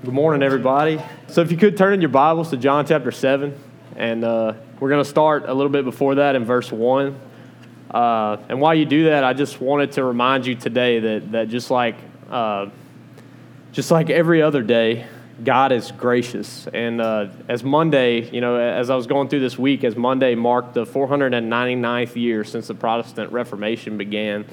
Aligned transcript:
Good 0.00 0.14
morning, 0.14 0.44
everybody. 0.44 1.02
So, 1.26 1.40
if 1.40 1.50
you 1.50 1.56
could 1.56 1.76
turn 1.76 1.92
in 1.92 2.00
your 2.00 2.08
Bibles 2.08 2.50
to 2.50 2.56
John 2.56 2.86
chapter 2.86 3.10
7, 3.10 3.52
and 3.96 4.24
uh, 4.24 4.52
we're 4.78 4.90
going 4.90 5.02
to 5.02 5.10
start 5.10 5.48
a 5.48 5.52
little 5.52 5.72
bit 5.72 5.84
before 5.84 6.14
that 6.14 6.36
in 6.36 6.44
verse 6.44 6.70
1. 6.70 7.20
Uh, 7.90 8.36
and 8.48 8.60
while 8.60 8.76
you 8.76 8.84
do 8.84 9.06
that, 9.06 9.24
I 9.24 9.32
just 9.32 9.60
wanted 9.60 9.90
to 9.92 10.04
remind 10.04 10.46
you 10.46 10.54
today 10.54 11.00
that, 11.00 11.32
that 11.32 11.48
just, 11.48 11.72
like, 11.72 11.96
uh, 12.30 12.68
just 13.72 13.90
like 13.90 14.08
every 14.08 14.40
other 14.40 14.62
day, 14.62 15.04
God 15.42 15.72
is 15.72 15.90
gracious. 15.90 16.68
And 16.68 17.00
uh, 17.00 17.26
as 17.48 17.64
Monday, 17.64 18.30
you 18.30 18.40
know, 18.40 18.54
as 18.54 18.90
I 18.90 18.94
was 18.94 19.08
going 19.08 19.28
through 19.28 19.40
this 19.40 19.58
week, 19.58 19.82
as 19.82 19.96
Monday 19.96 20.36
marked 20.36 20.74
the 20.74 20.86
499th 20.86 22.14
year 22.14 22.44
since 22.44 22.68
the 22.68 22.74
Protestant 22.74 23.32
Reformation 23.32 23.98
began, 23.98 24.44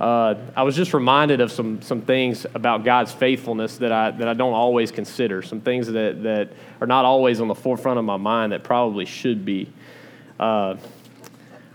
uh, 0.00 0.34
I 0.54 0.62
was 0.62 0.76
just 0.76 0.94
reminded 0.94 1.40
of 1.40 1.50
some, 1.50 1.82
some 1.82 2.02
things 2.02 2.46
about 2.54 2.84
God's 2.84 3.12
faithfulness 3.12 3.78
that 3.78 3.90
I, 3.90 4.12
that 4.12 4.28
I 4.28 4.34
don't 4.34 4.54
always 4.54 4.92
consider, 4.92 5.42
some 5.42 5.60
things 5.60 5.88
that, 5.88 6.22
that 6.22 6.52
are 6.80 6.86
not 6.86 7.04
always 7.04 7.40
on 7.40 7.48
the 7.48 7.54
forefront 7.54 7.98
of 7.98 8.04
my 8.04 8.16
mind 8.16 8.52
that 8.52 8.62
probably 8.62 9.04
should 9.04 9.44
be. 9.44 9.72
Uh, 10.38 10.76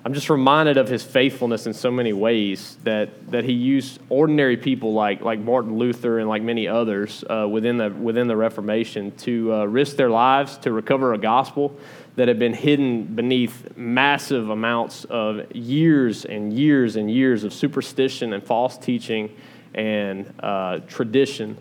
I'm 0.05 0.13
just 0.13 0.29
reminded 0.29 0.75
of 0.77 0.89
his 0.89 1.01
faithfulness 1.01 1.65
in 1.65 1.73
so 1.73 1.89
many 1.89 2.11
ways 2.11 2.77
that, 2.83 3.31
that 3.31 3.45
he 3.45 3.53
used 3.53 3.99
ordinary 4.09 4.57
people 4.57 4.93
like, 4.93 5.21
like 5.21 5.39
Martin 5.39 5.77
Luther 5.77 6.19
and 6.19 6.27
like 6.27 6.41
many 6.41 6.67
others 6.67 7.23
uh, 7.29 7.47
within, 7.49 7.77
the, 7.77 7.89
within 7.89 8.27
the 8.27 8.35
Reformation 8.35 9.11
to 9.19 9.53
uh, 9.53 9.65
risk 9.65 9.95
their 9.95 10.09
lives 10.09 10.57
to 10.59 10.73
recover 10.73 11.13
a 11.13 11.17
gospel 11.17 11.77
that 12.15 12.27
have 12.27 12.37
been 12.37 12.53
hidden 12.53 13.03
beneath 13.03 13.75
massive 13.75 14.49
amounts 14.49 15.05
of 15.05 15.51
years 15.55 16.25
and 16.25 16.53
years 16.53 16.95
and 16.95 17.09
years 17.09 17.43
of 17.43 17.53
superstition 17.53 18.33
and 18.33 18.43
false 18.43 18.77
teaching 18.77 19.35
and 19.73 20.31
uh, 20.39 20.79
tradition, 20.87 21.57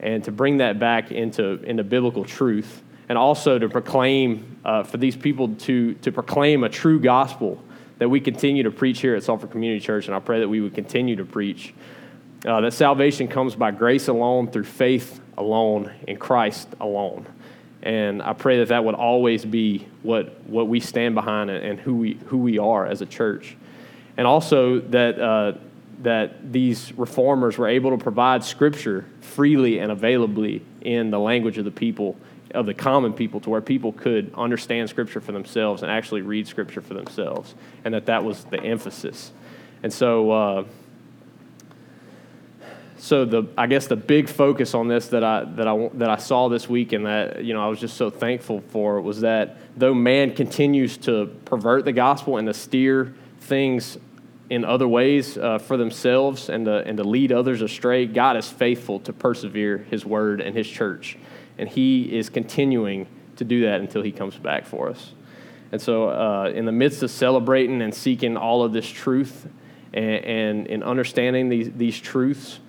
and 0.00 0.24
to 0.24 0.32
bring 0.32 0.56
that 0.56 0.78
back 0.78 1.12
into, 1.12 1.62
into 1.62 1.84
biblical 1.84 2.24
truth, 2.24 2.82
and 3.08 3.16
also 3.16 3.58
to 3.58 3.68
proclaim 3.68 4.58
uh, 4.64 4.82
for 4.82 4.96
these 4.96 5.16
people 5.16 5.54
to, 5.54 5.94
to 5.94 6.10
proclaim 6.10 6.64
a 6.64 6.68
true 6.68 6.98
gospel 6.98 7.62
that 7.98 8.08
we 8.08 8.20
continue 8.20 8.64
to 8.64 8.72
preach 8.72 9.00
here 9.00 9.14
at 9.14 9.22
Sulphur 9.22 9.46
Community 9.46 9.84
Church, 9.84 10.06
and 10.06 10.16
I 10.16 10.18
pray 10.18 10.40
that 10.40 10.48
we 10.48 10.60
would 10.60 10.74
continue 10.74 11.14
to 11.16 11.24
preach. 11.24 11.72
Uh, 12.44 12.60
that 12.60 12.74
salvation 12.74 13.28
comes 13.28 13.54
by 13.54 13.70
grace 13.70 14.08
alone, 14.08 14.50
through 14.50 14.64
faith 14.64 15.20
alone, 15.38 15.92
in 16.08 16.16
Christ 16.16 16.68
alone. 16.80 17.26
And 17.84 18.22
I 18.22 18.32
pray 18.32 18.58
that 18.60 18.68
that 18.68 18.82
would 18.82 18.94
always 18.94 19.44
be 19.44 19.86
what, 20.02 20.40
what 20.46 20.68
we 20.68 20.80
stand 20.80 21.14
behind 21.14 21.50
and 21.50 21.78
who 21.78 21.94
we, 21.94 22.14
who 22.26 22.38
we 22.38 22.58
are 22.58 22.86
as 22.86 23.02
a 23.02 23.06
church. 23.06 23.56
And 24.16 24.26
also 24.26 24.80
that, 24.80 25.20
uh, 25.20 25.52
that 26.02 26.50
these 26.50 26.94
reformers 26.96 27.58
were 27.58 27.68
able 27.68 27.90
to 27.90 28.02
provide 28.02 28.42
scripture 28.42 29.04
freely 29.20 29.80
and 29.80 29.92
availably 29.92 30.62
in 30.80 31.10
the 31.10 31.18
language 31.18 31.58
of 31.58 31.66
the 31.66 31.70
people, 31.70 32.16
of 32.52 32.64
the 32.64 32.72
common 32.72 33.12
people, 33.12 33.38
to 33.40 33.50
where 33.50 33.60
people 33.60 33.92
could 33.92 34.32
understand 34.34 34.88
scripture 34.88 35.20
for 35.20 35.32
themselves 35.32 35.82
and 35.82 35.92
actually 35.92 36.22
read 36.22 36.48
scripture 36.48 36.80
for 36.80 36.94
themselves. 36.94 37.54
And 37.84 37.92
that 37.92 38.06
that 38.06 38.24
was 38.24 38.44
the 38.44 38.62
emphasis. 38.62 39.30
And 39.82 39.92
so, 39.92 40.30
uh, 40.30 40.64
so 42.96 43.24
the 43.24 43.44
I 43.58 43.66
guess 43.66 43.86
the 43.86 43.96
big 43.96 44.28
focus 44.28 44.74
on 44.74 44.88
this 44.88 45.08
that 45.08 45.24
I 45.24 45.44
that 45.56 45.66
I 45.66 45.88
that 45.94 46.10
I 46.10 46.16
saw 46.16 46.48
this 46.48 46.68
week 46.68 46.92
and 46.92 47.06
that 47.06 47.44
you 47.44 47.52
know 47.52 47.64
I 47.64 47.68
was 47.68 47.80
just 47.80 47.96
so 47.96 48.10
thankful 48.10 48.60
for 48.68 49.00
was 49.00 49.20
that 49.22 49.56
though 49.76 49.94
man 49.94 50.34
continues 50.34 50.96
to 50.98 51.26
pervert 51.44 51.84
the 51.84 51.92
gospel 51.92 52.36
and 52.38 52.46
to 52.46 52.54
steer 52.54 53.14
things 53.40 53.98
in 54.50 54.64
other 54.64 54.86
ways 54.86 55.38
uh, 55.38 55.58
for 55.58 55.76
themselves 55.76 56.48
and 56.48 56.66
to, 56.66 56.86
and 56.86 56.98
to 56.98 57.04
lead 57.04 57.32
others 57.32 57.62
astray, 57.62 58.06
God 58.06 58.36
is 58.36 58.48
faithful 58.48 59.00
to 59.00 59.12
persevere 59.12 59.78
His 59.90 60.04
word 60.04 60.40
and 60.40 60.56
His 60.56 60.68
church, 60.68 61.16
and 61.58 61.68
He 61.68 62.16
is 62.16 62.28
continuing 62.28 63.06
to 63.36 63.44
do 63.44 63.62
that 63.62 63.80
until 63.80 64.02
He 64.02 64.12
comes 64.12 64.36
back 64.36 64.66
for 64.66 64.90
us. 64.90 65.12
And 65.72 65.80
so, 65.80 66.10
uh, 66.10 66.52
in 66.54 66.66
the 66.66 66.72
midst 66.72 67.02
of 67.02 67.10
celebrating 67.10 67.82
and 67.82 67.92
seeking 67.92 68.36
all 68.36 68.62
of 68.62 68.72
this 68.72 68.88
truth 68.88 69.48
and, 69.92 70.24
and 70.24 70.66
in 70.66 70.82
understanding 70.82 71.48
these, 71.48 71.72
these 71.72 71.98
truths, 71.98 72.60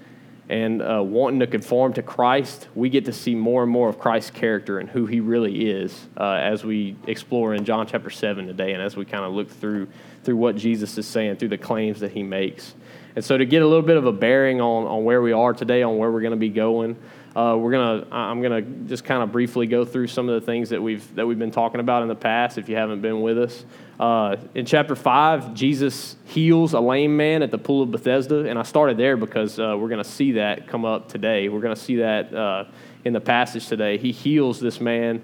and 0.48 0.82
uh, 0.82 1.02
wanting 1.04 1.40
to 1.40 1.48
conform 1.48 1.94
to 1.94 2.04
Christ, 2.04 2.68
we 2.76 2.90
get 2.90 3.06
to 3.06 3.14
see 3.14 3.34
more 3.34 3.64
and 3.64 3.72
more 3.72 3.90
of 3.90 3.98
Christ's 3.98 4.32
character 4.32 4.80
and 4.80 4.90
who 4.90 5.06
he 5.06 5.20
really 5.20 5.70
is 5.70 6.08
uh, 6.18 6.34
as 6.34 6.64
we 6.64 6.96
explore 7.08 7.56
in 7.56 7.66
John 7.66 7.88
chapter 7.88 8.10
7 8.10 8.46
today 8.46 8.74
and 8.74 8.82
as 8.82 8.96
we 8.96 9.06
kind 9.06 9.26
of 9.26 9.34
look 9.34 9.50
through, 9.50 9.88
through 10.24 10.38
what 10.38 10.56
Jesus 10.56 10.98
is 10.98 11.08
saying, 11.08 11.38
through 11.38 11.50
the 11.50 11.58
claims 11.58 12.00
that 12.02 12.12
he 12.12 12.22
makes. 12.22 12.76
And 13.16 13.24
so, 13.24 13.38
to 13.38 13.46
get 13.46 13.62
a 13.62 13.68
little 13.68 13.86
bit 13.86 13.98
of 13.98 14.06
a 14.06 14.12
bearing 14.12 14.60
on, 14.60 14.86
on 14.86 15.04
where 15.06 15.22
we 15.22 15.32
are 15.32 15.54
today, 15.54 15.84
on 15.84 15.98
where 15.98 16.12
we're 16.12 16.22
going 16.22 16.32
to 16.32 16.38
be 16.38 16.50
going, 16.50 16.98
uh, 17.36 17.58
we're 17.58 17.72
gonna 17.72 18.08
I'm 18.12 18.42
gonna 18.42 18.62
just 18.62 19.04
kind 19.04 19.22
of 19.22 19.32
briefly 19.32 19.68
go 19.68 19.84
through 19.84 20.08
some 20.08 20.30
of 20.30 20.40
the 20.40 20.46
things 20.46 20.70
that 20.70 20.82
we've 20.82 21.16
that 21.16 21.28
we've 21.28 21.38
been 21.38 21.52
talking 21.52 21.82
about 21.82 22.02
in 22.02 22.08
the 22.08 22.16
past. 22.16 22.58
If 22.58 22.70
you 22.70 22.78
haven't 22.78 23.02
been 23.02 23.22
with 23.22 23.38
us, 23.38 23.66
uh, 24.00 24.38
in 24.54 24.66
chapter 24.66 24.96
five, 24.96 25.54
Jesus 25.54 26.16
heals 26.24 26.74
a 26.74 26.80
lame 26.80 27.18
man 27.18 27.44
at 27.44 27.52
the 27.52 27.58
pool 27.58 27.84
of 27.84 27.92
Bethesda, 27.92 28.48
and 28.48 28.58
I 28.58 28.64
started 28.64 28.98
there 28.98 29.18
because 29.18 29.60
uh, 29.60 29.76
we're 29.78 29.90
gonna 29.90 30.06
see 30.06 30.34
that 30.34 30.68
come 30.68 30.86
up 30.86 31.10
today. 31.10 31.50
We're 31.50 31.60
gonna 31.60 31.76
see 31.76 31.98
that 31.98 32.34
uh, 32.34 32.66
in 33.04 33.12
the 33.12 33.22
passage 33.22 33.68
today. 33.68 33.98
He 33.98 34.14
heals 34.14 34.62
this 34.62 34.80
man, 34.80 35.22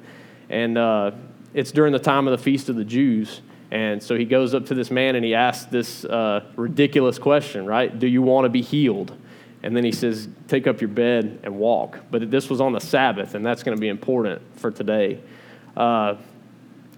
and 0.50 0.78
uh, 0.78 1.12
it's 1.54 1.72
during 1.72 1.94
the 1.94 2.00
time 2.00 2.28
of 2.28 2.38
the 2.38 2.44
feast 2.44 2.68
of 2.68 2.76
the 2.76 2.86
Jews. 2.86 3.42
And 3.72 4.04
so 4.04 4.18
he 4.18 4.26
goes 4.26 4.54
up 4.54 4.66
to 4.66 4.76
this 4.76 4.92
man 4.92 5.16
and 5.16 5.24
he 5.24 5.34
asks 5.34 5.64
this 5.72 6.04
uh, 6.04 6.44
ridiculous 6.58 7.18
question, 7.18 7.66
right? 7.66 7.98
Do 7.98 8.06
you 8.06 8.22
want 8.22 8.44
to 8.44 8.50
be 8.50 8.62
healed? 8.62 9.16
And 9.64 9.76
then 9.76 9.84
he 9.84 9.92
says, 9.92 10.28
Take 10.48 10.68
up 10.68 10.82
your 10.82 10.90
bed 10.90 11.40
and 11.44 11.58
walk. 11.58 12.00
But 12.10 12.32
this 12.32 12.50
was 12.50 12.62
on 12.62 12.74
the 12.74 12.80
Sabbath, 12.80 13.36
and 13.36 13.46
that's 13.46 13.64
going 13.64 13.78
to 13.78 13.82
be 13.82 13.90
important 13.90 14.42
for 14.60 14.72
today. 14.72 15.20
Uh, 15.76 16.16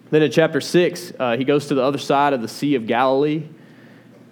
then 0.09 0.21
in 0.21 0.31
chapter 0.31 0.61
6, 0.61 1.13
uh, 1.19 1.37
he 1.37 1.43
goes 1.43 1.67
to 1.67 1.75
the 1.75 1.81
other 1.81 1.97
side 1.97 2.33
of 2.33 2.41
the 2.41 2.47
Sea 2.47 2.75
of 2.75 2.87
Galilee. 2.87 3.43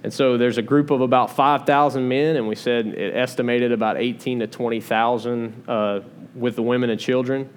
And 0.04 0.14
so 0.14 0.38
there's 0.38 0.58
a 0.58 0.64
group 0.64 0.90
of 0.90 1.02
about 1.02 1.36
5,000 1.36 2.08
men, 2.08 2.36
and 2.36 2.48
we 2.48 2.56
said 2.56 2.88
it 2.88 3.16
estimated 3.16 3.72
about 3.72 3.98
18 3.98 4.40
to 4.40 4.48
20,000 4.48 5.64
uh, 5.68 6.02
with 6.34 6.56
the 6.56 6.64
women 6.64 6.90
and 6.90 7.00
children 7.00 7.50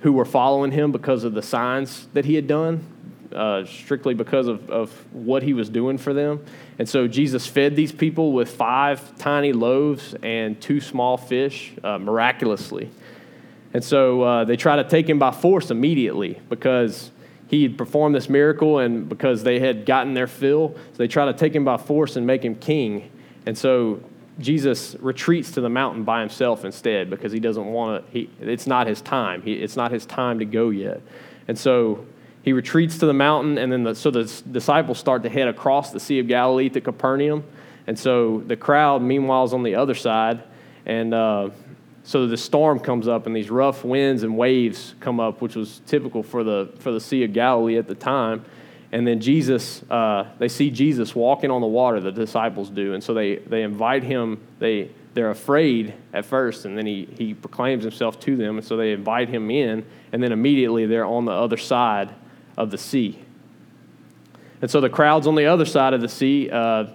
who 0.00 0.12
were 0.12 0.24
following 0.24 0.72
him 0.72 0.90
because 0.90 1.22
of 1.22 1.34
the 1.34 1.42
signs 1.42 2.08
that 2.12 2.24
he 2.24 2.34
had 2.34 2.48
done 2.48 2.84
uh, 3.32 3.64
strictly 3.64 4.14
because 4.14 4.46
of, 4.46 4.70
of 4.70 4.90
what 5.12 5.42
he 5.42 5.52
was 5.52 5.68
doing 5.68 5.98
for 5.98 6.12
them. 6.12 6.44
And 6.78 6.88
so 6.88 7.06
Jesus 7.06 7.46
fed 7.46 7.76
these 7.76 7.92
people 7.92 8.32
with 8.32 8.50
five 8.50 9.16
tiny 9.18 9.52
loaves 9.52 10.14
and 10.22 10.60
two 10.60 10.80
small 10.80 11.16
fish 11.16 11.72
uh, 11.82 11.98
miraculously. 11.98 12.90
And 13.74 13.82
so 13.82 14.22
uh, 14.22 14.44
they 14.44 14.56
try 14.56 14.76
to 14.76 14.84
take 14.84 15.08
him 15.08 15.18
by 15.18 15.30
force 15.30 15.70
immediately 15.70 16.40
because 16.48 17.10
he 17.48 17.62
had 17.62 17.76
performed 17.76 18.14
this 18.14 18.28
miracle 18.28 18.78
and 18.78 19.08
because 19.08 19.42
they 19.42 19.58
had 19.58 19.86
gotten 19.86 20.14
their 20.14 20.26
fill. 20.26 20.74
So 20.74 20.98
they 20.98 21.08
try 21.08 21.26
to 21.26 21.32
take 21.32 21.54
him 21.54 21.64
by 21.64 21.76
force 21.76 22.16
and 22.16 22.26
make 22.26 22.44
him 22.44 22.54
king. 22.54 23.10
And 23.46 23.56
so 23.56 24.02
Jesus 24.38 24.96
retreats 25.00 25.52
to 25.52 25.60
the 25.60 25.68
mountain 25.68 26.04
by 26.04 26.20
himself 26.20 26.64
instead 26.64 27.10
because 27.10 27.32
he 27.32 27.40
doesn't 27.40 27.66
want 27.66 28.10
to, 28.12 28.28
it's 28.40 28.66
not 28.66 28.86
his 28.86 29.00
time. 29.00 29.42
He, 29.42 29.54
it's 29.54 29.76
not 29.76 29.90
his 29.90 30.06
time 30.06 30.38
to 30.38 30.44
go 30.44 30.70
yet. 30.70 31.00
And 31.48 31.58
so 31.58 32.06
he 32.42 32.52
retreats 32.52 32.98
to 32.98 33.06
the 33.06 33.14
mountain, 33.14 33.56
and 33.56 33.72
then 33.72 33.84
the, 33.84 33.94
so 33.94 34.10
the 34.10 34.24
disciples 34.50 34.98
start 34.98 35.22
to 35.22 35.28
head 35.28 35.46
across 35.46 35.92
the 35.92 36.00
Sea 36.00 36.18
of 36.18 36.26
Galilee 36.26 36.68
to 36.70 36.80
Capernaum. 36.80 37.44
And 37.86 37.96
so 37.96 38.42
the 38.46 38.56
crowd, 38.56 39.00
meanwhile, 39.00 39.44
is 39.44 39.52
on 39.52 39.62
the 39.62 39.76
other 39.76 39.94
side. 39.94 40.42
And 40.84 41.14
uh, 41.14 41.50
so 42.02 42.26
the 42.26 42.36
storm 42.36 42.80
comes 42.80 43.06
up, 43.06 43.26
and 43.26 43.36
these 43.36 43.48
rough 43.48 43.84
winds 43.84 44.24
and 44.24 44.36
waves 44.36 44.96
come 44.98 45.20
up, 45.20 45.40
which 45.40 45.54
was 45.54 45.82
typical 45.86 46.24
for 46.24 46.42
the, 46.42 46.72
for 46.80 46.90
the 46.90 47.00
Sea 47.00 47.22
of 47.24 47.32
Galilee 47.32 47.78
at 47.78 47.86
the 47.86 47.94
time. 47.94 48.44
And 48.90 49.06
then 49.06 49.20
Jesus, 49.20 49.82
uh, 49.88 50.28
they 50.38 50.48
see 50.48 50.70
Jesus 50.70 51.14
walking 51.14 51.50
on 51.50 51.60
the 51.60 51.66
water, 51.68 52.00
the 52.00 52.10
disciples 52.10 52.70
do. 52.70 52.92
And 52.92 53.02
so 53.02 53.14
they, 53.14 53.36
they 53.36 53.62
invite 53.62 54.02
him, 54.02 54.40
they, 54.58 54.90
they're 55.14 55.30
afraid 55.30 55.94
at 56.12 56.24
first, 56.24 56.64
and 56.64 56.76
then 56.76 56.86
he, 56.86 57.08
he 57.16 57.34
proclaims 57.34 57.84
himself 57.84 58.18
to 58.20 58.36
them. 58.36 58.58
And 58.58 58.66
so 58.66 58.76
they 58.76 58.92
invite 58.92 59.28
him 59.28 59.48
in, 59.50 59.86
and 60.10 60.22
then 60.22 60.32
immediately 60.32 60.86
they're 60.86 61.06
on 61.06 61.24
the 61.24 61.32
other 61.32 61.56
side 61.56 62.12
of 62.56 62.70
the 62.70 62.78
sea. 62.78 63.18
And 64.60 64.70
so 64.70 64.80
the 64.80 64.88
crowds 64.88 65.26
on 65.26 65.34
the 65.34 65.46
other 65.46 65.64
side 65.64 65.92
of 65.92 66.00
the 66.00 66.08
sea, 66.08 66.48
uh, 66.50 66.86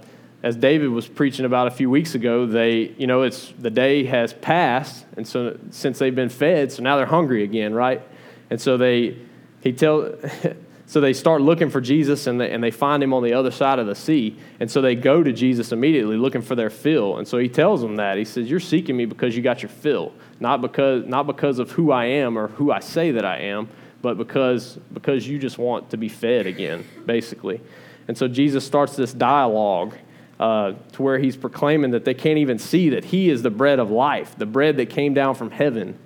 as 0.44 0.56
David 0.56 0.90
was 0.90 1.08
preaching 1.08 1.46
about 1.46 1.68
a 1.68 1.72
few 1.72 1.90
weeks 1.90 2.16
ago, 2.16 2.46
they, 2.46 2.94
you 2.98 3.08
know, 3.08 3.24
it's 3.24 3.54
the 3.60 3.70
day 3.70 4.06
has 4.06 4.34
passed, 4.34 5.06
and 5.18 5.28
so 5.28 5.58
since 5.72 6.00
they've 6.00 6.16
been 6.16 6.30
fed, 6.30 6.72
so 6.72 6.84
now 6.84 6.96
they're 6.96 7.06
hungry 7.06 7.44
again, 7.44 7.74
right? 7.74 8.02
And 8.50 8.62
so 8.62 8.78
they, 8.78 9.18
he 9.62 9.74
tell, 9.74 10.14
so 10.86 11.02
they 11.02 11.12
start 11.12 11.42
looking 11.42 11.70
for 11.70 11.82
Jesus, 11.82 12.28
and 12.28 12.40
they, 12.40 12.52
and 12.52 12.64
they 12.64 12.72
find 12.72 13.02
him 13.02 13.14
on 13.14 13.24
the 13.24 13.34
other 13.34 13.52
side 13.52 13.80
of 13.80 13.88
the 13.88 13.96
sea, 13.96 14.38
and 14.60 14.70
so 14.70 14.82
they 14.82 14.96
go 14.96 15.24
to 15.24 15.34
Jesus 15.34 15.72
immediately, 15.72 16.16
looking 16.16 16.44
for 16.44 16.56
their 16.56 16.70
fill. 16.70 17.18
And 17.18 17.28
so 17.28 17.40
he 17.40 17.50
tells 17.50 17.82
them 17.82 17.96
that 17.96 18.18
he 18.18 18.24
says, 18.24 18.50
"You're 18.50 18.60
seeking 18.60 18.96
me 18.96 19.06
because 19.06 19.36
you 19.36 19.42
got 19.42 19.64
your 19.64 19.70
fill, 19.70 20.14
not 20.40 20.62
because 20.62 21.06
not 21.06 21.26
because 21.26 21.58
of 21.60 21.72
who 21.72 21.92
I 21.92 22.06
am 22.06 22.38
or 22.38 22.48
who 22.50 22.72
I 22.72 22.80
say 22.80 23.12
that 23.12 23.26
I 23.26 23.40
am." 23.40 23.70
But 24.08 24.18
because, 24.18 24.80
because 24.94 25.28
you 25.28 25.38
just 25.38 25.58
want 25.58 25.90
to 25.90 25.98
be 25.98 26.08
fed 26.08 26.48
again, 26.48 26.86
basically. 27.06 27.60
And 28.08 28.18
so 28.18 28.30
Jesus 28.30 28.66
starts 28.66 28.96
this 28.96 29.12
dialogue 29.12 29.96
uh, 30.40 30.74
to 30.94 31.02
where 31.02 31.18
he's 31.18 31.36
proclaiming 31.36 31.92
that 31.92 32.06
they 32.06 32.14
can't 32.14 32.38
even 32.38 32.58
see 32.58 32.90
that 32.90 33.04
he 33.04 33.30
is 33.30 33.42
the 33.42 33.50
bread 33.50 33.80
of 33.80 33.92
life, 33.92 34.38
the 34.38 34.46
bread 34.46 34.78
that 34.78 34.90
came 34.90 35.14
down 35.14 35.36
from 35.36 35.52
heaven, 35.52 35.98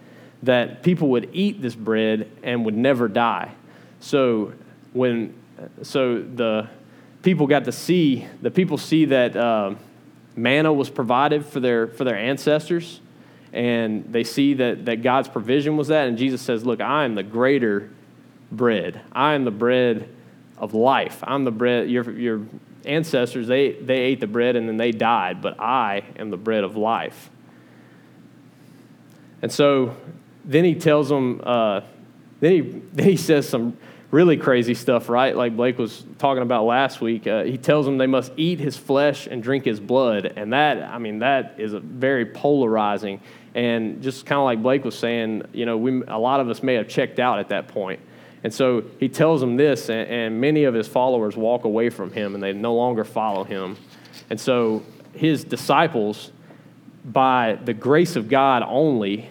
that 0.41 0.81
people 0.81 1.09
would 1.09 1.29
eat 1.31 1.61
this 1.61 1.75
bread 1.75 2.27
and 2.41 2.65
would 2.65 2.75
never 2.75 3.07
die. 3.07 3.51
So 3.99 4.53
when 4.93 5.35
so 5.83 6.23
the 6.23 6.67
people 7.21 7.45
got 7.45 7.65
to 7.65 7.71
see 7.71 8.25
the 8.41 8.49
people 8.49 8.79
see 8.79 9.05
that 9.05 9.35
uh, 9.35 9.75
manna 10.35 10.73
was 10.73 10.89
provided 10.89 11.45
for 11.45 11.59
their 11.59 11.85
for 11.85 12.03
their 12.03 12.17
ancestors, 12.17 12.99
and 13.53 14.05
they 14.11 14.23
see 14.23 14.53
that 14.55 14.85
that 14.85 15.01
God's 15.01 15.27
provision 15.27 15.77
was 15.77 15.89
that. 15.89 16.07
And 16.07 16.17
Jesus 16.17 16.41
says, 16.41 16.65
"Look, 16.65 16.81
I 16.81 17.05
am 17.05 17.15
the 17.15 17.23
greater 17.23 17.89
bread. 18.51 19.01
I 19.11 19.33
am 19.33 19.45
the 19.45 19.51
bread 19.51 20.09
of 20.57 20.73
life. 20.73 21.23
I'm 21.23 21.43
the 21.43 21.51
bread. 21.51 21.89
Your 21.89 22.09
your 22.11 22.41
ancestors 22.85 23.47
they 23.47 23.73
they 23.73 23.97
ate 23.97 24.19
the 24.19 24.27
bread 24.27 24.55
and 24.55 24.67
then 24.67 24.77
they 24.77 24.91
died, 24.91 25.41
but 25.41 25.59
I 25.59 26.03
am 26.17 26.29
the 26.29 26.37
bread 26.37 26.63
of 26.63 26.75
life." 26.75 27.29
And 29.41 29.51
so 29.51 29.95
then 30.45 30.63
he 30.63 30.75
tells 30.75 31.09
them. 31.09 31.41
Uh, 31.43 31.81
then 32.39 32.51
he 32.51 32.61
then 32.93 33.07
he 33.07 33.17
says 33.17 33.47
some 33.47 33.77
really 34.11 34.35
crazy 34.35 34.73
stuff, 34.73 35.09
right? 35.09 35.35
Like 35.35 35.55
Blake 35.55 35.77
was 35.77 36.03
talking 36.19 36.43
about 36.43 36.65
last 36.65 37.01
week. 37.01 37.25
Uh, 37.25 37.43
he 37.43 37.57
tells 37.57 37.85
them 37.85 37.97
they 37.97 38.07
must 38.07 38.33
eat 38.35 38.59
his 38.59 38.77
flesh 38.77 39.25
and 39.25 39.41
drink 39.41 39.65
his 39.65 39.79
blood. 39.79 40.33
And 40.35 40.53
that, 40.53 40.83
I 40.83 40.97
mean, 40.97 41.19
that 41.19 41.55
is 41.57 41.73
a 41.73 41.79
very 41.79 42.25
polarizing. 42.25 43.21
And 43.53 44.01
just 44.01 44.25
kind 44.25 44.39
of 44.39 44.45
like 44.45 44.61
Blake 44.61 44.85
was 44.85 44.97
saying, 44.97 45.43
you 45.53 45.65
know, 45.65 45.77
we, 45.77 46.03
a 46.07 46.17
lot 46.17 46.39
of 46.39 46.49
us 46.49 46.63
may 46.63 46.75
have 46.75 46.87
checked 46.87 47.19
out 47.19 47.39
at 47.39 47.49
that 47.49 47.67
point. 47.67 47.99
And 48.43 48.53
so 48.53 48.83
he 48.99 49.09
tells 49.09 49.41
them 49.41 49.57
this, 49.57 49.89
and, 49.89 50.09
and 50.09 50.41
many 50.41 50.63
of 50.63 50.73
his 50.73 50.87
followers 50.87 51.35
walk 51.35 51.65
away 51.65 51.89
from 51.89 52.11
him 52.11 52.33
and 52.33 52.41
they 52.41 52.53
no 52.53 52.73
longer 52.73 53.03
follow 53.03 53.43
him. 53.43 53.77
And 54.29 54.39
so 54.39 54.83
his 55.13 55.43
disciples, 55.43 56.31
by 57.03 57.59
the 57.63 57.73
grace 57.73 58.15
of 58.15 58.29
God 58.29 58.63
only, 58.65 59.29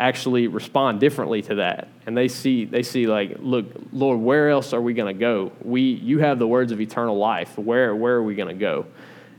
actually 0.00 0.48
respond 0.48 0.98
differently 0.98 1.42
to 1.42 1.56
that 1.56 1.86
and 2.06 2.16
they 2.16 2.26
see 2.26 2.64
they 2.64 2.82
see 2.82 3.06
like 3.06 3.36
look 3.38 3.66
lord 3.92 4.18
where 4.18 4.48
else 4.48 4.72
are 4.72 4.80
we 4.80 4.94
going 4.94 5.14
to 5.14 5.20
go 5.20 5.52
we 5.62 5.82
you 5.82 6.18
have 6.18 6.38
the 6.38 6.46
words 6.46 6.72
of 6.72 6.80
eternal 6.80 7.18
life 7.18 7.58
where 7.58 7.94
where 7.94 8.14
are 8.14 8.22
we 8.22 8.34
going 8.34 8.48
to 8.48 8.54
go 8.54 8.86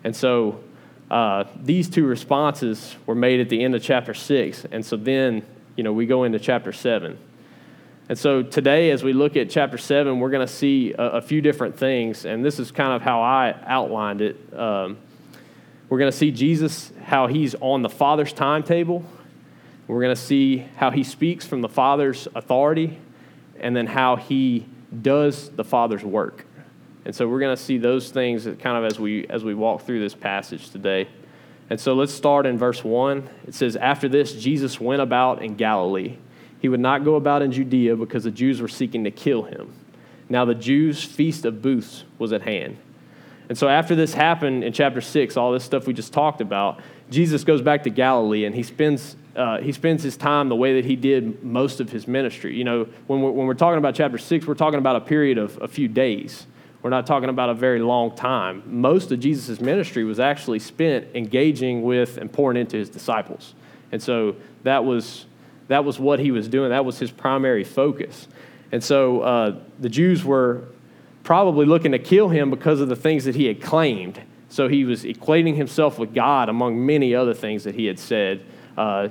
and 0.03 0.15
so 0.15 0.63
uh, 1.11 1.43
these 1.61 1.89
two 1.89 2.05
responses 2.05 2.95
were 3.05 3.13
made 3.13 3.39
at 3.39 3.49
the 3.49 3.63
end 3.63 3.75
of 3.75 3.83
chapter 3.83 4.13
6 4.13 4.65
and 4.71 4.83
so 4.85 4.95
then 4.95 5.45
you 5.75 5.83
know 5.83 5.93
we 5.93 6.05
go 6.05 6.23
into 6.23 6.39
chapter 6.39 6.71
7 6.71 7.17
and 8.09 8.17
so 8.17 8.41
today 8.41 8.89
as 8.91 9.03
we 9.03 9.13
look 9.13 9.37
at 9.37 9.49
chapter 9.49 9.77
7 9.77 10.19
we're 10.19 10.29
going 10.29 10.45
to 10.45 10.51
see 10.51 10.93
a, 10.93 11.03
a, 11.03 11.21
few 11.21 11.41
different 11.41 11.77
things 11.77 12.25
and 12.25 12.43
this 12.43 12.59
is 12.59 12.71
kind 12.71 12.93
of 12.93 13.01
how 13.01 13.21
i 13.21 13.55
outlined 13.65 14.21
it. 14.21 14.37
Um, 14.57 14.97
we're 15.89 15.99
going 15.99 16.11
to 16.11 16.17
see 16.17 16.31
jesus 16.31 16.91
how 17.03 17.27
he's 17.27 17.55
on 17.59 17.81
the 17.81 17.89
father's 17.89 18.33
timetable. 18.33 19.05
We're 19.91 19.99
going 19.99 20.15
to 20.15 20.21
see 20.21 20.59
how 20.77 20.91
he 20.91 21.03
speaks 21.03 21.45
from 21.45 21.59
the 21.59 21.67
Father's 21.67 22.25
authority 22.33 22.97
and 23.59 23.75
then 23.75 23.87
how 23.87 24.15
he 24.15 24.65
does 25.01 25.49
the 25.49 25.65
Father's 25.65 26.03
work. 26.05 26.45
And 27.05 27.15
so 27.15 27.27
we're 27.27 27.39
going 27.39 27.55
to 27.55 27.61
see 27.61 27.77
those 27.77 28.11
things 28.11 28.45
kind 28.45 28.77
of 28.77 28.85
as 28.85 28.99
we 28.99 29.27
as 29.27 29.43
we 29.43 29.53
walk 29.55 29.81
through 29.83 29.99
this 29.99 30.13
passage 30.13 30.69
today. 30.69 31.07
And 31.69 31.79
so 31.79 31.93
let's 31.93 32.13
start 32.13 32.45
in 32.45 32.57
verse 32.57 32.83
1. 32.83 33.29
It 33.47 33.55
says 33.55 33.75
after 33.75 34.09
this 34.09 34.33
Jesus 34.33 34.79
went 34.79 35.01
about 35.01 35.41
in 35.41 35.55
Galilee. 35.55 36.17
He 36.59 36.69
would 36.69 36.79
not 36.79 37.03
go 37.03 37.15
about 37.15 37.41
in 37.41 37.51
Judea 37.51 37.95
because 37.95 38.23
the 38.23 38.31
Jews 38.31 38.61
were 38.61 38.67
seeking 38.67 39.03
to 39.05 39.11
kill 39.11 39.43
him. 39.43 39.73
Now 40.29 40.45
the 40.45 40.53
Jews' 40.53 41.03
feast 41.03 41.43
of 41.43 41.61
booths 41.61 42.03
was 42.19 42.31
at 42.33 42.43
hand. 42.43 42.77
And 43.49 43.57
so 43.57 43.67
after 43.67 43.95
this 43.95 44.13
happened 44.13 44.63
in 44.63 44.71
chapter 44.71 45.01
6, 45.01 45.35
all 45.35 45.51
this 45.51 45.63
stuff 45.63 45.87
we 45.87 45.93
just 45.93 46.13
talked 46.13 46.39
about, 46.39 46.79
Jesus 47.09 47.43
goes 47.43 47.61
back 47.61 47.83
to 47.83 47.89
Galilee 47.89 48.45
and 48.45 48.55
he 48.55 48.63
spends 48.63 49.15
uh, 49.35 49.59
he 49.59 49.71
spends 49.71 50.03
his 50.03 50.17
time 50.17 50.49
the 50.49 50.55
way 50.55 50.75
that 50.75 50.85
he 50.85 50.95
did 50.95 51.41
most 51.41 51.79
of 51.79 51.89
his 51.89 52.05
ministry. 52.07 52.55
You 52.55 52.65
know, 52.65 52.87
when 53.07 53.21
we're, 53.21 53.31
when 53.31 53.47
we're 53.47 53.53
talking 53.53 53.77
about 53.77 53.95
chapter 53.95 54.17
6, 54.17 54.45
we're 54.45 54.55
talking 54.55 54.77
about 54.77 54.97
a 54.97 55.01
period 55.01 55.37
of 55.37 55.57
a 55.61 55.69
few 55.69 55.87
days. 55.87 56.45
We're 56.81 56.89
not 56.89 57.05
talking 57.05 57.29
about 57.29 57.49
a 57.49 57.53
very 57.53 57.79
long 57.79 58.15
time. 58.15 58.63
Most 58.65 59.11
of 59.11 59.19
Jesus' 59.19 59.61
ministry 59.61 60.03
was 60.03 60.19
actually 60.19 60.59
spent 60.59 61.07
engaging 61.13 61.83
with 61.83 62.17
and 62.17 62.31
pouring 62.31 62.57
into 62.57 62.77
his 62.77 62.89
disciples. 62.89 63.53
And 63.91 64.01
so 64.01 64.35
that 64.63 64.83
was, 64.83 65.25
that 65.67 65.85
was 65.85 65.99
what 65.99 66.19
he 66.19 66.31
was 66.31 66.47
doing, 66.47 66.69
that 66.69 66.85
was 66.85 66.97
his 66.97 67.11
primary 67.11 67.63
focus. 67.63 68.27
And 68.71 68.83
so 68.83 69.21
uh, 69.21 69.59
the 69.79 69.89
Jews 69.89 70.23
were 70.23 70.63
probably 71.23 71.65
looking 71.65 71.91
to 71.91 71.99
kill 71.99 72.29
him 72.29 72.49
because 72.49 72.81
of 72.81 72.87
the 72.87 72.95
things 72.95 73.25
that 73.25 73.35
he 73.35 73.45
had 73.45 73.61
claimed. 73.61 74.19
So 74.49 74.67
he 74.67 74.83
was 74.83 75.03
equating 75.03 75.55
himself 75.55 75.99
with 75.99 76.13
God 76.13 76.49
among 76.49 76.83
many 76.85 77.13
other 77.13 77.33
things 77.33 77.63
that 77.63 77.75
he 77.75 77.85
had 77.85 77.99
said 77.99 78.43
uh, 78.77 79.09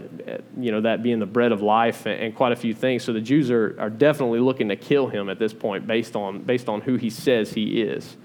you 0.59 0.71
know, 0.71 0.81
that 0.81 1.03
being 1.03 1.19
the 1.19 1.27
bread 1.27 1.53
of 1.53 1.61
life 1.61 2.07
and, 2.07 2.21
and, 2.21 2.35
quite 2.35 2.53
a 2.53 2.57
few 2.57 2.73
things. 2.73 3.05
So 3.05 3.13
the 3.13 3.21
Jews 3.21 3.51
are, 3.51 3.77
are 3.79 3.91
definitely 3.91 4.41
looking 4.41 4.69
to 4.71 4.77
kill 4.77 5.09
him 5.09 5.29
at 5.29 5.39
this 5.39 5.53
point 5.53 5.87
based 5.87 6.17
on, 6.17 6.43
based 6.43 6.69
on 6.69 6.81
who 6.81 6.97
he 6.97 7.11
says 7.11 7.53
he 7.53 7.83
is. 7.83 8.17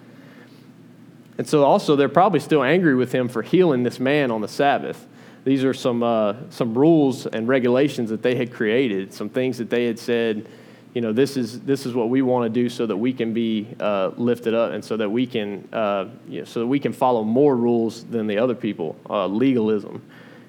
And 1.38 1.48
so 1.48 1.64
also 1.64 1.98
they're 1.98 2.08
probably 2.08 2.40
still 2.40 2.64
angry 2.64 2.96
with 2.96 3.12
him 3.12 3.28
for 3.28 3.42
healing 3.42 3.84
this 3.84 4.00
man 4.00 4.32
on 4.32 4.40
the 4.40 4.48
Sabbath. 4.48 5.06
These 5.44 5.66
are 5.66 5.74
some, 5.74 6.02
uh, 6.02 6.36
some 6.50 6.74
rules 6.74 7.28
and 7.28 7.48
regulations 7.48 8.10
that 8.10 8.24
they 8.24 8.36
had 8.36 8.54
created, 8.54 9.14
some 9.14 9.30
things 9.30 9.58
that 9.58 9.70
they 9.70 9.86
had 9.86 10.00
said, 10.00 10.48
you 10.94 11.02
know, 11.02 11.12
this 11.12 11.36
is, 11.36 11.60
this 11.62 11.86
is 11.86 11.94
what 11.94 12.08
we 12.08 12.22
want 12.22 12.46
to 12.46 12.50
do 12.50 12.70
so 12.70 12.86
that 12.86 12.96
we 12.96 13.12
can 13.12 13.34
be 13.34 13.68
uh, 13.82 14.12
lifted 14.16 14.54
up 14.54 14.72
and 14.72 14.84
so 14.84 14.96
that 14.96 15.10
we 15.10 15.28
can, 15.28 15.68
uh, 15.74 16.06
you 16.30 16.40
know, 16.40 16.46
so 16.46 16.62
that 16.62 16.68
we 16.68 16.80
can 16.80 16.94
follow 16.94 17.26
more 17.26 17.58
rules 17.58 18.06
than 18.06 18.26
the 18.28 18.38
other 18.38 18.56
people, 18.56 18.96
uh, 19.10 19.28
legalism 19.28 20.02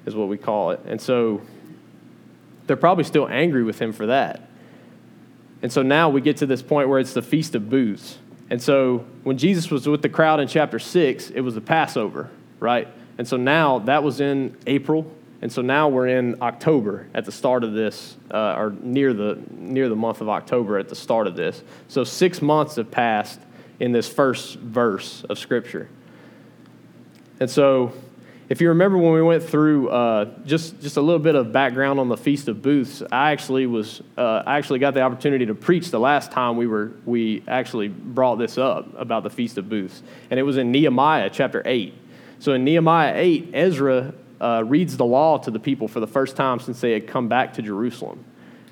is 0.06 0.14
what 0.14 0.28
we 0.28 0.38
call 0.38 0.70
it. 0.70 0.80
And 0.86 1.00
so 1.00 1.42
they're 2.66 2.76
probably 2.76 3.04
still 3.04 3.28
angry 3.28 3.62
with 3.62 3.78
him 3.78 3.92
for 3.92 4.06
that. 4.06 4.48
And 5.62 5.72
so 5.72 5.82
now 5.82 6.08
we 6.08 6.20
get 6.20 6.38
to 6.38 6.46
this 6.46 6.62
point 6.62 6.88
where 6.88 6.98
it's 6.98 7.12
the 7.12 7.22
Feast 7.22 7.54
of 7.54 7.68
Booths. 7.68 8.18
And 8.50 8.62
so 8.62 9.04
when 9.24 9.38
Jesus 9.38 9.70
was 9.70 9.88
with 9.88 10.02
the 10.02 10.08
crowd 10.08 10.40
in 10.40 10.48
chapter 10.48 10.78
6, 10.78 11.30
it 11.30 11.40
was 11.40 11.54
the 11.54 11.60
Passover, 11.60 12.30
right? 12.60 12.88
And 13.18 13.26
so 13.26 13.36
now 13.36 13.80
that 13.80 14.02
was 14.02 14.20
in 14.20 14.56
April. 14.66 15.10
And 15.42 15.52
so 15.52 15.62
now 15.62 15.88
we're 15.88 16.08
in 16.08 16.40
October 16.40 17.08
at 17.14 17.24
the 17.24 17.32
start 17.32 17.64
of 17.64 17.72
this, 17.72 18.16
uh, 18.30 18.54
or 18.56 18.74
near 18.80 19.12
the, 19.12 19.38
near 19.50 19.88
the 19.88 19.96
month 19.96 20.20
of 20.20 20.28
October 20.28 20.78
at 20.78 20.88
the 20.88 20.94
start 20.94 21.26
of 21.26 21.36
this. 21.36 21.62
So 21.88 22.04
six 22.04 22.40
months 22.40 22.76
have 22.76 22.90
passed 22.90 23.40
in 23.80 23.92
this 23.92 24.08
first 24.08 24.56
verse 24.58 25.24
of 25.24 25.38
Scripture. 25.38 25.88
And 27.40 27.50
so 27.50 27.92
if 28.48 28.60
you 28.60 28.68
remember 28.68 28.98
when 28.98 29.12
we 29.12 29.22
went 29.22 29.42
through 29.42 29.88
uh, 29.88 30.30
just, 30.44 30.80
just 30.80 30.96
a 30.96 31.00
little 31.00 31.18
bit 31.18 31.34
of 31.34 31.52
background 31.52 31.98
on 31.98 32.08
the 32.08 32.16
Feast 32.16 32.48
of 32.48 32.62
Booths, 32.62 33.02
I 33.10 33.32
actually 33.32 33.66
was 33.66 34.02
uh, 34.16 34.42
I 34.46 34.58
actually 34.58 34.78
got 34.78 34.94
the 34.94 35.00
opportunity 35.00 35.46
to 35.46 35.54
preach 35.54 35.90
the 35.90 35.98
last 35.98 36.30
time 36.30 36.56
we 36.56 36.66
were 36.66 36.92
we 37.04 37.42
actually 37.48 37.88
brought 37.88 38.36
this 38.36 38.58
up 38.58 38.86
about 38.96 39.22
the 39.22 39.30
Feast 39.30 39.58
of 39.58 39.68
Booths, 39.68 40.02
and 40.30 40.38
it 40.38 40.44
was 40.44 40.58
in 40.58 40.70
Nehemiah 40.70 41.30
chapter 41.30 41.62
eight. 41.64 41.94
So 42.38 42.52
in 42.52 42.64
Nehemiah 42.64 43.14
eight, 43.16 43.50
Ezra 43.54 44.12
uh, 44.40 44.62
reads 44.64 44.96
the 44.96 45.06
law 45.06 45.38
to 45.38 45.50
the 45.50 45.58
people 45.58 45.88
for 45.88 46.00
the 46.00 46.06
first 46.06 46.36
time 46.36 46.60
since 46.60 46.80
they 46.80 46.92
had 46.92 47.06
come 47.06 47.28
back 47.28 47.54
to 47.54 47.62
Jerusalem. 47.62 48.24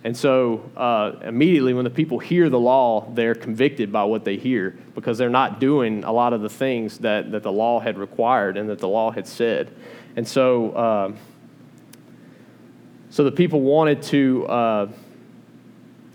And 0.05 0.15
so 0.15 0.71
uh, 0.77 1.13
immediately 1.23 1.73
when 1.73 1.85
the 1.85 1.91
people 1.91 2.19
hear 2.19 2.51
the 2.51 2.61
law, 2.61 3.11
they're 3.15 3.35
convicted 3.35 3.91
by 3.91 4.05
what 4.05 4.25
they 4.25 4.37
hear 4.37 4.79
because 4.95 5.17
they're 5.17 5.31
not 5.31 5.59
doing 5.59 6.05
a 6.05 6.13
lot 6.13 6.35
of 6.35 6.43
the 6.43 6.51
things 6.51 6.99
that, 6.99 7.31
that 7.33 7.43
the 7.43 7.51
law 7.51 7.81
had 7.81 7.97
required 7.97 8.59
and 8.59 8.69
that 8.69 8.81
the 8.81 8.89
law 8.89 9.11
had 9.11 9.27
said. 9.27 9.75
And 10.15 10.29
so, 10.29 10.73
uh, 10.73 11.13
so 13.09 13.25
the 13.25 13.33
people 13.33 13.63
wanted 13.63 14.03
to 14.03 14.47
uh, 14.47 14.89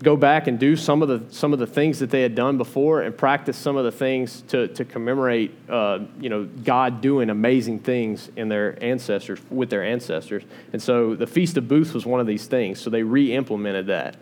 go 0.02 0.16
back 0.16 0.46
and 0.46 0.58
do 0.58 0.76
some 0.76 1.02
of 1.02 1.08
the 1.08 1.34
some 1.34 1.52
of 1.52 1.58
the 1.58 1.66
things 1.66 1.98
that 1.98 2.10
they 2.10 2.22
had 2.22 2.34
done 2.34 2.56
before 2.56 3.02
and 3.02 3.16
practice 3.16 3.56
some 3.56 3.76
of 3.76 3.84
the 3.84 3.92
things 3.92 4.42
to, 4.48 4.68
to 4.68 4.84
commemorate 4.84 5.52
uh, 5.68 6.00
you 6.18 6.28
know 6.28 6.44
God 6.64 7.00
doing 7.00 7.30
amazing 7.30 7.80
things 7.80 8.30
in 8.36 8.48
their 8.48 8.82
ancestors 8.82 9.40
with 9.50 9.70
their 9.70 9.84
ancestors. 9.84 10.42
And 10.72 10.82
so 10.82 11.14
the 11.14 11.26
feast 11.26 11.56
of 11.56 11.68
booths 11.68 11.92
was 11.92 12.06
one 12.06 12.20
of 12.20 12.26
these 12.26 12.46
things. 12.46 12.80
So 12.80 12.90
they 12.90 13.02
re-implemented 13.02 13.86
that. 13.88 14.16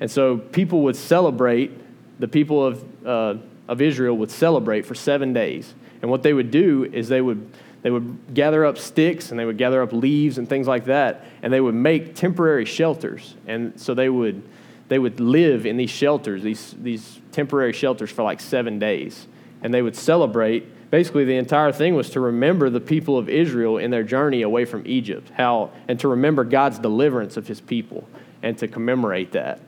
And 0.00 0.10
so 0.10 0.38
people 0.38 0.82
would 0.82 0.96
celebrate 0.96 1.72
the 2.20 2.28
people 2.28 2.64
of 2.64 3.06
uh, 3.06 3.34
of 3.68 3.80
Israel 3.80 4.16
would 4.18 4.30
celebrate 4.30 4.86
for 4.86 4.94
seven 4.94 5.32
days. 5.32 5.74
And 6.02 6.10
what 6.10 6.22
they 6.22 6.32
would 6.32 6.50
do 6.50 6.84
is 6.84 7.08
they 7.08 7.20
would 7.20 7.50
they 7.82 7.90
would 7.90 8.34
gather 8.34 8.64
up 8.64 8.78
sticks 8.78 9.30
and 9.30 9.38
they 9.38 9.44
would 9.44 9.58
gather 9.58 9.82
up 9.82 9.92
leaves 9.92 10.38
and 10.38 10.48
things 10.48 10.68
like 10.68 10.84
that. 10.84 11.24
And 11.42 11.52
they 11.52 11.60
would 11.60 11.74
make 11.74 12.14
temporary 12.14 12.64
shelters. 12.64 13.34
And 13.46 13.78
so 13.80 13.94
they 13.94 14.08
would 14.08 14.42
they 14.88 14.98
would 14.98 15.20
live 15.20 15.66
in 15.66 15.76
these 15.76 15.90
shelters, 15.90 16.42
these, 16.42 16.74
these 16.82 17.20
temporary 17.32 17.72
shelters 17.72 18.10
for 18.10 18.22
like 18.22 18.40
seven 18.40 18.78
days. 18.78 19.26
And 19.62 19.72
they 19.72 19.82
would 19.82 19.96
celebrate. 19.96 20.90
Basically, 20.90 21.24
the 21.24 21.36
entire 21.36 21.72
thing 21.72 21.94
was 21.94 22.10
to 22.10 22.20
remember 22.20 22.68
the 22.68 22.80
people 22.80 23.16
of 23.16 23.28
Israel 23.28 23.78
in 23.78 23.90
their 23.90 24.02
journey 24.02 24.42
away 24.42 24.64
from 24.64 24.82
Egypt, 24.86 25.30
how, 25.34 25.70
and 25.88 25.98
to 26.00 26.08
remember 26.08 26.44
God's 26.44 26.78
deliverance 26.78 27.36
of 27.36 27.48
his 27.48 27.60
people 27.60 28.06
and 28.42 28.58
to 28.58 28.68
commemorate 28.68 29.32
that. 29.32 29.60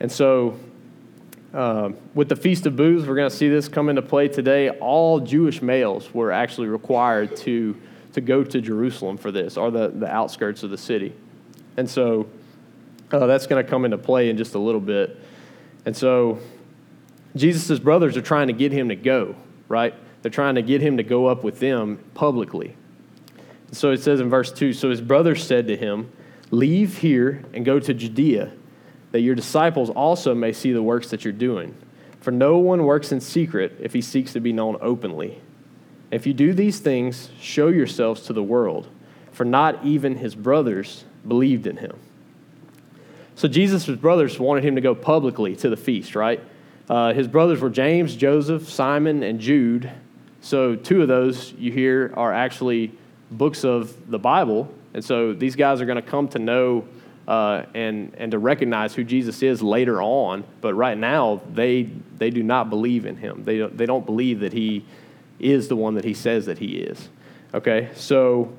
And 0.00 0.10
so, 0.10 0.58
uh, 1.52 1.90
with 2.14 2.30
the 2.30 2.36
Feast 2.36 2.64
of 2.64 2.76
Booths, 2.76 3.06
we're 3.06 3.14
going 3.14 3.28
to 3.28 3.36
see 3.36 3.50
this 3.50 3.68
come 3.68 3.90
into 3.90 4.00
play 4.00 4.26
today. 4.26 4.70
All 4.70 5.20
Jewish 5.20 5.60
males 5.60 6.12
were 6.14 6.32
actually 6.32 6.68
required 6.68 7.36
to, 7.38 7.76
to 8.14 8.20
go 8.22 8.42
to 8.42 8.60
Jerusalem 8.62 9.18
for 9.18 9.30
this, 9.30 9.58
or 9.58 9.70
the, 9.70 9.88
the 9.88 10.10
outskirts 10.10 10.62
of 10.62 10.70
the 10.70 10.78
city. 10.78 11.12
And 11.76 11.88
so, 11.88 12.26
Uh, 13.12 13.26
that's 13.26 13.46
going 13.46 13.62
to 13.62 13.68
come 13.68 13.84
into 13.84 13.98
play 13.98 14.30
in 14.30 14.38
just 14.38 14.54
a 14.54 14.58
little 14.58 14.80
bit. 14.80 15.18
And 15.84 15.94
so 15.94 16.38
Jesus' 17.36 17.78
brothers 17.78 18.16
are 18.16 18.22
trying 18.22 18.46
to 18.46 18.52
get 18.52 18.72
him 18.72 18.88
to 18.88 18.96
go, 18.96 19.36
right? 19.68 19.94
They're 20.22 20.30
trying 20.30 20.54
to 20.54 20.62
get 20.62 20.80
him 20.80 20.96
to 20.96 21.02
go 21.02 21.26
up 21.26 21.44
with 21.44 21.60
them 21.60 21.98
publicly. 22.14 22.76
So 23.72 23.90
it 23.90 24.02
says 24.02 24.20
in 24.20 24.30
verse 24.30 24.50
2 24.52 24.72
So 24.72 24.90
his 24.90 25.00
brothers 25.00 25.44
said 25.44 25.66
to 25.66 25.76
him, 25.76 26.10
Leave 26.50 26.98
here 26.98 27.44
and 27.52 27.64
go 27.64 27.80
to 27.80 27.94
Judea, 27.94 28.52
that 29.10 29.20
your 29.20 29.34
disciples 29.34 29.90
also 29.90 30.34
may 30.34 30.52
see 30.52 30.72
the 30.72 30.82
works 30.82 31.10
that 31.10 31.24
you're 31.24 31.32
doing. 31.32 31.74
For 32.20 32.30
no 32.30 32.58
one 32.58 32.84
works 32.84 33.10
in 33.10 33.20
secret 33.20 33.76
if 33.80 33.92
he 33.92 34.00
seeks 34.00 34.32
to 34.34 34.40
be 34.40 34.52
known 34.52 34.76
openly. 34.80 35.40
If 36.10 36.26
you 36.26 36.34
do 36.34 36.52
these 36.52 36.78
things, 36.78 37.30
show 37.40 37.68
yourselves 37.68 38.22
to 38.22 38.32
the 38.32 38.42
world, 38.42 38.88
for 39.32 39.44
not 39.44 39.84
even 39.84 40.16
his 40.16 40.34
brothers 40.34 41.04
believed 41.26 41.66
in 41.66 41.78
him. 41.78 41.98
So 43.42 43.48
Jesus' 43.48 43.88
brothers 43.88 44.38
wanted 44.38 44.62
him 44.62 44.76
to 44.76 44.80
go 44.80 44.94
publicly 44.94 45.56
to 45.56 45.68
the 45.68 45.76
feast, 45.76 46.14
right? 46.14 46.40
Uh, 46.88 47.12
his 47.12 47.26
brothers 47.26 47.60
were 47.60 47.70
James, 47.70 48.14
Joseph, 48.14 48.70
Simon, 48.70 49.24
and 49.24 49.40
Jude. 49.40 49.90
So 50.42 50.76
two 50.76 51.02
of 51.02 51.08
those 51.08 51.52
you 51.54 51.72
hear 51.72 52.14
are 52.16 52.32
actually 52.32 52.92
books 53.32 53.64
of 53.64 54.08
the 54.08 54.18
Bible. 54.20 54.72
And 54.94 55.04
so 55.04 55.32
these 55.32 55.56
guys 55.56 55.80
are 55.80 55.86
going 55.86 56.00
to 56.00 56.08
come 56.08 56.28
to 56.28 56.38
know 56.38 56.86
uh, 57.26 57.64
and, 57.74 58.14
and 58.16 58.30
to 58.30 58.38
recognize 58.38 58.94
who 58.94 59.02
Jesus 59.02 59.42
is 59.42 59.60
later 59.60 60.00
on. 60.00 60.44
But 60.60 60.74
right 60.74 60.96
now, 60.96 61.40
they, 61.52 61.90
they 62.18 62.30
do 62.30 62.44
not 62.44 62.70
believe 62.70 63.06
in 63.06 63.16
him. 63.16 63.42
They 63.42 63.58
they 63.58 63.86
don't 63.86 64.06
believe 64.06 64.38
that 64.38 64.52
he 64.52 64.84
is 65.40 65.66
the 65.66 65.74
one 65.74 65.96
that 65.96 66.04
he 66.04 66.14
says 66.14 66.46
that 66.46 66.58
he 66.58 66.76
is. 66.76 67.08
Okay, 67.52 67.90
so, 67.96 68.52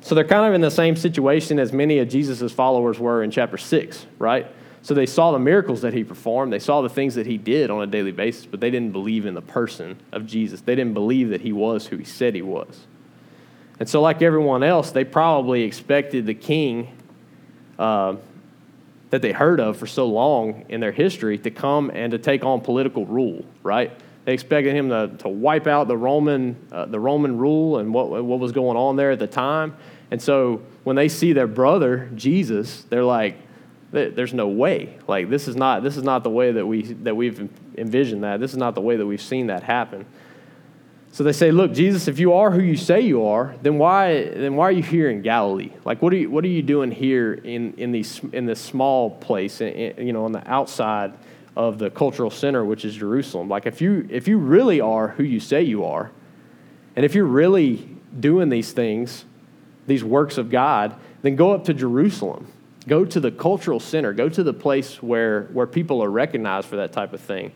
so 0.00 0.14
they're 0.14 0.24
kind 0.24 0.46
of 0.46 0.54
in 0.54 0.60
the 0.60 0.70
same 0.70 0.96
situation 0.96 1.58
as 1.58 1.72
many 1.72 1.98
of 1.98 2.08
Jesus' 2.08 2.52
followers 2.52 2.98
were 2.98 3.22
in 3.22 3.30
chapter 3.30 3.58
6, 3.58 4.06
right? 4.18 4.46
So 4.82 4.94
they 4.94 5.06
saw 5.06 5.32
the 5.32 5.38
miracles 5.38 5.82
that 5.82 5.92
he 5.92 6.04
performed, 6.04 6.52
they 6.52 6.58
saw 6.58 6.80
the 6.80 6.88
things 6.88 7.14
that 7.16 7.26
he 7.26 7.36
did 7.36 7.70
on 7.70 7.82
a 7.82 7.86
daily 7.86 8.12
basis, 8.12 8.46
but 8.46 8.60
they 8.60 8.70
didn't 8.70 8.92
believe 8.92 9.26
in 9.26 9.34
the 9.34 9.42
person 9.42 9.98
of 10.12 10.26
Jesus. 10.26 10.62
They 10.62 10.74
didn't 10.74 10.94
believe 10.94 11.30
that 11.30 11.42
he 11.42 11.52
was 11.52 11.86
who 11.86 11.98
he 11.98 12.04
said 12.04 12.34
he 12.34 12.42
was. 12.42 12.86
And 13.78 13.88
so, 13.88 14.00
like 14.00 14.22
everyone 14.22 14.62
else, 14.62 14.90
they 14.90 15.04
probably 15.04 15.62
expected 15.62 16.26
the 16.26 16.34
king 16.34 16.96
uh, 17.78 18.16
that 19.10 19.22
they 19.22 19.32
heard 19.32 19.60
of 19.60 19.76
for 19.76 19.86
so 19.86 20.06
long 20.06 20.64
in 20.68 20.80
their 20.80 20.92
history 20.92 21.38
to 21.38 21.50
come 21.50 21.90
and 21.92 22.12
to 22.12 22.18
take 22.18 22.44
on 22.44 22.60
political 22.60 23.06
rule, 23.06 23.44
right? 23.62 23.90
They 24.24 24.34
expected 24.34 24.74
him 24.74 24.90
to, 24.90 25.08
to 25.18 25.28
wipe 25.28 25.66
out 25.66 25.88
the 25.88 25.96
Roman, 25.96 26.56
uh, 26.70 26.86
the 26.86 27.00
Roman 27.00 27.38
rule 27.38 27.78
and 27.78 27.92
what, 27.92 28.10
what 28.10 28.38
was 28.38 28.52
going 28.52 28.76
on 28.76 28.96
there 28.96 29.10
at 29.10 29.18
the 29.18 29.26
time. 29.26 29.76
And 30.10 30.20
so 30.20 30.62
when 30.84 30.96
they 30.96 31.08
see 31.08 31.32
their 31.32 31.46
brother, 31.46 32.10
Jesus, 32.14 32.82
they're 32.88 33.04
like, 33.04 33.36
there's 33.92 34.34
no 34.34 34.48
way. 34.48 34.96
Like 35.08 35.30
this 35.30 35.48
is 35.48 35.56
not 35.56 35.82
this 35.82 35.96
is 35.96 36.04
not 36.04 36.22
the 36.22 36.30
way 36.30 36.52
that 36.52 36.66
we 36.66 36.82
that 36.82 37.16
we've 37.16 37.48
envisioned 37.76 38.22
that. 38.24 38.40
This 38.40 38.52
is 38.52 38.56
not 38.56 38.74
the 38.74 38.80
way 38.80 38.96
that 38.96 39.06
we've 39.06 39.20
seen 39.20 39.48
that 39.48 39.62
happen. 39.62 40.06
So 41.12 41.24
they 41.24 41.32
say, 41.32 41.50
"Look, 41.50 41.72
Jesus, 41.72 42.06
if 42.06 42.20
you 42.20 42.34
are 42.34 42.52
who 42.52 42.62
you 42.62 42.76
say 42.76 43.00
you 43.00 43.24
are, 43.24 43.56
then 43.62 43.78
why 43.78 44.28
then 44.28 44.54
why 44.54 44.68
are 44.68 44.72
you 44.72 44.82
here 44.82 45.10
in 45.10 45.22
Galilee? 45.22 45.72
Like, 45.84 46.02
what 46.02 46.12
are 46.12 46.16
you 46.16 46.30
what 46.30 46.44
are 46.44 46.48
you 46.48 46.62
doing 46.62 46.92
here 46.92 47.34
in 47.34 47.74
in 47.78 47.90
these 47.90 48.20
in 48.32 48.46
this 48.46 48.60
small 48.60 49.10
place, 49.10 49.60
in, 49.60 50.06
you 50.06 50.12
know, 50.12 50.24
on 50.24 50.32
the 50.32 50.48
outside 50.48 51.14
of 51.56 51.78
the 51.78 51.90
cultural 51.90 52.30
center, 52.30 52.64
which 52.64 52.84
is 52.84 52.94
Jerusalem? 52.94 53.48
Like, 53.48 53.66
if 53.66 53.80
you 53.80 54.06
if 54.08 54.28
you 54.28 54.38
really 54.38 54.80
are 54.80 55.08
who 55.08 55.24
you 55.24 55.40
say 55.40 55.62
you 55.62 55.84
are, 55.84 56.12
and 56.94 57.04
if 57.04 57.16
you're 57.16 57.24
really 57.24 57.88
doing 58.20 58.48
these 58.48 58.70
things, 58.70 59.24
these 59.90 60.04
works 60.04 60.38
of 60.38 60.50
God, 60.50 60.94
then 61.22 61.36
go 61.36 61.52
up 61.52 61.64
to 61.64 61.74
Jerusalem. 61.74 62.46
Go 62.88 63.04
to 63.04 63.20
the 63.20 63.30
cultural 63.30 63.78
center. 63.78 64.14
Go 64.14 64.28
to 64.30 64.42
the 64.42 64.54
place 64.54 65.02
where 65.02 65.42
where 65.52 65.66
people 65.66 66.02
are 66.02 66.10
recognized 66.10 66.66
for 66.68 66.76
that 66.76 66.92
type 66.92 67.12
of 67.12 67.20
thing." 67.20 67.52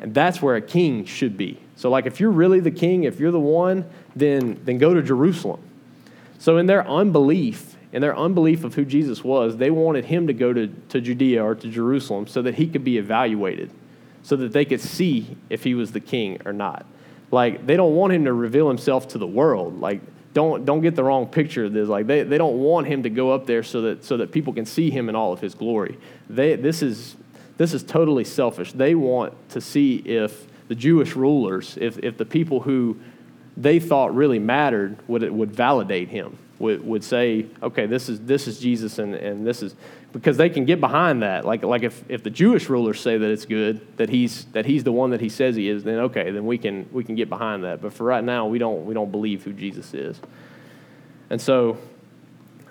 And 0.00 0.12
that's 0.12 0.42
where 0.42 0.56
a 0.56 0.60
king 0.60 1.04
should 1.04 1.36
be. 1.36 1.58
So, 1.76 1.90
like, 1.90 2.06
if 2.06 2.20
you're 2.20 2.30
really 2.30 2.60
the 2.60 2.70
king, 2.70 3.04
if 3.04 3.18
you're 3.18 3.30
the 3.30 3.40
one, 3.40 3.84
then, 4.14 4.60
then 4.64 4.78
go 4.78 4.92
to 4.92 5.02
Jerusalem. 5.02 5.60
So, 6.38 6.58
in 6.58 6.66
their 6.66 6.86
unbelief, 6.86 7.76
in 7.92 8.02
their 8.02 8.16
unbelief 8.16 8.64
of 8.64 8.74
who 8.74 8.84
Jesus 8.84 9.24
was, 9.24 9.56
they 9.56 9.70
wanted 9.70 10.04
him 10.04 10.26
to 10.26 10.32
go 10.32 10.52
to, 10.52 10.66
to 10.66 11.00
Judea 11.00 11.42
or 11.42 11.54
to 11.54 11.68
Jerusalem 11.68 12.26
so 12.26 12.42
that 12.42 12.56
he 12.56 12.66
could 12.66 12.84
be 12.84 12.98
evaluated, 12.98 13.70
so 14.22 14.36
that 14.36 14.52
they 14.52 14.64
could 14.64 14.80
see 14.80 15.36
if 15.48 15.64
he 15.64 15.74
was 15.74 15.92
the 15.92 16.00
king 16.00 16.38
or 16.44 16.52
not. 16.52 16.84
Like, 17.30 17.66
they 17.66 17.76
don't 17.76 17.94
want 17.94 18.12
him 18.12 18.26
to 18.26 18.32
reveal 18.32 18.68
himself 18.68 19.08
to 19.08 19.18
the 19.18 19.26
world. 19.26 19.80
Like, 19.80 20.00
don't, 20.34 20.64
don't 20.66 20.82
get 20.82 20.94
the 20.94 21.04
wrong 21.04 21.26
picture 21.26 21.64
of 21.64 21.72
this. 21.72 21.88
Like, 21.88 22.06
they, 22.06 22.22
they 22.22 22.36
don't 22.36 22.58
want 22.58 22.86
him 22.86 23.04
to 23.04 23.10
go 23.10 23.30
up 23.30 23.46
there 23.46 23.62
so 23.62 23.80
that, 23.82 24.04
so 24.04 24.18
that 24.18 24.32
people 24.32 24.52
can 24.52 24.66
see 24.66 24.90
him 24.90 25.08
in 25.08 25.16
all 25.16 25.32
of 25.32 25.40
his 25.40 25.54
glory. 25.54 25.96
They, 26.28 26.56
this 26.56 26.82
is 26.82 27.16
this 27.56 27.72
is 27.72 27.82
totally 27.82 28.24
selfish. 28.24 28.72
They 28.72 28.94
want 28.94 29.32
to 29.50 29.60
see 29.60 29.96
if 29.96 30.46
the 30.68 30.74
Jewish 30.74 31.14
rulers, 31.14 31.78
if, 31.80 31.98
if 31.98 32.16
the 32.16 32.24
people 32.24 32.60
who 32.60 32.98
they 33.56 33.78
thought 33.78 34.14
really 34.14 34.38
mattered 34.38 34.98
would, 35.06 35.22
it 35.22 35.32
would 35.32 35.54
validate 35.54 36.08
him, 36.08 36.36
would, 36.58 36.84
would 36.84 37.04
say, 37.04 37.46
okay, 37.62 37.86
this 37.86 38.08
is, 38.08 38.20
this 38.20 38.48
is 38.48 38.58
Jesus 38.58 38.98
and, 38.98 39.14
and 39.14 39.46
this 39.46 39.62
is, 39.62 39.76
because 40.14 40.36
they 40.36 40.48
can 40.48 40.64
get 40.64 40.80
behind 40.80 41.22
that. 41.22 41.44
Like, 41.44 41.64
like 41.64 41.82
if, 41.82 42.02
if 42.08 42.22
the 42.22 42.30
Jewish 42.30 42.68
rulers 42.70 43.00
say 43.00 43.18
that 43.18 43.30
it's 43.30 43.44
good, 43.44 43.84
that 43.98 44.08
he's, 44.08 44.44
that 44.46 44.64
he's 44.64 44.84
the 44.84 44.92
one 44.92 45.10
that 45.10 45.20
he 45.20 45.28
says 45.28 45.56
he 45.56 45.68
is, 45.68 45.82
then 45.82 45.98
okay, 45.98 46.30
then 46.30 46.46
we 46.46 46.56
can, 46.56 46.88
we 46.92 47.04
can 47.04 47.16
get 47.16 47.28
behind 47.28 47.64
that. 47.64 47.82
But 47.82 47.92
for 47.92 48.04
right 48.04 48.22
now, 48.22 48.46
we 48.46 48.58
don't, 48.58 48.86
we 48.86 48.94
don't 48.94 49.10
believe 49.10 49.42
who 49.42 49.52
Jesus 49.52 49.92
is. 49.92 50.18
And 51.30 51.42
so 51.42 51.78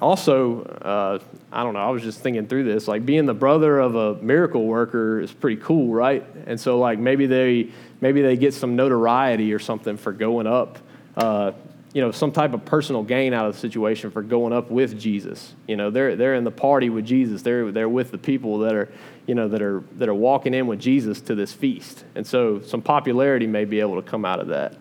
also, 0.01 0.63
uh, 0.63 1.19
I 1.51 1.63
don't 1.63 1.73
know, 1.73 1.79
I 1.79 1.89
was 1.89 2.01
just 2.01 2.19
thinking 2.19 2.47
through 2.47 2.63
this. 2.63 2.87
Like 2.87 3.05
being 3.05 3.25
the 3.25 3.33
brother 3.33 3.79
of 3.79 3.95
a 3.95 4.15
miracle 4.15 4.65
worker 4.65 5.19
is 5.19 5.31
pretty 5.31 5.61
cool, 5.61 5.93
right? 5.93 6.25
And 6.45 6.59
so, 6.59 6.77
like 6.79 6.99
maybe 6.99 7.25
they 7.25 7.69
maybe 8.01 8.21
they 8.21 8.35
get 8.35 8.53
some 8.53 8.75
notoriety 8.75 9.53
or 9.53 9.59
something 9.59 9.97
for 9.97 10.11
going 10.11 10.47
up, 10.47 10.79
uh, 11.15 11.53
you 11.93 12.01
know, 12.01 12.11
some 12.11 12.31
type 12.31 12.53
of 12.53 12.65
personal 12.65 13.03
gain 13.03 13.33
out 13.33 13.45
of 13.45 13.53
the 13.53 13.59
situation 13.59 14.09
for 14.09 14.23
going 14.23 14.51
up 14.51 14.71
with 14.71 14.99
Jesus. 14.99 15.53
You 15.67 15.75
know, 15.75 15.91
they're 15.91 16.15
they're 16.15 16.35
in 16.35 16.43
the 16.43 16.51
party 16.51 16.89
with 16.89 17.05
Jesus. 17.05 17.43
They're 17.43 17.71
they're 17.71 17.89
with 17.89 18.11
the 18.11 18.17
people 18.17 18.59
that 18.59 18.73
are 18.73 18.91
you 19.27 19.35
know 19.35 19.47
that 19.47 19.61
are 19.61 19.83
that 19.97 20.09
are 20.09 20.15
walking 20.15 20.53
in 20.53 20.67
with 20.67 20.79
Jesus 20.79 21.21
to 21.21 21.35
this 21.35 21.53
feast, 21.53 22.03
and 22.15 22.25
so 22.25 22.61
some 22.61 22.81
popularity 22.81 23.47
may 23.47 23.65
be 23.65 23.79
able 23.79 24.01
to 24.01 24.01
come 24.01 24.25
out 24.25 24.39
of 24.39 24.47
that. 24.47 24.75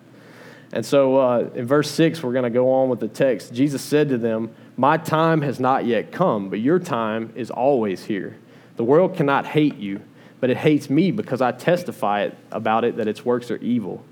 And 0.73 0.87
so 0.87 1.19
uh, 1.19 1.51
in 1.55 1.67
verse 1.67 1.91
6, 1.91 2.23
we're 2.23 2.33
going 2.33 2.45
to 2.45 2.51
go 2.51 2.73
on 2.73 2.89
with 2.89 2.99
the 2.99 3.09
text. 3.09 3.53
Jesus 3.53 3.83
said 3.83 4.09
to 4.09 4.17
them, 4.17 4.55
My 4.77 4.97
time 4.97 5.43
has 5.43 5.61
not 5.61 5.85
yet 5.85 6.13
come, 6.13 6.49
but 6.49 6.61
your 6.61 6.79
time 6.79 7.31
is 7.37 7.51
always 7.51 8.07
here. 8.07 8.39
The 8.77 8.85
world 8.85 9.15
cannot 9.15 9.45
hate 9.45 9.77
you, 9.77 10.01
but 10.41 10.49
it 10.49 10.57
hates 10.57 10.89
me 10.89 11.11
because 11.11 11.43
I 11.43 11.53
testify 11.53 12.31
about 12.51 12.85
it 12.85 12.97
that 12.97 13.07
its 13.07 13.23
works 13.23 13.51
are 13.51 13.59
evil. 13.59 14.03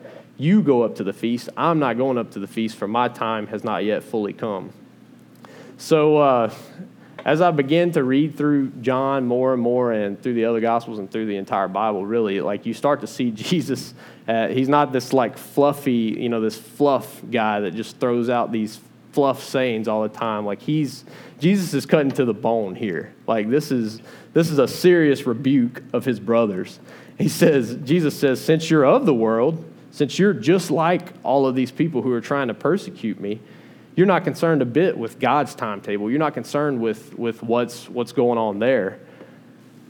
You 0.41 0.63
go 0.63 0.85
up 0.85 0.95
to 0.97 1.05
the 1.05 1.13
feast. 1.13 1.51
I'm 1.55 1.79
not 1.79 1.99
going 1.99 2.17
up 2.17 2.31
to 2.31 2.39
the 2.39 2.47
feast, 2.47 2.77
for 2.77 2.89
my 2.89 3.09
time 3.09 3.47
has 3.49 3.63
not 3.63 3.85
yet 3.85 4.03
fully 4.03 4.33
come. 4.33 4.73
So, 5.77 6.17
uh, 6.17 6.55
as 7.27 7.43
I 7.43 7.51
begin 7.51 7.93
to 7.93 8.03
read 8.03 8.39
through 8.39 8.71
John 8.81 9.27
more 9.27 9.53
and 9.53 9.61
more 9.61 9.93
and 9.93 10.19
through 10.19 10.33
the 10.33 10.47
other 10.47 10.61
Gospels 10.61 10.99
and 10.99 11.11
through 11.11 11.27
the 11.27 11.37
entire 11.37 11.69
Bible, 11.69 12.07
really, 12.07 12.41
like 12.41 12.65
you 12.65 12.73
start 12.73 13.03
to 13.03 13.07
see 13.07 13.31
Jesus. 13.35 13.93
Uh, 14.27 14.49
he's 14.49 14.71
not 14.71 14.93
this 14.95 15.13
like 15.13 15.37
fluffy, 15.37 16.17
you 16.19 16.31
know, 16.31 16.41
this 16.41 16.57
fluff 16.57 17.21
guy 17.31 17.61
that 17.61 17.75
just 17.75 18.01
throws 18.01 18.31
out 18.31 18.51
these 18.51 18.81
fluff 19.13 19.45
sayings 19.45 19.89
all 19.89 20.05
the 20.05 20.09
time. 20.09 20.47
Like 20.47 20.63
he's, 20.63 21.05
Jesus 21.39 21.75
is 21.75 21.85
cutting 21.85 22.13
to 22.13 22.25
the 22.25 22.33
bone 22.33 22.75
here. 22.75 23.13
Like 23.27 23.51
this 23.51 23.71
is, 23.71 24.01
this 24.33 24.51
is 24.51 24.59
a 24.59 24.67
serious 24.67 25.27
rebuke 25.27 25.83
of 25.93 26.07
his 26.07 26.19
brothers. 26.19 26.81
He 27.19 27.29
says, 27.29 27.77
Jesus 27.85 28.19
says, 28.19 28.43
since 28.43 28.71
you're 28.71 28.87
of 28.87 29.05
the 29.05 29.13
world, 29.13 29.70
since 29.91 30.19
you're 30.19 30.33
just 30.33 30.71
like 30.71 31.13
all 31.23 31.47
of 31.47 31.55
these 31.55 31.71
people 31.71 32.03
who 32.03 32.13
are 32.13 32.21
trying 32.21 32.49
to 32.49 32.55
persecute 32.55 33.21
me, 33.21 33.41
you're 33.97 34.07
not 34.07 34.25
concerned 34.25 34.63
a 34.63 34.67
bit 34.67 34.97
with 34.97 35.19
God's 35.19 35.55
timetable. 35.55 36.11
You're 36.11 36.21
not 36.21 36.35
concerned 36.35 36.81
with, 36.81 37.19
with 37.19 37.43
what's, 37.43 37.89
what's 37.89 38.13
going 38.13 38.39
on 38.39 38.59
there. 38.59 39.01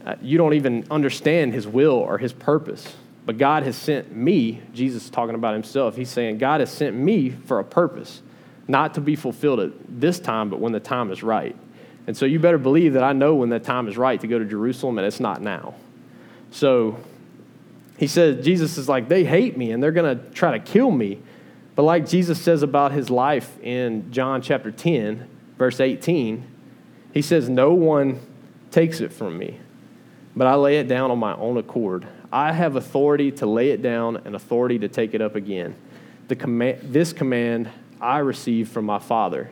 Uh, 0.05 0.17
you 0.23 0.39
don't 0.39 0.55
even 0.55 0.87
understand 0.91 1.53
his 1.53 1.67
will 1.67 1.95
or 1.95 2.19
his 2.19 2.33
purpose. 2.33 2.97
But 3.27 3.37
God 3.39 3.63
has 3.65 3.77
sent 3.77 4.15
me, 4.15 4.63
Jesus 4.73 5.05
is 5.05 5.11
talking 5.11 5.35
about 5.35 5.53
himself. 5.53 5.95
He's 5.95 6.09
saying, 6.09 6.39
God 6.39 6.61
has 6.61 6.73
sent 6.73 6.97
me 6.97 7.31
for 7.31 7.59
a 7.59 7.65
purpose, 7.65 8.23
not 8.67 8.95
to 8.95 9.01
be 9.01 9.15
fulfilled 9.15 9.61
at 9.61 9.73
this 9.89 10.19
time, 10.19 10.49
but 10.49 10.59
when 10.59 10.73
the 10.73 10.81
time 10.81 11.13
is 11.13 11.23
right. 11.23 11.55
And 12.07 12.17
so 12.17 12.25
you 12.25 12.41
better 12.41 12.59
believe 12.59 12.95
that 12.95 13.05
I 13.05 13.13
know 13.13 13.35
when 13.35 13.51
the 13.51 13.61
time 13.61 13.87
is 13.87 13.99
right 13.99 14.21
to 14.21 14.27
go 14.27 14.39
to 14.39 14.45
Jerusalem, 14.45 14.99
and 14.99 15.07
it's 15.07 15.21
not 15.21 15.43
now. 15.43 15.75
So 16.51 16.99
he 18.01 18.07
says, 18.07 18.43
Jesus 18.43 18.79
is 18.79 18.89
like, 18.89 19.11
they 19.11 19.25
hate 19.25 19.59
me 19.59 19.73
and 19.73 19.83
they're 19.83 19.93
going 19.93 20.19
to 20.19 20.25
try 20.31 20.57
to 20.57 20.59
kill 20.59 20.91
me. 20.91 21.21
But 21.77 21.83
like 21.83 22.09
Jesus 22.09 22.41
says 22.41 22.63
about 22.63 22.93
his 22.93 23.11
life 23.11 23.59
in 23.63 24.11
John 24.11 24.41
chapter 24.41 24.71
10, 24.71 25.29
verse 25.59 25.81
18, 25.81 26.43
he 27.13 27.21
says, 27.21 27.51
No 27.51 27.75
one 27.75 28.19
takes 28.71 29.01
it 29.03 29.13
from 29.13 29.37
me, 29.37 29.61
but 30.35 30.47
I 30.47 30.55
lay 30.55 30.79
it 30.79 30.89
down 30.89 31.11
on 31.11 31.19
my 31.19 31.35
own 31.35 31.59
accord. 31.59 32.07
I 32.33 32.53
have 32.53 32.75
authority 32.75 33.33
to 33.33 33.45
lay 33.45 33.69
it 33.69 33.83
down 33.83 34.17
and 34.25 34.35
authority 34.35 34.79
to 34.79 34.89
take 34.89 35.13
it 35.13 35.21
up 35.21 35.35
again. 35.35 35.75
The 36.29 36.37
command, 36.37 36.79
this 36.83 37.13
command 37.13 37.69
I 38.01 38.21
received 38.21 38.73
from 38.73 38.87
my 38.87 38.99
Father. 38.99 39.51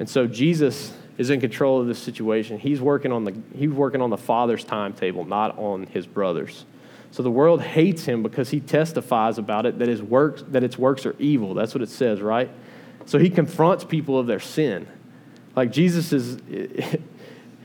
And 0.00 0.10
so 0.10 0.26
Jesus 0.26 0.92
is 1.18 1.30
in 1.30 1.40
control 1.40 1.80
of 1.80 1.86
this 1.86 2.00
situation. 2.00 2.58
He's 2.58 2.80
working 2.80 3.12
on 3.12 3.22
the, 3.22 3.40
he's 3.54 3.70
working 3.70 4.00
on 4.00 4.10
the 4.10 4.16
Father's 4.16 4.64
timetable, 4.64 5.24
not 5.24 5.56
on 5.56 5.86
his 5.86 6.04
brothers. 6.04 6.64
So 7.12 7.22
the 7.22 7.30
world 7.30 7.60
hates 7.60 8.06
him 8.06 8.22
because 8.22 8.50
he 8.50 8.58
testifies 8.58 9.36
about 9.36 9.66
it 9.66 9.78
that 9.78 9.88
his 9.88 10.02
works 10.02 10.42
that 10.48 10.64
its 10.64 10.78
works 10.78 11.04
are 11.04 11.14
evil. 11.18 11.52
That's 11.54 11.74
what 11.74 11.82
it 11.82 11.90
says, 11.90 12.20
right? 12.20 12.50
So 13.04 13.18
he 13.18 13.28
confronts 13.28 13.84
people 13.84 14.18
of 14.18 14.26
their 14.26 14.40
sin. 14.40 14.88
Like 15.54 15.70
Jesus 15.70 16.12
is 16.12 16.38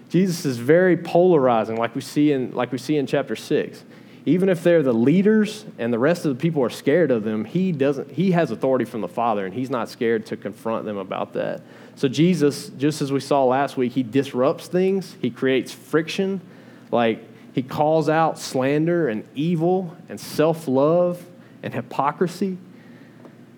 Jesus 0.10 0.46
is 0.46 0.58
very 0.58 0.98
polarizing 0.98 1.77
like 1.77 1.96
we 1.96 2.01
see 2.01 2.34
in 2.34 2.51
like 2.51 2.74
we 2.74 2.77
see 2.77 2.98
in 2.98 3.08
chapter 3.08 3.36
6. 3.38 3.84
Even 4.25 4.50
if 4.50 4.62
they're 4.62 4.84
the 4.84 4.94
leaders 4.94 5.66
and 5.80 5.94
the 5.94 6.00
rest 6.00 6.25
of 6.25 6.36
the 6.36 6.42
people 6.42 6.62
are 6.62 6.70
scared 6.70 7.10
of 7.10 7.24
them, 7.24 7.46
he 7.46 7.72
doesn't 7.72 8.12
he 8.12 8.32
has 8.32 8.51
authority 8.51 8.84
from 8.84 9.00
the 9.00 9.08
Father 9.08 9.46
and 9.46 9.56
he's 9.56 9.70
not 9.70 9.88
scared 9.88 10.25
to 10.25 10.36
confront 10.36 10.84
them 10.84 10.98
about 10.98 11.32
that. 11.34 11.62
So 11.96 12.10
Jesus, 12.10 12.68
just 12.77 13.01
as 13.01 13.13
we 13.13 13.22
saw 13.22 13.46
last 13.46 13.77
week, 13.77 13.94
he 13.94 14.04
disrupts 14.04 14.68
things, 14.68 15.16
he 15.22 15.30
creates 15.30 15.72
friction, 15.72 16.42
like 16.92 17.26
he 17.57 17.63
calls 17.63 18.07
out 18.07 18.37
slander 18.37 19.09
and 19.09 19.27
evil 19.33 19.97
and 20.09 20.19
self 20.19 20.67
love 20.67 21.25
and 21.63 21.73
hypocrisy. 21.73 22.55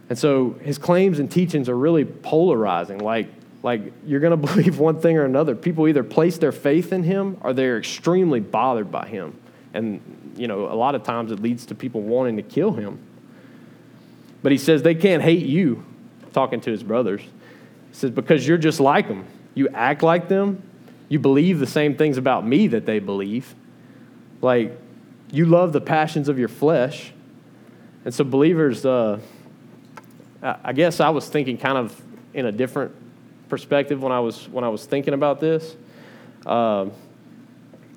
And 0.08 0.18
so 0.18 0.52
his 0.62 0.78
claims 0.78 1.20
and 1.20 1.30
teachings 1.30 1.68
are 1.68 1.76
really 1.76 2.06
polarizing. 2.06 3.00
Like, 3.00 3.28
like 3.62 3.92
you're 4.06 4.22
going 4.22 4.32
to 4.42 4.48
believe 4.48 4.80
one 4.80 5.02
thing 5.02 5.18
or 5.18 5.26
another. 5.26 5.54
People 5.54 5.86
either 5.86 6.06
place 6.06 6.38
their 6.38 6.54
faith 6.54 6.94
in 6.94 7.04
him 7.04 7.40
or 7.42 7.52
they're 7.52 7.78
extremely 7.78 8.40
bothered 8.40 8.90
by 8.90 9.06
him. 9.06 9.38
And, 9.74 10.00
you 10.38 10.48
know, 10.48 10.72
a 10.72 10.76
lot 10.76 10.96
of 10.96 11.04
times 11.04 11.34
it 11.34 11.42
leads 11.42 11.66
to 11.66 11.76
people 11.76 12.00
wanting 12.00 12.38
to 12.38 12.42
kill 12.42 12.72
him. 12.72 13.00
But 14.42 14.54
he 14.54 14.58
says 14.58 14.82
they 14.82 14.96
can't 14.96 15.22
hate 15.22 15.46
you, 15.46 15.84
talking 16.32 16.62
to 16.62 16.72
his 16.72 16.84
brothers. 16.84 17.20
He 17.20 17.28
says, 17.92 18.12
because 18.12 18.48
you're 18.48 18.58
just 18.58 18.80
like 18.80 19.10
them. 19.10 19.26
You 19.56 19.68
act 19.74 20.04
like 20.04 20.30
them. 20.30 20.64
You 21.10 21.20
believe 21.20 21.60
the 21.60 21.68
same 21.68 21.98
things 21.98 22.18
about 22.18 22.48
me 22.48 22.68
that 22.68 22.86
they 22.86 23.00
believe. 23.00 23.56
Like, 24.42 24.78
you 25.32 25.46
love 25.46 25.74
the 25.74 25.82
passions 25.82 26.30
of 26.30 26.40
your 26.40 26.48
flesh. 26.48 27.12
And 28.06 28.14
so, 28.14 28.24
believers, 28.24 28.86
uh, 28.86 29.20
I 30.42 30.74
guess 30.74 31.00
I 31.00 31.10
was 31.10 31.28
thinking 31.28 31.58
kind 31.58 31.78
of 31.78 32.02
in 32.34 32.46
a 32.46 32.52
different 32.52 32.94
perspective 33.50 34.02
when 34.02 34.12
I 34.12 34.20
was, 34.20 34.48
when 34.48 34.64
I 34.64 34.70
was 34.70 34.86
thinking 34.86 35.14
about 35.14 35.40
this. 35.40 35.76
Um, 36.46 36.92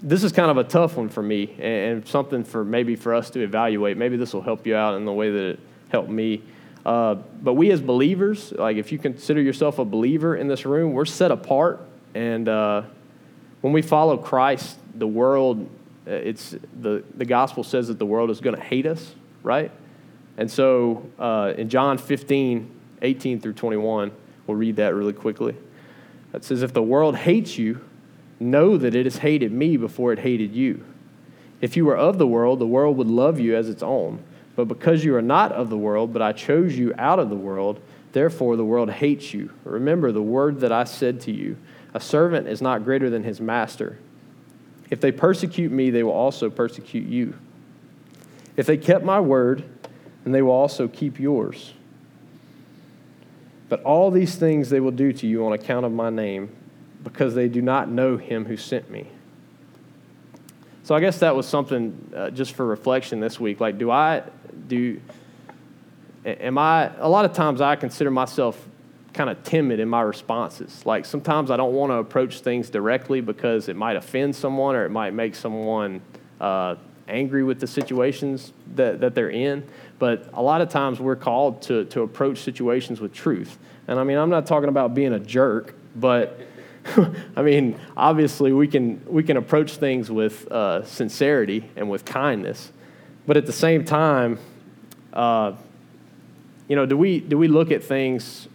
this 0.03 0.25
is 0.25 0.33
kind 0.33 0.51
of 0.51 0.57
a 0.57 0.65
tough 0.65 0.97
one 0.97 1.09
for 1.09 1.23
me 1.23 1.55
and 1.61 2.07
something 2.09 2.43
for 2.43 2.65
maybe 2.65 2.97
for 2.97 3.15
us 3.15 3.31
to 3.31 3.41
evaluate. 3.41 3.97
Maybe 3.97 4.17
this 4.17 4.35
will 4.35 4.43
help 4.43 4.67
you 4.67 4.75
out 4.75 4.95
in 4.95 5.05
the 5.05 5.13
way 5.13 5.31
that 5.31 5.43
it 5.51 5.61
helped 5.91 6.11
me. 6.11 6.43
Uh, 6.85 7.15
but 7.41 7.55
we 7.55 7.71
as 7.71 7.81
believers, 7.81 8.53
like 8.53 8.77
if 8.77 8.91
you 8.91 8.99
consider 8.99 9.41
yourself 9.41 9.79
a 9.79 9.85
believer 9.85 10.35
in 10.35 10.49
this 10.49 10.67
room, 10.67 10.93
we're 10.93 11.05
set 11.05 11.31
apart. 11.31 11.81
And 12.15 12.49
uh, 12.49 12.83
when 13.61 13.73
we 13.73 13.83
follow 13.83 14.17
Christ, 14.17 14.77
the 14.97 15.07
world 15.07 15.71
it's 16.07 16.57
the, 16.81 17.05
the 17.15 17.25
gospel 17.25 17.65
says 17.65 17.89
that 17.89 17.99
the 17.99 18.07
world 18.07 18.31
is 18.31 18.41
going 18.41 18.57
to 18.57 18.63
hate 18.63 18.87
us, 18.87 19.15
right? 19.43 19.71
And 20.37 20.51
so 20.51 21.09
uh, 21.19 21.53
in 21.57 21.69
John 21.69 21.99
15, 21.99 22.71
18 23.03 23.41
through 23.41 23.53
21, 23.53 24.13
we'll 24.47 24.57
read 24.57 24.77
that 24.77 24.95
really 24.95 25.13
quickly. 25.13 25.57
It 26.33 26.45
says, 26.45 26.63
If 26.63 26.73
the 26.73 26.83
world 26.83 27.17
hates 27.17 27.59
you, 27.59 27.81
know 28.41 28.77
that 28.77 28.95
it 28.95 29.07
has 29.07 29.19
hated 29.19 29.53
me 29.53 29.77
before 29.77 30.13
it 30.13 30.19
hated 30.19 30.53
you. 30.53 30.85
If 31.61 31.77
you 31.77 31.85
were 31.85 31.97
of 31.97 32.19
the 32.19 32.27
world, 32.27 32.59
the 32.59 32.67
world 32.67 32.97
would 32.97 33.09
love 33.09 33.39
you 33.39 33.57
as 33.57 33.69
its 33.69 33.83
own. 33.83 34.23
But 34.57 34.67
because 34.67 35.05
you 35.05 35.15
are 35.15 35.23
not 35.23 35.53
of 35.53 35.71
the 35.71 35.79
world, 35.79 36.13
but 36.13 36.21
I 36.21 36.33
chose 36.33 36.77
you 36.77 36.93
out 36.99 37.19
of 37.19 37.31
the 37.31 37.37
world, 37.37 37.81
therefore 38.13 38.57
the 38.57 38.65
world 38.65 38.91
hates 38.91 39.33
you. 39.33 39.51
Remember 39.65 40.13
the 40.13 40.23
word 40.23 40.61
that 40.61 40.73
I 40.73 40.85
said 40.85 41.21
to 41.23 41.33
you 41.33 41.57
A 41.95 42.01
servant 42.01 42.49
is 42.49 42.61
not 42.61 42.85
greater 42.85 43.09
than 43.09 43.23
his 43.23 43.41
master. 43.41 43.99
If 44.93 45.01
they 45.01 45.11
persecute 45.11 45.73
me, 45.73 45.89
they 45.89 46.03
will 46.03 46.13
also 46.13 46.51
persecute 46.51 47.09
you. 47.09 47.33
If 48.59 48.67
they 48.67 48.77
kept 48.77 49.07
my 49.07 49.21
word, 49.21 49.65
then 50.23 50.35
they 50.35 50.43
will 50.43 50.53
also 50.53 50.87
keep 50.87 51.19
yours. 51.19 51.73
But 53.71 53.83
all 53.85 54.11
these 54.11 54.35
things 54.35 54.69
they 54.69 54.81
will 54.81 54.91
do 54.91 55.15
to 55.15 55.27
you 55.27 55.47
on 55.47 55.55
account 55.55 55.87
of 55.87 55.93
my 55.93 56.11
name, 56.11 56.55
because 57.03 57.35
they 57.35 57.49
do 57.49 57.63
not 57.63 57.89
know 57.89 58.19
him 58.19 58.45
who 58.45 58.59
sent 58.59 58.91
me. 58.91 59.07
So 60.83 60.95
I 60.95 61.01
guess 61.01 61.21
that 61.21 61.35
was 61.35 61.49
something 61.49 62.13
uh, 62.15 62.29
just 62.29 62.53
for 62.53 62.67
reflection 62.67 63.19
this 63.19 63.41
week. 63.41 63.61
Like, 63.61 63.79
do 63.79 63.91
I, 63.91 64.23
do, 64.69 65.01
am 66.27 66.59
I, 66.59 66.95
a 66.99 67.09
lot 67.09 67.25
of 67.25 67.33
times 67.33 67.63
I 67.63 67.77
consider 67.77 68.11
myself 68.11 68.63
kind 69.13 69.29
of 69.29 69.43
timid 69.43 69.81
in 69.81 69.89
my 69.89 70.01
responses. 70.01 70.85
Like 70.87 71.05
sometimes 71.05 71.51
I 71.51 71.57
don't 71.57 71.75
want 71.75 71.91
to 71.91 71.97
approach 71.97 72.41
things 72.41 72.71
directly 72.71 73.21
because 73.21 73.69
it 73.69 73.77
might 73.77 73.97
offend 73.97 74.35
someone 74.35 74.75
or 74.75 74.85
it 74.85 74.91
might 74.91 75.13
make 75.13 75.35
someone 75.35 76.01
uh, 76.41 76.77
angry 77.09 77.45
with 77.45 77.61
the 77.61 77.67
situations 77.67 78.53
that, 78.75 79.01
that 79.01 79.15
they're 79.15 79.31
in. 79.31 79.67
But 79.99 80.31
a 80.33 80.43
lot 80.43 80.61
of 80.61 80.69
times 80.69 80.99
we're 80.99 81.17
called 81.17 81.63
to, 81.63 81.85
to 81.87 82.03
approach 82.03 82.39
situations 82.39 83.01
with 83.01 83.13
truth. 83.13 83.59
And 83.87 83.99
I 83.99 84.05
mean, 84.05 84.17
I'm 84.17 84.31
not 84.31 84.47
talking 84.47 84.69
about 84.69 84.95
being 84.95 85.13
a 85.13 85.19
jerk, 85.19 85.75
but 85.95 86.41
I 87.37 87.43
mean, 87.43 87.79
obviously 87.97 88.53
we 88.53 88.67
can, 88.67 89.05
we 89.07 89.23
can 89.23 89.37
approach 89.37 89.77
things 89.77 90.11
with 90.11 90.51
uh, 90.51 90.85
sincerity 90.85 91.71
and 91.77 91.91
with 91.91 92.05
kindness. 92.05 92.73
But 93.27 93.37
at 93.37 93.47
the 93.47 93.53
same 93.53 93.85
time, 93.85 94.39
uh, 95.13 95.53
you 96.67 96.77
know, 96.77 96.87
do 96.87 96.97
we, 96.97 97.21
do 97.21 97.37
we 97.37 97.49
look 97.49 97.71
at 97.71 97.85
things 97.85 98.49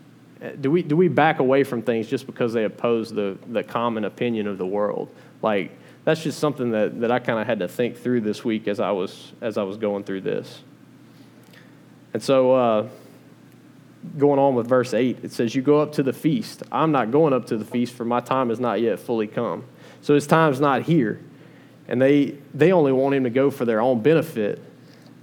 do 0.60 0.72
we, 0.72 0.84
do 0.84 0.96
we 0.96 1.08
back 1.08 1.40
away 1.40 1.64
from 1.64 1.82
things 1.82 2.08
just 2.08 2.26
because 2.26 2.54
they 2.54 2.64
oppose 2.64 3.12
the, 3.12 3.38
the 3.48 3.64
common 3.64 4.06
opinion 4.06 4.48
of 4.48 4.58
the 4.58 4.66
world? 4.66 5.10
Like, 5.42 5.72
that's 6.04 6.24
just 6.24 6.40
something 6.40 6.72
that, 6.72 7.02
that 7.02 7.12
I 7.12 7.20
kind 7.20 7.40
of 7.40 7.48
had 7.48 7.60
to 7.60 7.68
think 7.68 7.98
through 7.98 8.22
this 8.22 8.46
week 8.46 8.68
as 8.68 8.80
I 8.80 8.92
was, 8.92 9.34
as 9.42 9.58
I 9.58 9.64
was 9.64 9.78
going 9.78 10.04
through 10.04 10.22
this. 10.22 10.62
And 12.14 12.24
so, 12.24 12.54
uh, 12.54 12.90
going 14.18 14.40
on 14.40 14.56
with 14.56 14.68
verse 14.68 14.94
8, 14.94 15.20
it 15.24 15.32
says, 15.32 15.56
You 15.56 15.62
go 15.62 15.82
up 15.82 15.94
to 15.94 16.04
the 16.04 16.14
feast. 16.14 16.64
I'm 16.72 16.92
not 16.92 17.12
going 17.12 17.34
up 17.34 17.48
to 17.48 17.58
the 17.58 17.66
feast, 17.66 17.94
for 17.94 18.06
my 18.06 18.22
time 18.22 18.52
is 18.52 18.60
not 18.60 18.80
yet 18.80 19.00
fully 19.00 19.28
come. 19.28 19.66
So 20.02 20.16
his 20.16 20.28
time's 20.28 20.60
not 20.60 20.84
here. 20.84 21.20
And 21.88 22.02
they, 22.02 22.38
they 22.54 22.72
only 22.72 22.92
want 22.92 23.16
him 23.16 23.24
to 23.24 23.30
go 23.30 23.50
for 23.50 23.66
their 23.66 23.82
own 23.82 24.02
benefit, 24.02 24.62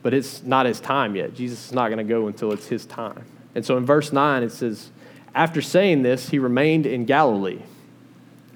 but 0.03 0.15
it's 0.15 0.43
not 0.43 0.67
his 0.67 0.81
time 0.81 1.15
yet. 1.15 1.35
Jesus 1.35 1.67
is 1.67 1.73
not 1.73 1.89
going 1.89 1.99
to 1.99 2.05
go 2.05 2.27
until 2.27 2.53
it's 2.53 2.67
his 2.67 2.87
time. 2.87 3.25
And 3.55 3.65
so 3.65 3.77
in 3.77 3.87
verse 3.87 4.13
9, 4.13 4.43
it 4.43 4.51
says, 4.51 4.91
after 5.35 5.61
saying 5.61 6.03
this, 6.03 6.29
he 6.29 6.39
remained 6.39 6.87
in 6.87 7.05
Galilee. 7.05 7.63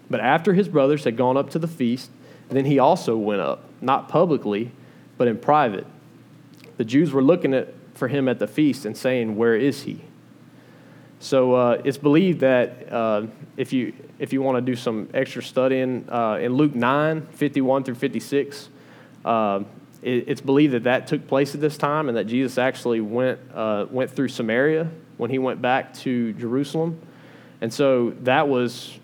But 0.09 0.21
after 0.21 0.55
his 0.55 0.69
brothers 0.69 1.05
had 1.05 1.17
gone 1.17 1.37
up 1.37 1.51
to 1.51 1.59
the 1.59 1.69
feast, 1.69 2.11
then 2.49 2.65
he 2.65 2.79
also 2.79 3.17
went 3.17 3.41
up, 3.41 3.65
not 3.81 4.09
publicly, 4.09 4.71
but 5.17 5.29
in 5.29 5.39
private. 5.39 5.87
The 6.77 6.85
Jews 6.85 7.13
were 7.13 7.23
looking 7.23 7.53
at, 7.53 7.75
for 7.95 8.09
him 8.09 8.29
at 8.29 8.39
the 8.39 8.47
feast 8.47 8.87
and 8.87 8.97
saying, 8.97 9.37
Where 9.37 9.57
is 9.57 9.83
he? 9.83 10.03
So 11.21 11.55
uh, 11.55 11.83
it's 11.85 11.99
believed 11.99 12.41
that 12.41 12.91
uh, 12.93 13.27
if 13.57 13.73
you, 13.73 13.93
if 14.21 14.33
you 14.33 14.41
want 14.41 14.57
to 14.57 14.61
do 14.61 14.77
some 14.77 15.09
extra 15.13 15.43
studying, 15.43 16.09
uh, 16.09 16.39
in 16.41 16.55
Luke 16.55 16.75
9 16.75 17.23
51 17.33 17.85
through 17.85 17.97
56, 17.97 18.69
uh, 19.25 19.65
it, 20.01 20.25
it's 20.29 20.41
believed 20.41 20.75
that 20.75 20.85
that 20.85 21.09
took 21.09 21.27
place 21.27 21.57
at 21.57 21.61
this 21.61 21.77
time 21.77 22.09
and 22.09 22.17
that 22.17 22.29
Jesus 22.29 22.57
actually 22.57 23.01
went, 23.01 23.41
uh, 23.53 23.87
went 23.91 24.13
through 24.13 24.29
Samaria 24.29 24.89
when 25.19 25.31
he 25.31 25.39
went 25.39 25.61
back 25.61 25.93
to 25.93 26.33
Jerusalem. 26.35 26.99
And 27.61 27.73
so 27.73 28.11
that 28.23 28.49
was 28.49 28.99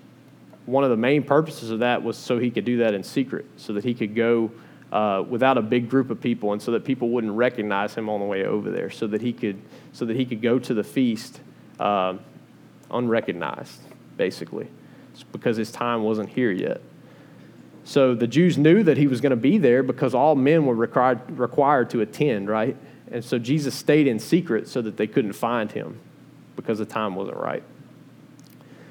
one 0.67 0.85
of 0.85 0.91
the 0.91 0.97
main 0.97 1.23
purposes 1.23 1.71
of 1.71 1.81
that 1.81 2.03
was 2.03 2.17
so 2.17 2.39
he 2.39 2.51
could 2.51 2.65
do 2.65 2.79
that 2.79 2.95
in 2.95 3.03
secret, 3.03 3.45
so 3.57 3.75
that 3.75 3.85
he 3.85 3.93
could 3.93 4.15
go 4.15 4.51
uh, 4.93 5.23
without 5.29 5.59
a 5.59 5.63
big 5.63 5.91
group 5.91 6.09
of 6.11 6.21
people, 6.21 6.53
and 6.53 6.63
so 6.63 6.71
that 6.71 6.85
people 6.85 7.11
wouldn't 7.11 7.35
recognize 7.35 7.95
him 7.95 8.09
on 8.09 8.21
the 8.21 8.27
way 8.27 8.45
over 8.45 8.71
there, 8.71 8.91
so 8.91 9.07
that 9.09 9.21
he 9.21 9.33
could 9.33 9.61
so 9.93 10.05
that 10.05 10.17
he 10.17 10.25
could 10.25 10.41
go 10.41 10.59
to 10.59 10.73
the 10.73 10.85
feast 10.85 11.41
uh, 11.81 12.15
unrecognized, 12.91 13.81
basically, 14.17 14.69
because 15.33 15.57
his 15.57 15.71
time 15.71 16.03
wasn't 16.03 16.29
here 16.29 16.51
yet. 16.51 16.81
So 17.85 18.15
the 18.15 18.27
Jews 18.27 18.57
knew 18.57 18.83
that 18.85 18.97
he 18.97 19.07
was 19.07 19.21
going 19.21 19.31
to 19.31 19.37
be 19.37 19.59
there 19.59 19.83
because 19.83 20.15
all 20.15 20.35
men 20.35 20.65
were 20.65 20.75
required 20.75 21.39
required 21.39 21.91
to 21.91 22.01
attend, 22.01 22.49
right? 22.49 22.77
And 23.15 23.25
so 23.25 23.39
Jesus 23.39 23.77
stayed 23.77 24.09
in 24.09 24.19
secret 24.19 24.67
so 24.67 24.83
that 24.83 24.97
they 24.97 25.07
couldn't 25.07 25.35
find 25.35 25.71
him 25.71 26.01
because 26.57 26.81
the 26.81 26.85
time 26.85 27.15
wasn't 27.15 27.37
right. 27.37 27.63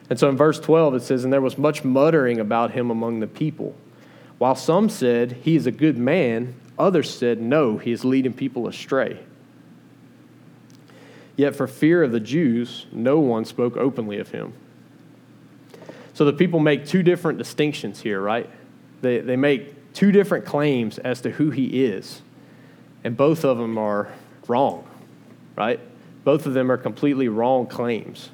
And 0.10 0.18
so 0.18 0.30
in 0.30 0.38
verse 0.38 0.62
12 0.62 0.96
it 0.96 1.02
says, 1.02 1.26
And 1.26 1.34
there 1.34 1.42
was 1.42 1.58
much 1.58 1.84
muttering 1.84 2.40
about 2.40 2.72
him 2.72 2.90
among 2.90 3.20
the 3.20 3.28
people. 3.28 3.76
While 4.38 4.56
some 4.56 4.88
said, 4.88 5.34
He 5.44 5.58
is 5.58 5.68
a 5.68 5.72
good 5.72 5.98
man, 5.98 6.56
others 6.80 7.14
said, 7.14 7.42
No, 7.42 7.78
he 7.78 7.92
is 7.92 8.06
leading 8.06 8.32
people 8.32 8.66
astray. 8.66 9.20
Yet 11.36 11.54
for 11.54 11.68
fear 11.68 12.02
of 12.02 12.14
the 12.14 12.22
Jews, 12.22 12.86
no 12.94 13.20
one 13.20 13.44
spoke 13.44 13.76
openly 13.76 14.20
of 14.20 14.30
him. 14.30 14.54
So 16.14 16.24
the 16.24 16.32
people 16.32 16.62
make 16.62 16.86
two 16.86 17.04
different 17.04 17.40
distinctions 17.40 18.00
here, 18.00 18.22
right? 18.22 18.50
They, 19.02 19.20
they 19.20 19.36
make 19.36 19.94
two 19.94 20.14
different 20.14 20.46
claims 20.46 20.98
as 20.98 21.20
to 21.22 21.32
who 21.32 21.50
he 21.50 21.84
is 21.84 22.22
and 23.04 23.18
both 23.18 23.44
of 23.44 23.58
them 23.58 23.78
are 23.78 24.12
wrong, 24.48 24.88
right? 25.56 25.80
Both 26.24 26.46
of 26.46 26.54
them 26.54 26.72
are 26.72 26.78
completely 26.78 27.28
wrong 27.28 27.68
claims. 27.68 28.30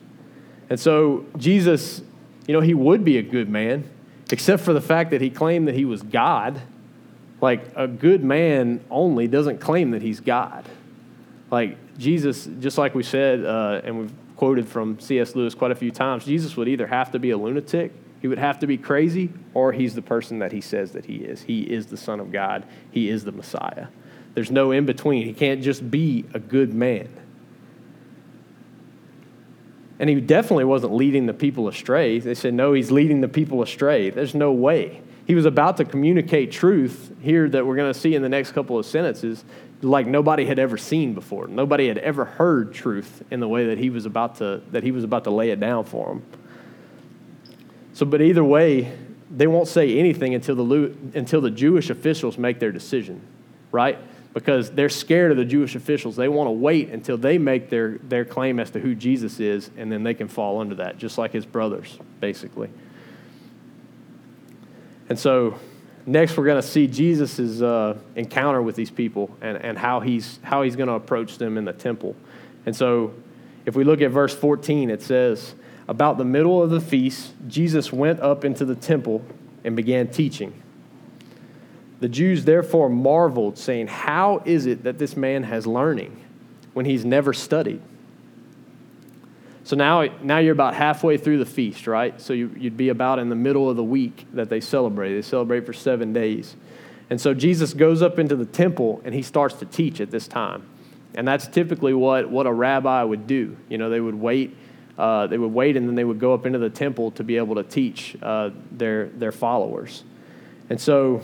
And 0.69 0.79
so 0.79 1.25
Jesus, 1.37 2.01
you 2.47 2.53
know, 2.53 2.61
he 2.61 2.73
would 2.73 3.03
be 3.03 3.17
a 3.17 3.23
good 3.23 3.49
man, 3.49 3.89
except 4.31 4.63
for 4.63 4.73
the 4.73 4.81
fact 4.81 5.11
that 5.11 5.21
he 5.21 5.29
claimed 5.29 5.67
that 5.67 5.75
he 5.75 5.85
was 5.85 6.03
God. 6.03 6.61
Like, 7.41 7.71
a 7.75 7.87
good 7.87 8.23
man 8.23 8.83
only 8.91 9.27
doesn't 9.27 9.59
claim 9.59 9.91
that 9.91 10.01
he's 10.01 10.19
God. 10.19 10.65
Like, 11.49 11.77
Jesus, 11.97 12.47
just 12.59 12.77
like 12.77 12.93
we 12.93 13.03
said, 13.03 13.45
uh, 13.45 13.81
and 13.83 13.99
we've 13.99 14.13
quoted 14.35 14.67
from 14.67 14.99
C.S. 14.99 15.35
Lewis 15.35 15.55
quite 15.55 15.71
a 15.71 15.75
few 15.75 15.91
times, 15.91 16.25
Jesus 16.25 16.55
would 16.55 16.67
either 16.67 16.87
have 16.87 17.11
to 17.11 17.19
be 17.19 17.31
a 17.31 17.37
lunatic, 17.37 17.91
he 18.21 18.27
would 18.27 18.37
have 18.37 18.59
to 18.59 18.67
be 18.67 18.77
crazy, 18.77 19.29
or 19.53 19.71
he's 19.71 19.95
the 19.95 20.01
person 20.01 20.39
that 20.39 20.51
he 20.51 20.61
says 20.61 20.91
that 20.91 21.05
he 21.05 21.15
is. 21.17 21.41
He 21.41 21.61
is 21.61 21.87
the 21.87 21.97
Son 21.97 22.19
of 22.19 22.31
God, 22.31 22.65
he 22.91 23.09
is 23.09 23.23
the 23.23 23.31
Messiah. 23.31 23.87
There's 24.39 24.51
no 24.51 24.71
in 24.71 24.85
between. 24.85 25.25
He 25.25 25.33
can't 25.33 25.61
just 25.61 25.91
be 25.91 26.23
a 26.33 26.39
good 26.39 26.73
man. 26.73 27.09
And 29.99 30.09
he 30.09 30.21
definitely 30.21 30.63
wasn't 30.63 30.93
leading 30.93 31.25
the 31.25 31.33
people 31.33 31.67
astray. 31.67 32.19
They 32.19 32.35
said, 32.35 32.53
no, 32.53 32.71
he's 32.71 32.89
leading 32.89 33.19
the 33.19 33.27
people 33.27 33.61
astray. 33.61 34.11
There's 34.11 34.33
no 34.33 34.53
way. 34.53 35.01
He 35.27 35.35
was 35.35 35.43
about 35.43 35.75
to 35.75 35.83
communicate 35.83 36.53
truth 36.53 37.13
here 37.19 37.49
that 37.49 37.67
we're 37.67 37.75
going 37.75 37.91
to 37.91 37.99
see 37.99 38.15
in 38.15 38.21
the 38.21 38.29
next 38.29 38.53
couple 38.53 38.79
of 38.79 38.85
sentences 38.85 39.43
like 39.81 40.07
nobody 40.07 40.45
had 40.45 40.57
ever 40.57 40.77
seen 40.77 41.13
before. 41.13 41.49
Nobody 41.49 41.89
had 41.89 41.97
ever 41.97 42.23
heard 42.23 42.73
truth 42.73 43.21
in 43.29 43.41
the 43.41 43.47
way 43.49 43.65
that 43.65 43.77
he 43.77 43.89
was 43.89 44.05
about 44.05 44.35
to 44.35 44.61
that 44.71 44.83
he 44.83 44.93
was 44.93 45.03
about 45.03 45.25
to 45.25 45.31
lay 45.31 45.49
it 45.49 45.59
down 45.59 45.83
for 45.83 46.07
them. 46.07 46.23
So 47.91 48.05
but 48.05 48.21
either 48.21 48.45
way, 48.45 48.97
they 49.29 49.47
won't 49.47 49.67
say 49.67 49.99
anything 49.99 50.33
until 50.33 50.55
the 50.55 50.95
until 51.13 51.41
the 51.41 51.51
Jewish 51.51 51.89
officials 51.89 52.37
make 52.37 52.59
their 52.59 52.71
decision, 52.71 53.19
right? 53.73 53.99
Because 54.33 54.71
they're 54.71 54.89
scared 54.89 55.31
of 55.31 55.37
the 55.37 55.45
Jewish 55.45 55.75
officials. 55.75 56.15
They 56.15 56.27
want 56.27 56.47
to 56.47 56.51
wait 56.51 56.89
until 56.89 57.17
they 57.17 57.37
make 57.37 57.69
their, 57.69 57.97
their 57.97 58.25
claim 58.25 58.59
as 58.59 58.69
to 58.71 58.79
who 58.79 58.93
Jesus 58.93 59.39
is, 59.39 59.71
and 59.75 59.91
then 59.91 60.03
they 60.03 60.13
can 60.13 60.27
fall 60.27 60.59
under 60.59 60.75
that, 60.75 60.97
just 60.97 61.17
like 61.17 61.31
his 61.31 61.45
brothers, 61.45 61.97
basically. 62.19 62.69
And 65.09 65.17
so 65.17 65.57
next 66.05 66.37
we're 66.37 66.45
going 66.45 66.61
to 66.61 66.67
see 66.67 66.87
Jesus' 66.87 67.61
uh, 67.61 67.97
encounter 68.15 68.61
with 68.61 68.75
these 68.75 68.91
people 68.91 69.35
and, 69.41 69.57
and 69.57 69.77
how 69.77 69.99
he's, 69.99 70.39
how 70.43 70.61
he's 70.61 70.75
going 70.75 70.87
to 70.87 70.93
approach 70.93 71.37
them 71.37 71.57
in 71.57 71.65
the 71.65 71.73
temple. 71.73 72.15
And 72.65 72.75
so 72.75 73.13
if 73.65 73.75
we 73.75 73.83
look 73.83 74.01
at 74.01 74.11
verse 74.11 74.35
14, 74.35 74.89
it 74.89 75.01
says, 75.01 75.55
About 75.87 76.17
the 76.17 76.25
middle 76.25 76.61
of 76.61 76.69
the 76.69 76.81
feast, 76.81 77.33
Jesus 77.47 77.91
went 77.91 78.19
up 78.19 78.45
into 78.45 78.65
the 78.65 78.75
temple 78.75 79.23
and 79.63 79.75
began 79.75 80.07
teaching. 80.07 80.61
The 81.99 82.09
Jews 82.09 82.45
therefore 82.45 82.89
marveled, 82.89 83.57
saying, 83.57 83.87
How 83.87 84.41
is 84.45 84.65
it 84.65 84.83
that 84.83 84.97
this 84.97 85.17
man 85.17 85.43
has 85.43 85.67
learning 85.67 86.23
when 86.73 86.85
he's 86.85 87.03
never 87.03 87.33
studied? 87.33 87.81
So 89.69 89.75
now, 89.75 90.03
now 90.23 90.39
you're 90.39 90.53
about 90.53 90.73
halfway 90.73 91.17
through 91.17 91.37
the 91.37 91.45
feast, 91.45 91.85
right? 91.85 92.19
So 92.19 92.33
you, 92.33 92.47
would 92.47 92.77
be 92.77 92.89
about 92.89 93.19
in 93.19 93.29
the 93.29 93.35
middle 93.35 93.69
of 93.69 93.75
the 93.75 93.83
week 93.83 94.25
that 94.33 94.49
they 94.49 94.61
celebrate. 94.61 95.13
They 95.13 95.21
celebrate 95.21 95.65
for 95.65 95.73
seven 95.73 96.11
days. 96.11 96.55
And 97.09 97.19
so 97.19 97.33
Jesus 97.33 97.73
goes 97.73 98.01
up 98.01 98.17
into 98.17 98.35
the 98.35 98.45
temple 98.45 99.01
and 99.03 99.13
he 99.13 99.21
starts 99.21 99.55
to 99.55 99.65
teach 99.65 100.01
at 100.01 100.09
this 100.09 100.27
time. 100.27 100.67
And 101.13 101.27
that's 101.27 101.47
typically 101.47 101.93
what, 101.93 102.29
what 102.29 102.47
a 102.47 102.51
rabbi 102.51 103.03
would 103.03 103.27
do. 103.27 103.57
You 103.67 103.77
know, 103.77 103.89
they 103.89 103.99
would 103.99 104.15
wait. 104.15 104.55
Uh, 104.97 105.27
they 105.27 105.37
would 105.37 105.53
wait 105.53 105.77
and 105.77 105.87
then 105.87 105.95
they 105.95 106.03
would 106.03 106.19
go 106.19 106.33
up 106.33 106.45
into 106.45 106.59
the 106.59 106.69
temple 106.69 107.11
to 107.11 107.23
be 107.23 107.37
able 107.37 107.55
to 107.55 107.63
teach 107.63 108.17
uh, 108.21 108.49
their, 108.71 109.09
their 109.09 109.31
followers. 109.31 110.03
And 110.69 110.81
so, 110.81 111.21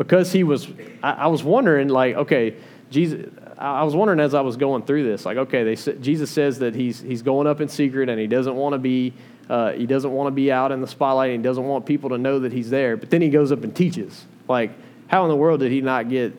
because 0.00 0.32
he 0.32 0.44
was, 0.44 0.66
I, 1.02 1.12
I 1.12 1.26
was 1.26 1.42
wondering, 1.42 1.88
like, 1.88 2.16
okay, 2.16 2.54
Jesus, 2.90 3.30
I 3.58 3.84
was 3.84 3.94
wondering 3.94 4.18
as 4.18 4.32
I 4.32 4.40
was 4.40 4.56
going 4.56 4.84
through 4.84 5.04
this, 5.04 5.26
like, 5.26 5.36
okay, 5.36 5.62
they, 5.62 5.74
Jesus 5.96 6.30
says 6.30 6.60
that 6.60 6.74
he's, 6.74 7.00
he's 7.00 7.20
going 7.20 7.46
up 7.46 7.60
in 7.60 7.68
secret 7.68 8.08
and 8.08 8.18
he 8.18 8.26
doesn't 8.26 8.54
want 8.56 8.72
to 8.72 8.78
be, 8.78 9.12
uh, 9.50 9.72
he 9.72 9.84
doesn't 9.84 10.10
want 10.10 10.28
to 10.28 10.30
be 10.30 10.50
out 10.50 10.72
in 10.72 10.80
the 10.80 10.86
spotlight 10.86 11.32
and 11.32 11.40
he 11.40 11.42
doesn't 11.42 11.66
want 11.66 11.84
people 11.84 12.08
to 12.08 12.16
know 12.16 12.38
that 12.38 12.50
he's 12.50 12.70
there. 12.70 12.96
But 12.96 13.10
then 13.10 13.20
he 13.20 13.28
goes 13.28 13.52
up 13.52 13.62
and 13.62 13.76
teaches. 13.76 14.24
Like, 14.48 14.70
how 15.08 15.24
in 15.24 15.28
the 15.28 15.36
world 15.36 15.60
did 15.60 15.70
he 15.70 15.82
not 15.82 16.08
get, 16.08 16.34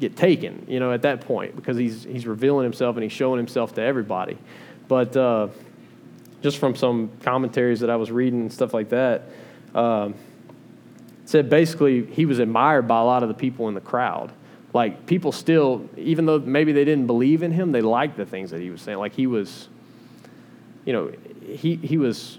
get 0.00 0.16
taken, 0.16 0.66
you 0.68 0.80
know, 0.80 0.90
at 0.90 1.02
that 1.02 1.20
point? 1.20 1.54
Because 1.54 1.76
he's, 1.76 2.02
he's 2.02 2.26
revealing 2.26 2.64
himself 2.64 2.96
and 2.96 3.04
he's 3.04 3.12
showing 3.12 3.38
himself 3.38 3.76
to 3.76 3.80
everybody. 3.80 4.36
But 4.88 5.16
uh, 5.16 5.50
just 6.42 6.58
from 6.58 6.74
some 6.74 7.12
commentaries 7.22 7.78
that 7.78 7.90
I 7.90 7.96
was 7.96 8.10
reading 8.10 8.40
and 8.40 8.52
stuff 8.52 8.74
like 8.74 8.88
that, 8.88 9.22
um, 9.72 10.14
said 11.24 11.48
basically 11.48 12.06
he 12.06 12.26
was 12.26 12.38
admired 12.38 12.86
by 12.86 13.00
a 13.00 13.04
lot 13.04 13.22
of 13.22 13.28
the 13.28 13.34
people 13.34 13.68
in 13.68 13.74
the 13.74 13.80
crowd 13.80 14.32
like 14.74 15.06
people 15.06 15.30
still, 15.30 15.88
even 15.96 16.26
though 16.26 16.40
maybe 16.40 16.72
they 16.72 16.84
didn't 16.84 17.06
believe 17.06 17.44
in 17.44 17.52
him, 17.52 17.70
they 17.70 17.80
liked 17.80 18.16
the 18.16 18.26
things 18.26 18.50
that 18.50 18.60
he 18.60 18.70
was 18.70 18.82
saying. 18.82 18.98
Like 18.98 19.14
he 19.14 19.28
was, 19.28 19.68
you 20.84 20.92
know, 20.92 21.12
he 21.46 21.76
he 21.76 21.96
was, 21.96 22.38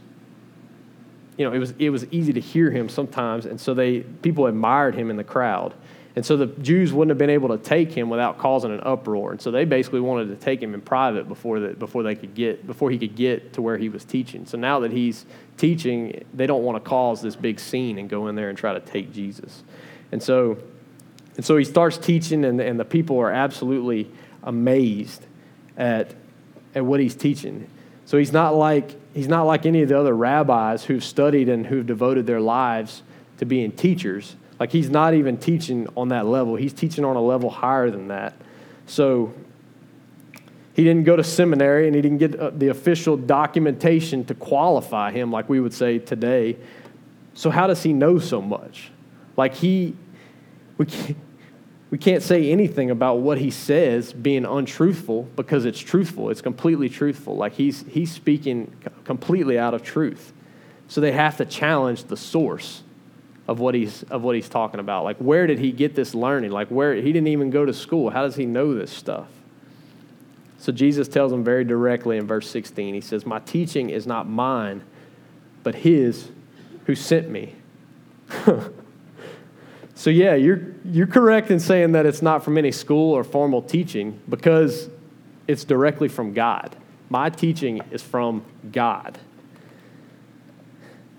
you 1.37 1.45
know, 1.45 1.53
it 1.53 1.59
was 1.59 1.73
it 1.79 1.89
was 1.89 2.05
easy 2.11 2.33
to 2.33 2.41
hear 2.41 2.69
him 2.69 2.89
sometimes, 2.89 3.45
and 3.45 3.59
so 3.59 3.73
they 3.73 4.01
people 4.01 4.47
admired 4.47 4.95
him 4.95 5.09
in 5.09 5.15
the 5.15 5.23
crowd. 5.23 5.73
And 6.15 6.25
so 6.25 6.37
the 6.37 6.47
Jews 6.47 6.93
wouldn't 6.93 7.09
have 7.09 7.17
been 7.17 7.29
able 7.29 7.49
to 7.49 7.57
take 7.57 7.91
him 7.91 8.09
without 8.09 8.37
causing 8.37 8.71
an 8.71 8.79
uproar. 8.83 9.31
And 9.31 9.41
so 9.41 9.51
they 9.51 9.65
basically 9.65 9.99
wanted 9.99 10.29
to 10.29 10.37
take 10.37 10.63
him 10.63 10.73
in 10.73 10.79
private 10.79 11.27
before, 11.27 11.59
the, 11.59 11.69
before 11.69 12.03
they 12.03 12.15
could 12.15 12.33
get 12.33 12.65
before 12.65 12.89
he 12.89 12.97
could 12.97 13.15
get 13.15 13.53
to 13.53 13.61
where 13.61 13.77
he 13.77 13.89
was 13.89 14.05
teaching. 14.05 14.45
So 14.45 14.57
now 14.57 14.79
that 14.79 14.91
he's 14.91 15.25
teaching, 15.57 16.23
they 16.33 16.47
don't 16.47 16.63
want 16.63 16.81
to 16.81 16.89
cause 16.89 17.21
this 17.21 17.35
big 17.35 17.59
scene 17.59 17.97
and 17.97 18.09
go 18.09 18.27
in 18.27 18.35
there 18.35 18.47
and 18.47 18.57
try 18.57 18.73
to 18.73 18.79
take 18.79 19.11
Jesus. 19.11 19.63
And 20.13 20.23
so 20.23 20.57
and 21.35 21.45
so 21.45 21.57
he 21.57 21.65
starts 21.65 21.97
teaching, 21.97 22.45
and, 22.45 22.59
and 22.61 22.79
the 22.79 22.85
people 22.85 23.19
are 23.19 23.31
absolutely 23.31 24.09
amazed 24.43 25.25
at, 25.77 26.13
at 26.73 26.85
what 26.85 26.99
he's 26.99 27.15
teaching. 27.15 27.67
So 28.05 28.17
he's 28.17 28.31
not 28.31 28.55
like 28.55 28.95
he's 29.13 29.27
not 29.27 29.43
like 29.43 29.65
any 29.65 29.81
of 29.81 29.89
the 29.89 29.99
other 29.99 30.15
rabbis 30.15 30.85
who've 30.85 31.03
studied 31.03 31.49
and 31.49 31.65
who've 31.65 31.85
devoted 31.85 32.25
their 32.25 32.41
lives 32.41 33.01
to 33.37 33.45
being 33.45 33.71
teachers. 33.71 34.35
Like 34.59 34.71
he's 34.71 34.89
not 34.89 35.13
even 35.13 35.37
teaching 35.37 35.87
on 35.97 36.09
that 36.09 36.25
level. 36.25 36.55
He's 36.55 36.73
teaching 36.73 37.03
on 37.03 37.15
a 37.15 37.21
level 37.21 37.49
higher 37.49 37.91
than 37.91 38.07
that. 38.07 38.33
So 38.85 39.33
he 40.73 40.83
didn't 40.83 41.03
go 41.03 41.15
to 41.15 41.23
seminary 41.23 41.87
and 41.87 41.95
he 41.95 42.01
didn't 42.01 42.19
get 42.19 42.35
uh, 42.35 42.51
the 42.51 42.69
official 42.69 43.17
documentation 43.17 44.25
to 44.25 44.33
qualify 44.33 45.11
him 45.11 45.31
like 45.31 45.49
we 45.49 45.59
would 45.59 45.73
say 45.73 45.99
today. 45.99 46.57
So 47.33 47.49
how 47.49 47.67
does 47.67 47.83
he 47.83 47.93
know 47.93 48.19
so 48.19 48.41
much? 48.41 48.91
Like 49.35 49.55
he 49.55 49.95
we 50.77 50.85
can't, 50.85 51.17
we 51.91 51.97
can't 51.97 52.23
say 52.23 52.51
anything 52.51 52.91
about 52.91 53.19
what 53.19 53.37
he 53.37 53.51
says 53.51 54.11
being 54.11 54.45
untruthful 54.45 55.23
because 55.35 55.65
it's 55.65 55.79
truthful. 55.79 56.29
It's 56.29 56.41
completely 56.41 56.89
truthful. 56.89 57.35
Like 57.35 57.53
he's, 57.53 57.85
he's 57.87 58.11
speaking 58.11 58.75
completely 59.03 59.57
out 59.57 59.73
of 59.73 59.83
truth. 59.83 60.33
So 60.87 60.99
they 60.99 61.11
have 61.11 61.37
to 61.37 61.45
challenge 61.45 62.05
the 62.05 62.17
source 62.17 62.83
of 63.47 63.59
what 63.59 63.75
he's 63.75 64.03
of 64.03 64.23
what 64.23 64.35
he's 64.35 64.49
talking 64.49 64.79
about. 64.79 65.03
Like 65.03 65.17
where 65.17 65.47
did 65.47 65.59
he 65.59 65.71
get 65.71 65.95
this 65.95 66.13
learning? 66.15 66.51
Like 66.51 66.69
where 66.69 66.95
he 66.95 67.11
didn't 67.13 67.27
even 67.27 67.49
go 67.49 67.65
to 67.65 67.73
school. 67.73 68.09
How 68.09 68.23
does 68.23 68.35
he 68.35 68.45
know 68.45 68.73
this 68.73 68.91
stuff? 68.91 69.27
So 70.57 70.71
Jesus 70.71 71.07
tells 71.07 71.31
him 71.31 71.43
very 71.43 71.63
directly 71.63 72.17
in 72.17 72.25
verse 72.25 72.49
16. 72.49 72.93
He 72.93 73.01
says, 73.01 73.25
"My 73.25 73.39
teaching 73.39 73.89
is 73.89 74.07
not 74.07 74.27
mine, 74.27 74.83
but 75.63 75.75
his 75.75 76.29
who 76.85 76.95
sent 76.95 77.29
me." 77.29 77.55
So, 79.97 80.09
yeah, 80.09 80.35
you're, 80.35 80.61
you're 80.83 81.07
correct 81.07 81.49
in 81.49 81.59
saying 81.59 81.93
that 81.93 82.05
it's 82.05 82.21
not 82.21 82.43
from 82.43 82.57
any 82.57 82.71
school 82.71 83.13
or 83.13 83.23
formal 83.23 83.61
teaching 83.61 84.19
because 84.29 84.89
it's 85.47 85.63
directly 85.63 86.09
from 86.09 86.33
God. 86.33 86.75
My 87.09 87.29
teaching 87.29 87.81
is 87.91 88.03
from 88.03 88.43
God. 88.73 89.17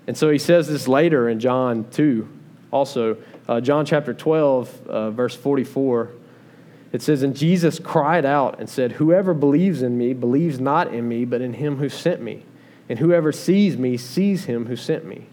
And 0.07 0.17
so 0.17 0.29
he 0.29 0.37
says 0.37 0.67
this 0.67 0.87
later 0.87 1.29
in 1.29 1.39
John 1.39 1.85
2, 1.91 2.27
also. 2.71 3.17
Uh, 3.47 3.61
John 3.61 3.85
chapter 3.85 4.13
12, 4.13 4.87
uh, 4.87 5.11
verse 5.11 5.35
44. 5.35 6.11
It 6.91 7.01
says, 7.01 7.23
And 7.23 7.35
Jesus 7.35 7.79
cried 7.79 8.25
out 8.25 8.59
and 8.59 8.69
said, 8.69 8.93
Whoever 8.93 9.33
believes 9.33 9.81
in 9.81 9.97
me 9.97 10.13
believes 10.13 10.59
not 10.59 10.93
in 10.93 11.07
me, 11.07 11.25
but 11.25 11.41
in 11.41 11.53
him 11.53 11.77
who 11.77 11.89
sent 11.89 12.21
me. 12.21 12.43
And 12.89 12.99
whoever 12.99 13.31
sees 13.31 13.77
me 13.77 13.97
sees 13.97 14.45
him 14.45 14.65
who 14.65 14.75
sent 14.75 15.05
me. 15.05 15.27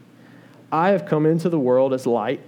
I 0.71 0.91
have 0.91 1.07
come 1.07 1.25
into 1.27 1.49
the 1.49 1.59
world 1.59 1.93
as 1.93 2.07
light 2.07 2.41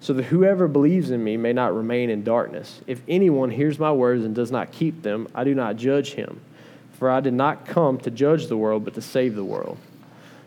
so 0.00 0.12
that 0.12 0.24
whoever 0.24 0.68
believes 0.68 1.10
in 1.10 1.22
me 1.22 1.36
may 1.36 1.52
not 1.52 1.74
remain 1.74 2.10
in 2.10 2.22
darkness. 2.22 2.80
If 2.86 3.02
anyone 3.08 3.50
hears 3.50 3.78
my 3.78 3.92
words 3.92 4.24
and 4.24 4.34
does 4.34 4.50
not 4.50 4.72
keep 4.72 5.02
them, 5.02 5.28
I 5.34 5.44
do 5.44 5.54
not 5.54 5.76
judge 5.76 6.12
him. 6.12 6.40
For 6.92 7.10
I 7.10 7.20
did 7.20 7.34
not 7.34 7.66
come 7.66 7.98
to 7.98 8.10
judge 8.10 8.46
the 8.46 8.56
world, 8.56 8.84
but 8.84 8.94
to 8.94 9.02
save 9.02 9.34
the 9.34 9.44
world. 9.44 9.78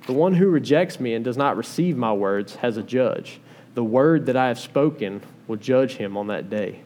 The 0.08 0.14
one 0.14 0.34
who 0.34 0.48
rejects 0.48 1.00
me 1.00 1.14
and 1.14 1.24
does 1.24 1.38
not 1.38 1.58
receive 1.58 1.96
my 1.96 2.14
words 2.14 2.56
has 2.56 2.78
a 2.78 2.84
judge. 2.84 3.40
The 3.76 3.84
word 3.84 4.26
that 4.26 4.36
I 4.36 4.48
have 4.48 4.60
spoken 4.60 5.22
will 5.48 5.58
judge 5.58 5.96
him 5.96 6.18
on 6.18 6.28
that 6.28 6.50
day. 6.50 6.82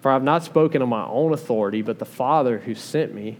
For 0.00 0.10
I 0.10 0.14
have 0.14 0.22
not 0.22 0.44
spoken 0.44 0.82
on 0.82 0.88
my 0.88 1.06
own 1.06 1.32
authority, 1.32 1.82
but 1.82 1.98
the 1.98 2.04
Father 2.04 2.58
who 2.58 2.74
sent 2.74 3.14
me 3.14 3.38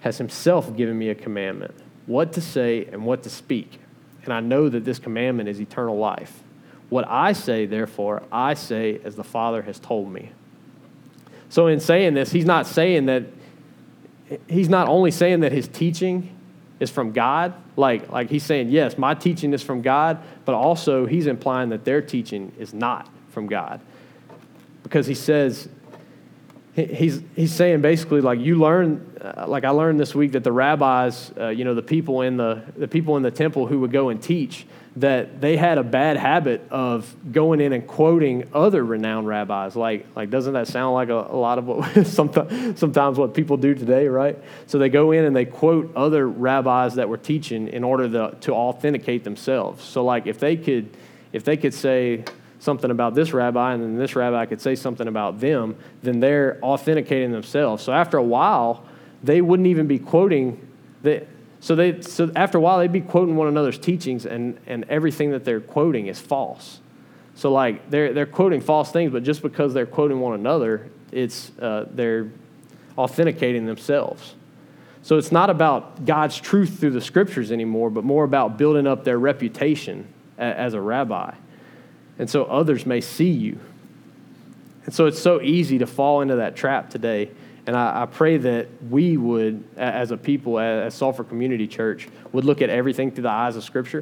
has 0.00 0.18
himself 0.18 0.76
given 0.76 0.98
me 0.98 1.08
a 1.08 1.14
commandment 1.14 1.74
what 2.06 2.32
to 2.32 2.40
say 2.40 2.86
and 2.86 3.04
what 3.04 3.22
to 3.22 3.30
speak. 3.30 3.80
And 4.24 4.32
I 4.32 4.40
know 4.40 4.68
that 4.68 4.84
this 4.84 4.98
commandment 4.98 5.48
is 5.48 5.60
eternal 5.60 5.98
life. 5.98 6.42
What 6.88 7.06
I 7.06 7.32
say, 7.34 7.66
therefore, 7.66 8.22
I 8.32 8.54
say 8.54 8.98
as 9.04 9.14
the 9.14 9.24
Father 9.24 9.62
has 9.62 9.78
told 9.78 10.10
me. 10.10 10.32
So, 11.50 11.66
in 11.66 11.80
saying 11.80 12.14
this, 12.14 12.32
he's 12.32 12.46
not 12.46 12.66
saying 12.66 13.06
that, 13.06 13.24
he's 14.48 14.70
not 14.70 14.88
only 14.88 15.10
saying 15.10 15.40
that 15.40 15.52
his 15.52 15.68
teaching 15.68 16.37
is 16.80 16.90
from 16.90 17.12
God, 17.12 17.54
like, 17.76 18.10
like 18.10 18.30
he's 18.30 18.44
saying, 18.44 18.70
yes, 18.70 18.96
my 18.96 19.14
teaching 19.14 19.52
is 19.52 19.62
from 19.62 19.82
God, 19.82 20.22
but 20.44 20.54
also 20.54 21.06
he's 21.06 21.26
implying 21.26 21.70
that 21.70 21.84
their 21.84 22.00
teaching 22.00 22.52
is 22.58 22.72
not 22.72 23.08
from 23.30 23.46
God. 23.46 23.80
Because 24.82 25.06
he 25.06 25.14
says, 25.14 25.68
he's, 26.74 27.20
he's 27.34 27.52
saying 27.52 27.80
basically, 27.80 28.20
like, 28.20 28.38
you 28.38 28.56
learn, 28.56 29.12
uh, 29.20 29.46
like 29.48 29.64
I 29.64 29.70
learned 29.70 29.98
this 29.98 30.14
week 30.14 30.32
that 30.32 30.44
the 30.44 30.52
rabbis, 30.52 31.32
uh, 31.36 31.48
you 31.48 31.64
know, 31.64 31.74
the 31.74 31.82
people, 31.82 32.22
in 32.22 32.36
the, 32.36 32.62
the 32.76 32.88
people 32.88 33.16
in 33.16 33.22
the 33.22 33.30
temple 33.30 33.66
who 33.66 33.80
would 33.80 33.92
go 33.92 34.08
and 34.08 34.22
teach, 34.22 34.66
that 35.00 35.40
they 35.40 35.56
had 35.56 35.78
a 35.78 35.84
bad 35.84 36.16
habit 36.16 36.66
of 36.70 37.14
going 37.30 37.60
in 37.60 37.72
and 37.72 37.86
quoting 37.86 38.48
other 38.52 38.84
renowned 38.84 39.28
rabbis. 39.28 39.76
Like, 39.76 40.06
like 40.16 40.28
doesn't 40.28 40.54
that 40.54 40.66
sound 40.66 40.94
like 40.94 41.08
a, 41.08 41.12
a 41.12 41.36
lot 41.36 41.58
of 41.58 41.66
what 41.66 42.06
sometimes, 42.06 43.18
what 43.18 43.34
people 43.34 43.56
do 43.56 43.74
today, 43.74 44.08
right? 44.08 44.36
So 44.66 44.78
they 44.78 44.88
go 44.88 45.12
in 45.12 45.24
and 45.24 45.36
they 45.36 45.44
quote 45.44 45.94
other 45.94 46.26
rabbis 46.26 46.96
that 46.96 47.08
were 47.08 47.16
teaching 47.16 47.68
in 47.68 47.84
order 47.84 48.08
to, 48.08 48.36
to 48.40 48.52
authenticate 48.52 49.22
themselves. 49.22 49.84
So 49.84 50.04
like 50.04 50.26
if 50.26 50.40
they 50.40 50.56
could, 50.56 50.88
if 51.32 51.44
they 51.44 51.56
could 51.56 51.74
say 51.74 52.24
something 52.58 52.90
about 52.90 53.14
this 53.14 53.32
rabbi 53.32 53.74
and 53.74 53.82
then 53.82 53.96
this 53.98 54.16
rabbi 54.16 54.46
could 54.46 54.60
say 54.60 54.74
something 54.74 55.06
about 55.06 55.38
them, 55.38 55.76
then 56.02 56.18
they're 56.18 56.58
authenticating 56.60 57.30
themselves. 57.30 57.84
So 57.84 57.92
after 57.92 58.16
a 58.16 58.22
while, 58.22 58.84
they 59.22 59.40
wouldn't 59.42 59.68
even 59.68 59.86
be 59.86 60.00
quoting 60.00 60.66
the 61.02 61.24
so, 61.60 61.74
they, 61.74 62.00
so 62.02 62.30
after 62.36 62.58
a 62.58 62.60
while, 62.60 62.78
they'd 62.78 62.92
be 62.92 63.00
quoting 63.00 63.36
one 63.36 63.48
another's 63.48 63.78
teachings, 63.78 64.26
and, 64.26 64.58
and 64.66 64.84
everything 64.88 65.32
that 65.32 65.44
they're 65.44 65.60
quoting 65.60 66.06
is 66.06 66.20
false. 66.20 66.80
So, 67.34 67.52
like, 67.52 67.90
they're, 67.90 68.12
they're 68.12 68.26
quoting 68.26 68.60
false 68.60 68.92
things, 68.92 69.12
but 69.12 69.24
just 69.24 69.42
because 69.42 69.74
they're 69.74 69.86
quoting 69.86 70.20
one 70.20 70.34
another, 70.34 70.88
it's, 71.10 71.50
uh, 71.58 71.86
they're 71.90 72.30
authenticating 72.96 73.66
themselves. 73.66 74.34
So, 75.02 75.18
it's 75.18 75.32
not 75.32 75.50
about 75.50 76.04
God's 76.04 76.38
truth 76.38 76.78
through 76.78 76.90
the 76.90 77.00
scriptures 77.00 77.50
anymore, 77.50 77.90
but 77.90 78.04
more 78.04 78.24
about 78.24 78.56
building 78.56 78.86
up 78.86 79.04
their 79.04 79.18
reputation 79.18 80.06
as 80.36 80.74
a 80.74 80.80
rabbi. 80.80 81.34
And 82.20 82.30
so 82.30 82.44
others 82.44 82.86
may 82.86 83.00
see 83.00 83.30
you. 83.30 83.58
And 84.84 84.94
so, 84.94 85.06
it's 85.06 85.20
so 85.20 85.40
easy 85.40 85.78
to 85.78 85.86
fall 85.86 86.20
into 86.20 86.36
that 86.36 86.54
trap 86.54 86.90
today 86.90 87.30
and 87.68 87.76
I, 87.76 88.04
I, 88.04 88.06
pray 88.06 88.38
that 88.38 88.66
we 88.88 89.18
would, 89.18 89.62
as 89.76 90.10
a 90.10 90.16
people, 90.16 90.58
as 90.58 90.94
Sulphur 90.94 91.22
Community 91.22 91.66
Church, 91.66 92.08
would 92.32 92.46
look 92.46 92.62
at 92.62 92.70
everything 92.70 93.10
through 93.10 93.24
the 93.24 93.28
eyes 93.28 93.56
of 93.56 93.62
Scripture. 93.62 94.00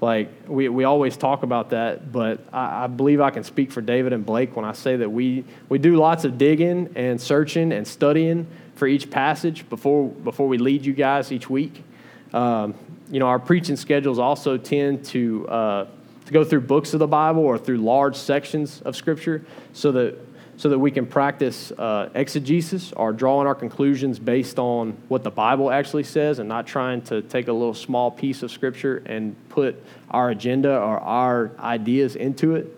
Like, 0.00 0.30
we, 0.46 0.70
we 0.70 0.84
always 0.84 1.18
talk 1.18 1.42
about 1.42 1.68
that, 1.68 2.10
but 2.10 2.40
I, 2.50 2.84
I 2.84 2.86
believe 2.86 3.20
I 3.20 3.28
can 3.28 3.44
speak 3.44 3.72
for 3.72 3.82
David 3.82 4.14
and 4.14 4.24
Blake 4.24 4.56
when 4.56 4.64
I 4.64 4.72
say 4.72 4.96
that 4.96 5.10
we, 5.10 5.44
we 5.68 5.78
do 5.78 5.96
lots 5.96 6.24
of 6.24 6.38
digging 6.38 6.88
and 6.94 7.20
searching 7.20 7.72
and 7.72 7.86
studying 7.86 8.46
for 8.74 8.88
each 8.88 9.10
passage 9.10 9.68
before, 9.68 10.08
before 10.08 10.48
we 10.48 10.56
lead 10.56 10.86
you 10.86 10.94
guys 10.94 11.30
each 11.30 11.50
week. 11.50 11.84
Um, 12.32 12.74
you 13.10 13.20
know, 13.20 13.26
our 13.26 13.38
preaching 13.38 13.76
schedules 13.76 14.18
also 14.18 14.56
tend 14.56 15.04
to, 15.06 15.46
uh, 15.46 15.86
to 16.24 16.32
go 16.32 16.42
through 16.42 16.62
books 16.62 16.94
of 16.94 17.00
the 17.00 17.06
Bible 17.06 17.42
or 17.42 17.58
through 17.58 17.82
large 17.82 18.16
sections 18.16 18.80
of 18.80 18.96
Scripture 18.96 19.44
so 19.74 19.92
that 19.92 20.16
so 20.58 20.68
that 20.68 20.78
we 20.78 20.90
can 20.90 21.06
practice 21.06 21.70
uh, 21.70 22.10
exegesis 22.14 22.92
or 22.92 23.12
drawing 23.12 23.46
our 23.46 23.54
conclusions 23.54 24.18
based 24.18 24.58
on 24.58 24.90
what 25.06 25.22
the 25.22 25.30
Bible 25.30 25.70
actually 25.70 26.02
says 26.02 26.40
and 26.40 26.48
not 26.48 26.66
trying 26.66 27.00
to 27.00 27.22
take 27.22 27.46
a 27.46 27.52
little 27.52 27.72
small 27.72 28.10
piece 28.10 28.42
of 28.42 28.50
Scripture 28.50 29.00
and 29.06 29.36
put 29.50 29.80
our 30.10 30.30
agenda 30.30 30.76
or 30.76 30.98
our 30.98 31.52
ideas 31.60 32.16
into 32.16 32.56
it. 32.56 32.76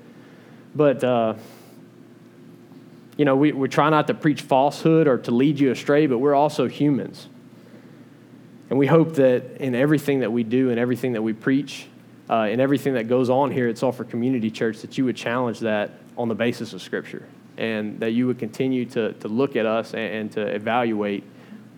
But, 0.74 1.02
uh, 1.02 1.34
you 3.16 3.24
know, 3.24 3.34
we, 3.34 3.52
we 3.52 3.66
try 3.66 3.88
not 3.88 4.08
to 4.08 4.14
preach 4.14 4.42
falsehood 4.42 5.08
or 5.08 5.16
to 5.16 5.30
lead 5.30 5.58
you 5.58 5.70
astray, 5.70 6.06
but 6.06 6.18
we're 6.18 6.34
also 6.34 6.68
humans. 6.68 7.28
And 8.68 8.78
we 8.78 8.86
hope 8.86 9.14
that 9.14 9.56
in 9.56 9.74
everything 9.74 10.20
that 10.20 10.30
we 10.30 10.44
do 10.44 10.68
and 10.68 10.78
everything 10.78 11.14
that 11.14 11.22
we 11.22 11.32
preach, 11.32 11.86
uh, 12.28 12.42
and 12.42 12.60
everything 12.60 12.92
that 12.94 13.08
goes 13.08 13.30
on 13.30 13.50
here 13.50 13.68
at 13.68 13.78
Sulphur 13.78 14.04
Community 14.04 14.50
Church, 14.50 14.82
that 14.82 14.98
you 14.98 15.06
would 15.06 15.16
challenge 15.16 15.60
that 15.60 15.92
on 16.18 16.28
the 16.28 16.34
basis 16.34 16.74
of 16.74 16.82
Scripture 16.82 17.26
and 17.60 18.00
that 18.00 18.12
you 18.12 18.26
would 18.26 18.38
continue 18.38 18.86
to, 18.86 19.12
to 19.12 19.28
look 19.28 19.54
at 19.54 19.66
us 19.66 19.92
and, 19.92 20.14
and 20.14 20.32
to 20.32 20.40
evaluate 20.40 21.22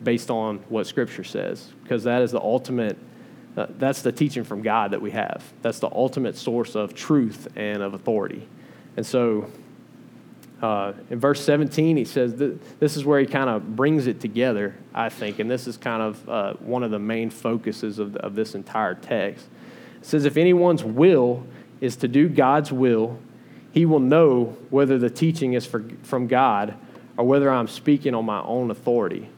based 0.02 0.30
on 0.30 0.58
what 0.68 0.86
Scripture 0.86 1.24
says, 1.24 1.72
because 1.82 2.04
that 2.04 2.22
is 2.22 2.30
the 2.30 2.40
ultimate, 2.40 2.96
uh, 3.56 3.66
that's 3.78 4.02
the 4.02 4.12
teaching 4.12 4.44
from 4.44 4.62
God 4.62 4.92
that 4.92 5.02
we 5.02 5.10
have. 5.10 5.52
That's 5.60 5.80
the 5.80 5.90
ultimate 5.90 6.36
source 6.36 6.74
of 6.76 6.94
truth 6.94 7.48
and 7.56 7.82
of 7.82 7.94
authority. 7.94 8.48
And 8.96 9.04
so 9.04 9.50
uh, 10.62 10.92
in 11.10 11.18
verse 11.18 11.44
17, 11.44 11.96
he 11.96 12.04
says 12.04 12.36
this 12.78 12.96
is 12.96 13.04
where 13.04 13.18
he 13.18 13.26
kind 13.26 13.50
of 13.50 13.74
brings 13.74 14.06
it 14.06 14.20
together, 14.20 14.76
I 14.94 15.08
think, 15.08 15.40
and 15.40 15.50
this 15.50 15.66
is 15.66 15.76
kind 15.76 16.02
of 16.02 16.28
uh, 16.28 16.54
one 16.54 16.84
of 16.84 16.92
the 16.92 17.00
main 17.00 17.30
focuses 17.30 17.98
of, 17.98 18.14
of 18.16 18.36
this 18.36 18.54
entire 18.54 18.94
text. 18.94 19.46
It 20.00 20.06
says, 20.06 20.24
If 20.24 20.36
anyone's 20.36 20.84
will 20.84 21.44
is 21.80 21.96
to 21.96 22.08
do 22.08 22.28
God's 22.28 22.70
will, 22.70 23.18
he 23.72 23.86
will 23.86 24.00
know 24.00 24.56
whether 24.70 24.98
the 24.98 25.10
teaching 25.10 25.54
is 25.54 25.66
for, 25.66 25.84
from 26.02 26.26
God 26.26 26.74
or 27.16 27.24
whether 27.24 27.50
I'm 27.50 27.68
speaking 27.68 28.14
on 28.14 28.24
my 28.24 28.40
own 28.42 28.70
authority. 28.70 29.28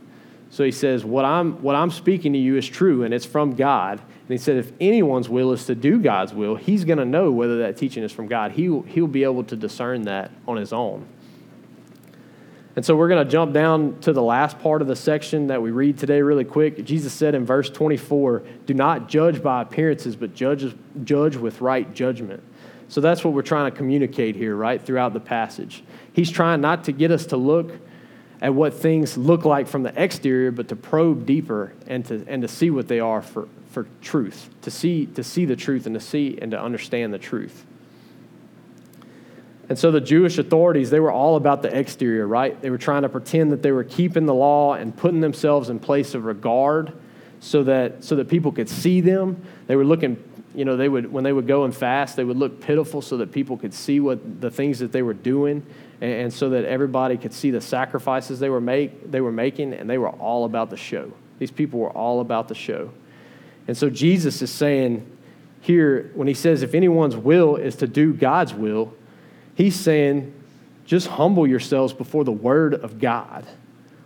So 0.51 0.63
he 0.63 0.71
says, 0.71 1.05
what 1.05 1.25
I'm, 1.25 1.63
what 1.63 1.75
I'm 1.75 1.91
speaking 1.91 2.33
to 2.35 2.39
you 2.39 2.57
is 2.57 2.69
true 2.69 3.03
and 3.03 3.13
it's 3.13 3.25
from 3.25 3.55
God. 3.55 3.99
And 3.99 4.29
he 4.29 4.39
said, 4.39 4.57
if 4.57 4.73
anyone's 4.81 5.29
will 5.29 5.53
is 5.53 5.67
to 5.67 5.75
do 5.75 6.01
God's 6.01 6.33
will, 6.33 6.55
he's 6.55 6.85
going 6.85 6.99
to 6.99 7.05
know 7.05 7.31
whether 7.31 7.59
that 7.59 7.77
teaching 7.77 8.03
is 8.03 8.13
from 8.13 8.29
God. 8.29 8.53
He, 8.53 8.65
he'll 8.87 9.07
be 9.07 9.25
able 9.25 9.45
to 9.45 9.57
discern 9.57 10.03
that 10.03 10.31
on 10.47 10.57
his 10.57 10.73
own. 10.73 11.07
And 12.77 12.85
so 12.85 12.97
we're 12.97 13.09
going 13.09 13.25
to 13.25 13.31
jump 13.31 13.53
down 13.53 14.01
to 14.01 14.13
the 14.13 14.23
last 14.23 14.59
part 14.59 14.83
of 14.83 14.89
the 14.89 14.97
section 14.97 15.47
that 15.47 15.63
we 15.63 15.71
read 15.71 15.97
today 15.97 16.23
really 16.23 16.45
quick. 16.45 16.85
Jesus 16.85 17.13
said 17.13 17.35
in 17.35 17.45
verse 17.45 17.71
24, 17.71 18.43
Do 18.67 18.75
not 18.75 19.09
judge 19.09 19.43
by 19.43 19.63
appearances, 19.63 20.17
but 20.17 20.35
judge, 20.35 20.75
judge 21.05 21.37
with 21.37 21.61
right 21.61 21.93
judgment. 21.95 22.43
So 22.95 23.01
that's 23.01 23.25
what 23.25 23.35
we're 23.35 23.43
trying 23.43 23.73
to 23.73 23.77
communicate 23.77 24.37
here, 24.37 24.55
right, 24.55 24.81
throughout 24.81 25.15
the 25.15 25.19
passage. 25.19 25.83
He's 26.13 26.31
trying 26.31 26.61
not 26.61 26.85
to 26.85 26.93
get 26.93 27.11
us 27.11 27.27
to 27.27 27.37
look 27.37 27.73
at 28.41 28.55
what 28.55 28.73
things 28.73 29.19
look 29.19 29.45
like 29.45 29.67
from 29.67 29.83
the 29.83 29.93
exterior, 30.01 30.53
but 30.53 30.69
to 30.69 30.77
probe 30.77 31.27
deeper 31.27 31.73
and 31.89 32.07
to, 32.07 32.25
and 32.29 32.41
to 32.43 32.47
see 32.47 32.71
what 32.71 32.87
they 32.87 33.01
are 33.01 33.21
for, 33.21 33.49
for 33.73 33.89
truth, 34.01 34.49
to 34.63 34.71
see, 34.71 35.07
to 35.07 35.25
see 35.25 35.45
the 35.45 35.57
truth 35.57 35.87
and 35.87 35.95
to 35.97 36.01
see 36.01 36.39
and 36.41 36.53
to 36.53 36.61
understand 36.61 37.13
the 37.13 37.19
truth. 37.19 37.67
And 39.69 39.77
so 39.77 39.91
the 39.91 40.01
Jewish 40.01 40.39
authorities, 40.39 40.91
they 40.91 41.01
were 41.01 41.11
all 41.11 41.35
about 41.35 41.63
the 41.63 41.77
exterior, 41.77 42.29
right? 42.29 42.63
They 42.63 42.71
were 42.71 42.79
trying 42.79 43.03
to 43.03 43.09
pretend 43.09 43.51
that 43.51 43.61
they 43.61 43.73
were 43.73 43.83
keeping 43.83 44.27
the 44.27 44.35
law 44.35 44.75
and 44.75 44.97
putting 44.97 45.21
themselves 45.21 45.69
in 45.69 45.81
place 45.81 46.15
of 46.15 46.27
regard 46.27 46.93
so 47.41 47.65
that, 47.65 48.05
so 48.05 48.15
that 48.15 48.29
people 48.29 48.53
could 48.53 48.69
see 48.69 49.01
them. 49.01 49.45
They 49.67 49.75
were 49.75 49.85
looking 49.85 50.15
you 50.55 50.65
know, 50.65 50.77
they 50.77 50.89
would, 50.89 51.11
when 51.11 51.25
they 51.25 51.33
would 51.33 51.47
go 51.47 51.65
and 51.65 51.75
fast, 51.75 52.17
they 52.17 52.25
would 52.25 52.37
look 52.37 52.61
pitiful 52.61 53.03
so 53.03 53.17
that 53.17 53.33
people 53.33 53.57
could 53.57 53.75
see 53.75 54.01
what 54.01 54.41
the 54.41 54.51
things 54.51 54.79
that 54.79 54.93
they 54.93 55.03
were 55.03 55.15
doing 55.15 55.67
and, 56.01 56.13
and 56.13 56.33
so 56.33 56.51
that 56.51 56.65
everybody 56.65 57.17
could 57.17 57.33
see 57.33 57.51
the 57.51 57.61
sacrifices 57.61 58.39
they 58.39 58.49
were, 58.49 58.61
make, 58.61 59.11
they 59.11 59.21
were 59.21 59.33
making, 59.33 59.75
and 59.75 59.91
they 59.91 59.99
were 59.99 60.11
all 60.11 60.45
about 60.45 60.71
the 60.71 60.77
show. 60.77 61.13
These 61.39 61.51
people 61.51 61.81
were 61.81 61.91
all 61.91 62.21
about 62.21 62.49
the 62.49 62.55
show. 62.55 62.93
And 63.67 63.77
so 63.77 63.91
Jesus 63.91 64.43
is 64.43 64.51
saying 64.51 65.11
here, 65.61 66.11
when 66.15 66.29
he 66.29 66.35
says, 66.35 66.63
if 66.63 66.75
anyone's 66.75 67.17
will 67.17 67.57
is 67.57 67.77
to 67.77 67.87
do 67.87 68.13
God's 68.13 68.53
will, 68.53 68.95
he's 69.55 69.75
saying, 69.75 70.33
just 70.85 71.07
humble 71.07 71.47
yourselves 71.47 71.95
before 71.95 72.25
the 72.25 72.33
word 72.33 72.75
of 72.75 72.99
God, 72.99 73.47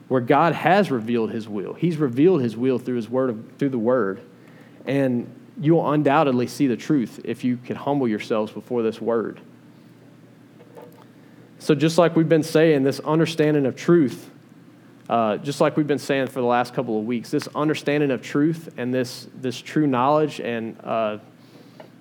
where 0.06 0.20
God 0.20 0.54
has 0.54 0.90
revealed 0.90 1.32
his 1.32 1.48
will. 1.48 1.74
He's 1.74 1.96
revealed 1.96 2.40
his 2.40 2.56
will 2.56 2.78
through 2.78 2.96
his 2.96 3.10
word, 3.10 3.58
through 3.58 3.70
the 3.70 3.78
word. 3.78 4.22
And 4.86 5.34
you 5.60 5.74
will 5.74 5.92
undoubtedly 5.92 6.46
see 6.46 6.66
the 6.66 6.76
truth 6.76 7.20
if 7.24 7.44
you 7.44 7.56
can 7.56 7.76
humble 7.76 8.08
yourselves 8.08 8.52
before 8.52 8.82
this 8.82 9.00
word. 9.00 9.40
So, 11.58 11.74
just 11.74 11.98
like 11.98 12.14
we've 12.14 12.28
been 12.28 12.44
saying, 12.44 12.84
this 12.84 13.00
understanding 13.00 13.66
of 13.66 13.74
truth, 13.74 14.30
uh, 15.08 15.38
just 15.38 15.60
like 15.60 15.76
we've 15.76 15.86
been 15.86 15.98
saying 15.98 16.28
for 16.28 16.40
the 16.40 16.46
last 16.46 16.74
couple 16.74 16.98
of 16.98 17.04
weeks, 17.04 17.30
this 17.30 17.48
understanding 17.54 18.10
of 18.10 18.22
truth 18.22 18.72
and 18.76 18.94
this, 18.94 19.26
this 19.34 19.58
true 19.60 19.86
knowledge 19.86 20.40
and 20.40 20.78
uh, 20.84 21.18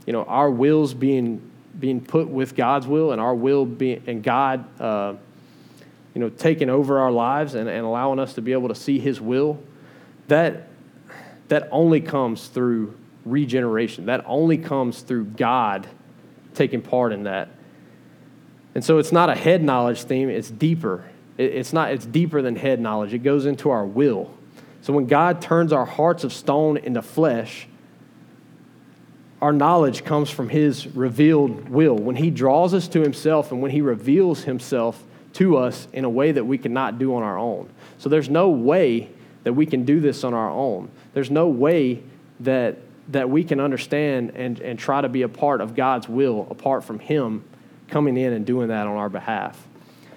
you 0.06 0.14
know, 0.14 0.24
our 0.26 0.52
wills 0.52 0.94
being, 0.94 1.42
being 1.80 2.02
put 2.02 2.28
with 2.28 2.56
God's 2.56 2.86
will 2.86 3.12
and 3.12 3.20
our 3.20 3.34
will 3.34 3.66
being, 3.66 4.04
and 4.06 4.22
God 4.22 4.66
uh, 4.80 5.16
you 6.14 6.22
know, 6.22 6.30
taking 6.30 6.70
over 6.70 7.00
our 7.00 7.12
lives 7.12 7.56
and, 7.56 7.68
and 7.70 7.86
allowing 7.86 8.20
us 8.20 8.34
to 8.34 8.42
be 8.42 8.52
able 8.52 8.70
to 8.70 8.76
see 8.76 9.00
His 9.00 9.20
will, 9.20 9.62
that, 10.28 10.68
that 11.48 11.68
only 11.72 12.02
comes 12.02 12.48
through 12.48 12.96
regeneration. 13.30 14.08
That 14.08 14.24
only 14.26 14.58
comes 14.58 15.02
through 15.02 15.26
God 15.26 15.88
taking 16.54 16.82
part 16.82 17.14
in 17.14 17.24
that. 17.24 17.50
And 18.76 18.84
so 18.84 18.98
it's 18.98 19.12
not 19.12 19.30
a 19.30 19.36
head 19.36 19.64
knowledge 19.64 20.04
theme, 20.04 20.30
it's 20.30 20.50
deeper. 20.50 21.04
It's 21.38 21.74
not 21.74 21.92
it's 21.92 22.06
deeper 22.06 22.42
than 22.42 22.56
head 22.56 22.80
knowledge. 22.80 23.14
It 23.14 23.20
goes 23.20 23.46
into 23.46 23.70
our 23.70 23.86
will. 23.86 24.34
So 24.82 24.94
when 24.94 25.06
God 25.06 25.42
turns 25.42 25.72
our 25.72 25.86
hearts 25.86 26.24
of 26.24 26.34
stone 26.34 26.78
into 26.78 27.02
flesh, 27.02 27.68
our 29.42 29.54
knowledge 29.54 30.04
comes 30.04 30.30
from 30.30 30.50
his 30.50 30.88
revealed 30.88 31.70
will. 31.70 31.96
When 31.96 32.16
he 32.16 32.32
draws 32.32 32.74
us 32.74 32.88
to 32.90 33.02
himself 33.02 33.52
and 33.52 33.62
when 33.62 33.72
he 33.72 33.82
reveals 33.82 34.44
himself 34.44 35.04
to 35.34 35.58
us 35.58 35.88
in 35.94 36.06
a 36.06 36.10
way 36.10 36.32
that 36.32 36.44
we 36.44 36.58
cannot 36.58 36.98
do 36.98 37.16
on 37.16 37.22
our 37.22 37.38
own. 37.38 37.70
So 38.00 38.10
there's 38.10 38.30
no 38.30 38.50
way 38.50 39.10
that 39.44 39.54
we 39.54 39.66
can 39.66 39.86
do 39.86 40.00
this 40.00 40.24
on 40.24 40.34
our 40.34 40.50
own. 40.50 40.90
There's 41.14 41.30
no 41.30 41.48
way 41.48 42.02
that, 42.40 42.78
that 43.10 43.30
we 43.30 43.44
can 43.44 43.60
understand 43.60 44.32
and, 44.36 44.60
and 44.60 44.78
try 44.78 45.02
to 45.02 45.10
be 45.10 45.22
a 45.22 45.30
part 45.30 45.62
of 45.62 45.76
God's 45.76 46.10
will 46.10 46.48
apart 46.50 46.84
from 46.84 47.00
Him 47.00 47.44
coming 47.88 48.18
in 48.18 48.34
and 48.34 48.46
doing 48.46 48.68
that 48.68 48.88
on 48.88 48.98
our 48.98 49.10
behalf. 49.10 49.68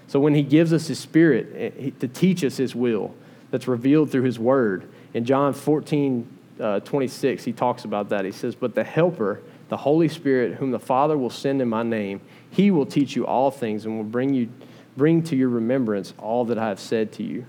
So 0.09 0.19
when 0.19 0.35
He 0.35 0.43
gives 0.43 0.73
us 0.73 0.89
His 0.89 0.99
Spirit 0.99 1.75
eh, 1.79 1.91
to 2.01 2.09
teach 2.09 2.43
us 2.45 2.57
His 2.57 2.75
will, 2.75 3.15
that's 3.51 3.69
revealed 3.69 4.11
through 4.11 4.23
His 4.23 4.39
Word, 4.39 4.89
in 5.15 5.25
John 5.25 5.53
14, 5.53 6.39
uh, 6.61 6.81
26, 6.81 7.45
He 7.45 7.53
talks 7.53 7.85
about 7.85 8.09
that. 8.11 8.25
He 8.25 8.33
says, 8.33 8.55
But 8.55 8.75
the 8.75 8.85
Helper, 8.85 9.41
the 9.69 9.77
Holy 9.77 10.09
Spirit, 10.09 10.57
whom 10.57 10.73
the 10.73 10.79
Father 10.79 11.17
will 11.17 11.31
send 11.31 11.63
in 11.63 11.69
my 11.69 11.83
name, 11.83 12.21
He 12.51 12.71
will 12.71 12.87
teach 12.87 13.15
you 13.15 13.27
all 13.27 13.51
things 13.51 13.87
and 13.87 13.97
will 13.97 14.05
bring, 14.05 14.35
you, 14.35 14.49
bring 14.97 15.23
to 15.25 15.37
your 15.37 15.49
remembrance 15.49 16.13
all 16.19 16.45
that 16.47 16.59
I 16.59 16.69
have 16.69 16.81
said 16.81 17.13
to 17.15 17.23
you. 17.23 17.45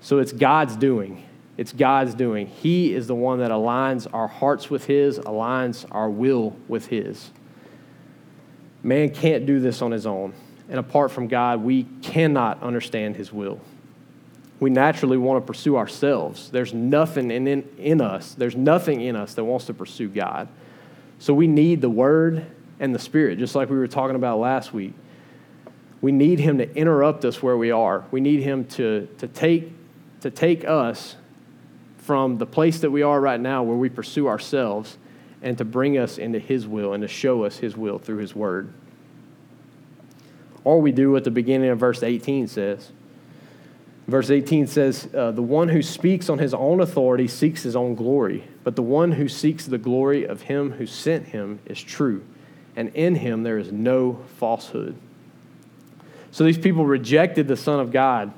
So 0.00 0.18
it's 0.18 0.32
God's 0.32 0.76
doing. 0.76 1.24
It's 1.56 1.72
God's 1.72 2.14
doing. 2.14 2.46
He 2.46 2.94
is 2.94 3.06
the 3.06 3.14
one 3.14 3.40
that 3.40 3.50
aligns 3.50 4.06
our 4.12 4.28
hearts 4.28 4.70
with 4.70 4.86
His, 4.86 5.18
aligns 5.18 5.84
our 5.90 6.08
will 6.08 6.56
with 6.68 6.86
His. 6.86 7.30
Man 8.82 9.10
can't 9.10 9.46
do 9.46 9.60
this 9.60 9.82
on 9.82 9.92
his 9.92 10.06
own. 10.06 10.32
And 10.68 10.78
apart 10.78 11.10
from 11.10 11.28
God, 11.28 11.62
we 11.62 11.84
cannot 12.02 12.62
understand 12.62 13.16
His 13.16 13.32
will. 13.32 13.60
We 14.60 14.70
naturally 14.70 15.18
want 15.18 15.42
to 15.42 15.46
pursue 15.46 15.76
ourselves. 15.76 16.50
There's 16.50 16.72
nothing 16.72 17.30
in, 17.30 17.46
in, 17.46 17.68
in 17.78 18.00
us, 18.00 18.34
there's 18.34 18.56
nothing 18.56 19.00
in 19.00 19.16
us 19.16 19.34
that 19.34 19.44
wants 19.44 19.66
to 19.66 19.74
pursue 19.74 20.08
God. 20.08 20.48
So 21.18 21.34
we 21.34 21.46
need 21.46 21.80
the 21.80 21.90
Word 21.90 22.46
and 22.80 22.94
the 22.94 22.98
Spirit, 22.98 23.38
just 23.38 23.54
like 23.54 23.70
we 23.70 23.76
were 23.76 23.86
talking 23.86 24.16
about 24.16 24.38
last 24.38 24.72
week. 24.72 24.94
We 26.00 26.10
need 26.10 26.40
Him 26.40 26.58
to 26.58 26.74
interrupt 26.74 27.24
us 27.24 27.42
where 27.42 27.56
we 27.56 27.70
are. 27.70 28.04
We 28.10 28.20
need 28.20 28.42
Him 28.42 28.64
to, 28.66 29.08
to, 29.18 29.28
take, 29.28 29.72
to 30.22 30.30
take 30.30 30.64
us 30.64 31.16
from 32.02 32.38
the 32.38 32.46
place 32.46 32.80
that 32.80 32.90
we 32.90 33.02
are 33.02 33.20
right 33.20 33.40
now, 33.40 33.62
where 33.62 33.76
we 33.76 33.88
pursue 33.88 34.28
ourselves, 34.28 34.98
and 35.40 35.56
to 35.58 35.64
bring 35.64 35.96
us 35.96 36.18
into 36.18 36.38
His 36.38 36.66
will 36.66 36.92
and 36.92 37.02
to 37.02 37.08
show 37.08 37.44
us 37.44 37.58
His 37.58 37.76
will 37.76 37.98
through 37.98 38.18
His 38.18 38.34
Word. 38.34 38.72
Or 40.64 40.80
we 40.80 40.92
do 40.92 41.12
what 41.12 41.24
the 41.24 41.30
beginning 41.30 41.70
of 41.70 41.78
verse 41.78 42.02
18 42.02 42.46
says. 42.48 42.90
Verse 44.06 44.30
18 44.30 44.66
says, 44.66 45.08
uh, 45.14 45.30
The 45.30 45.42
one 45.42 45.68
who 45.68 45.82
speaks 45.82 46.28
on 46.28 46.38
his 46.38 46.52
own 46.52 46.80
authority 46.80 47.28
seeks 47.28 47.62
his 47.62 47.76
own 47.76 47.94
glory, 47.94 48.44
but 48.64 48.76
the 48.76 48.82
one 48.82 49.12
who 49.12 49.28
seeks 49.28 49.66
the 49.66 49.78
glory 49.78 50.24
of 50.24 50.42
him 50.42 50.72
who 50.72 50.86
sent 50.86 51.28
him 51.28 51.60
is 51.66 51.80
true, 51.80 52.24
and 52.74 52.88
in 52.94 53.16
him 53.16 53.42
there 53.44 53.58
is 53.58 53.70
no 53.70 54.24
falsehood. 54.38 54.96
So 56.32 56.44
these 56.44 56.58
people 56.58 56.84
rejected 56.84 57.46
the 57.46 57.56
Son 57.56 57.78
of 57.78 57.92
God. 57.92 58.32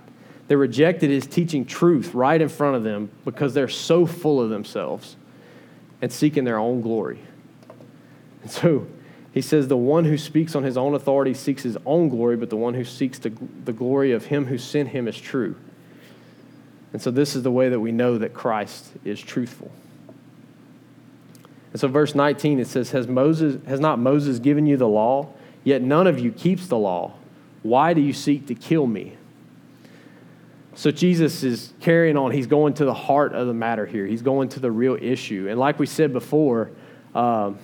They 0.49 0.57
rejected 0.57 1.11
his 1.11 1.27
teaching 1.27 1.65
truth 1.65 2.15
right 2.15 2.41
in 2.41 2.49
front 2.49 2.77
of 2.77 2.83
them 2.83 3.11
because 3.25 3.55
they're 3.55 3.69
so 3.69 4.07
full 4.07 4.41
of 4.41 4.51
themselves 4.51 5.17
and 6.03 6.13
seeking 6.13 6.45
their 6.45 6.59
own 6.59 6.83
glory. 6.83 7.21
And 8.43 8.51
so 8.51 8.87
he 9.33 9.41
says, 9.41 9.69
The 9.69 9.77
one 9.77 10.05
who 10.05 10.19
speaks 10.19 10.55
on 10.55 10.63
his 10.63 10.77
own 10.77 10.95
authority 10.95 11.35
seeks 11.35 11.63
his 11.63 11.79
own 11.87 12.09
glory, 12.09 12.37
but 12.37 12.51
the 12.51 12.57
one 12.57 12.75
who 12.75 12.85
seeks 12.85 13.19
the, 13.19 13.33
the 13.65 13.73
glory 13.73 14.13
of 14.13 14.27
him 14.27 14.47
who 14.47 14.59
sent 14.59 14.91
him 14.91 15.09
is 15.09 15.19
true. 15.19 15.57
And 16.93 17.03
so 17.03 17.11
this 17.11 17.35
is 17.35 17.43
the 17.43 17.51
way 17.51 17.71
that 17.71 17.81
we 17.81 17.91
know 17.91 18.19
that 18.19 18.35
Christ 18.35 18.93
is 19.05 19.21
truthful. 19.21 19.73
And 21.73 21.81
so 21.81 21.89
verse 21.89 22.15
19 22.15 22.61
it 22.61 22.69
says, 22.69 22.93
Has 22.93 23.09
Moses 23.09 23.61
has 23.67 23.81
not 23.81 23.99
Moses 23.99 24.39
given 24.39 24.67
you 24.67 24.77
the 24.77 24.89
law? 24.89 25.31
Yet 25.65 25.83
none 25.83 26.07
of 26.07 26.21
you 26.21 26.31
keeps 26.31 26.69
the 26.69 26.79
law. 26.79 27.15
Why 27.63 27.95
do 27.95 28.03
you 28.03 28.13
seek 28.13 28.47
to 28.47 28.55
kill 28.55 28.87
me? 28.87 29.17
So 30.75 30.91
Jesus 30.91 31.43
is 31.43 31.73
carrying 31.81 32.17
on. 32.17 32.33
He's 32.33 32.47
going 32.47 32.75
to 32.75 32.85
the 32.85 32.95
heart 32.95 33.33
of 33.33 33.47
the 33.47 33.55
matter 33.55 33.87
here. 33.87 34.07
He's 34.07 34.23
going 34.23 34.49
to 34.51 34.61
the 34.61 34.71
real 34.71 34.97
issue. 35.01 35.47
And 35.49 35.59
like 35.59 35.79
we 35.79 35.87
said 35.87 36.13
before, 36.13 36.71
um, 37.15 37.59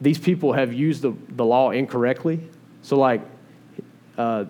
these 0.00 0.18
people 0.18 0.52
have 0.52 0.72
used 0.72 1.02
the, 1.02 1.14
the 1.30 1.44
law 1.44 1.70
incorrectly. 1.70 2.40
So, 2.82 2.96
like, 2.96 3.22
uh, 4.16 4.44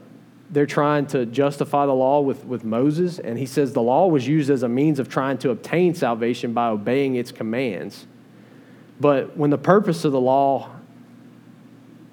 they're 0.51 0.67
trying 0.67 1.07
to 1.09 1.27
justify 1.27 1.87
the 1.87 1.95
law 1.95 2.21
with, 2.21 2.45
with 2.45 2.65
Moses, 2.65 3.21
and 3.21 3.39
he 3.39 3.47
says 3.47 3.73
the 3.73 3.83
law 3.83 4.09
was 4.09 4.27
used 4.27 4.51
as 4.51 4.65
a 4.65 4.69
means 4.69 4.99
of 4.99 5.09
trying 5.09 5.39
to 5.39 5.51
obtain 5.51 5.95
salvation 5.95 6.53
by 6.53 6.69
obeying 6.69 7.15
its 7.15 7.31
commands. 7.31 8.07
But 8.99 9.37
when 9.37 9.51
the 9.51 9.59
purpose 9.59 10.05
of 10.05 10.13
the 10.13 10.21
law, 10.21 10.71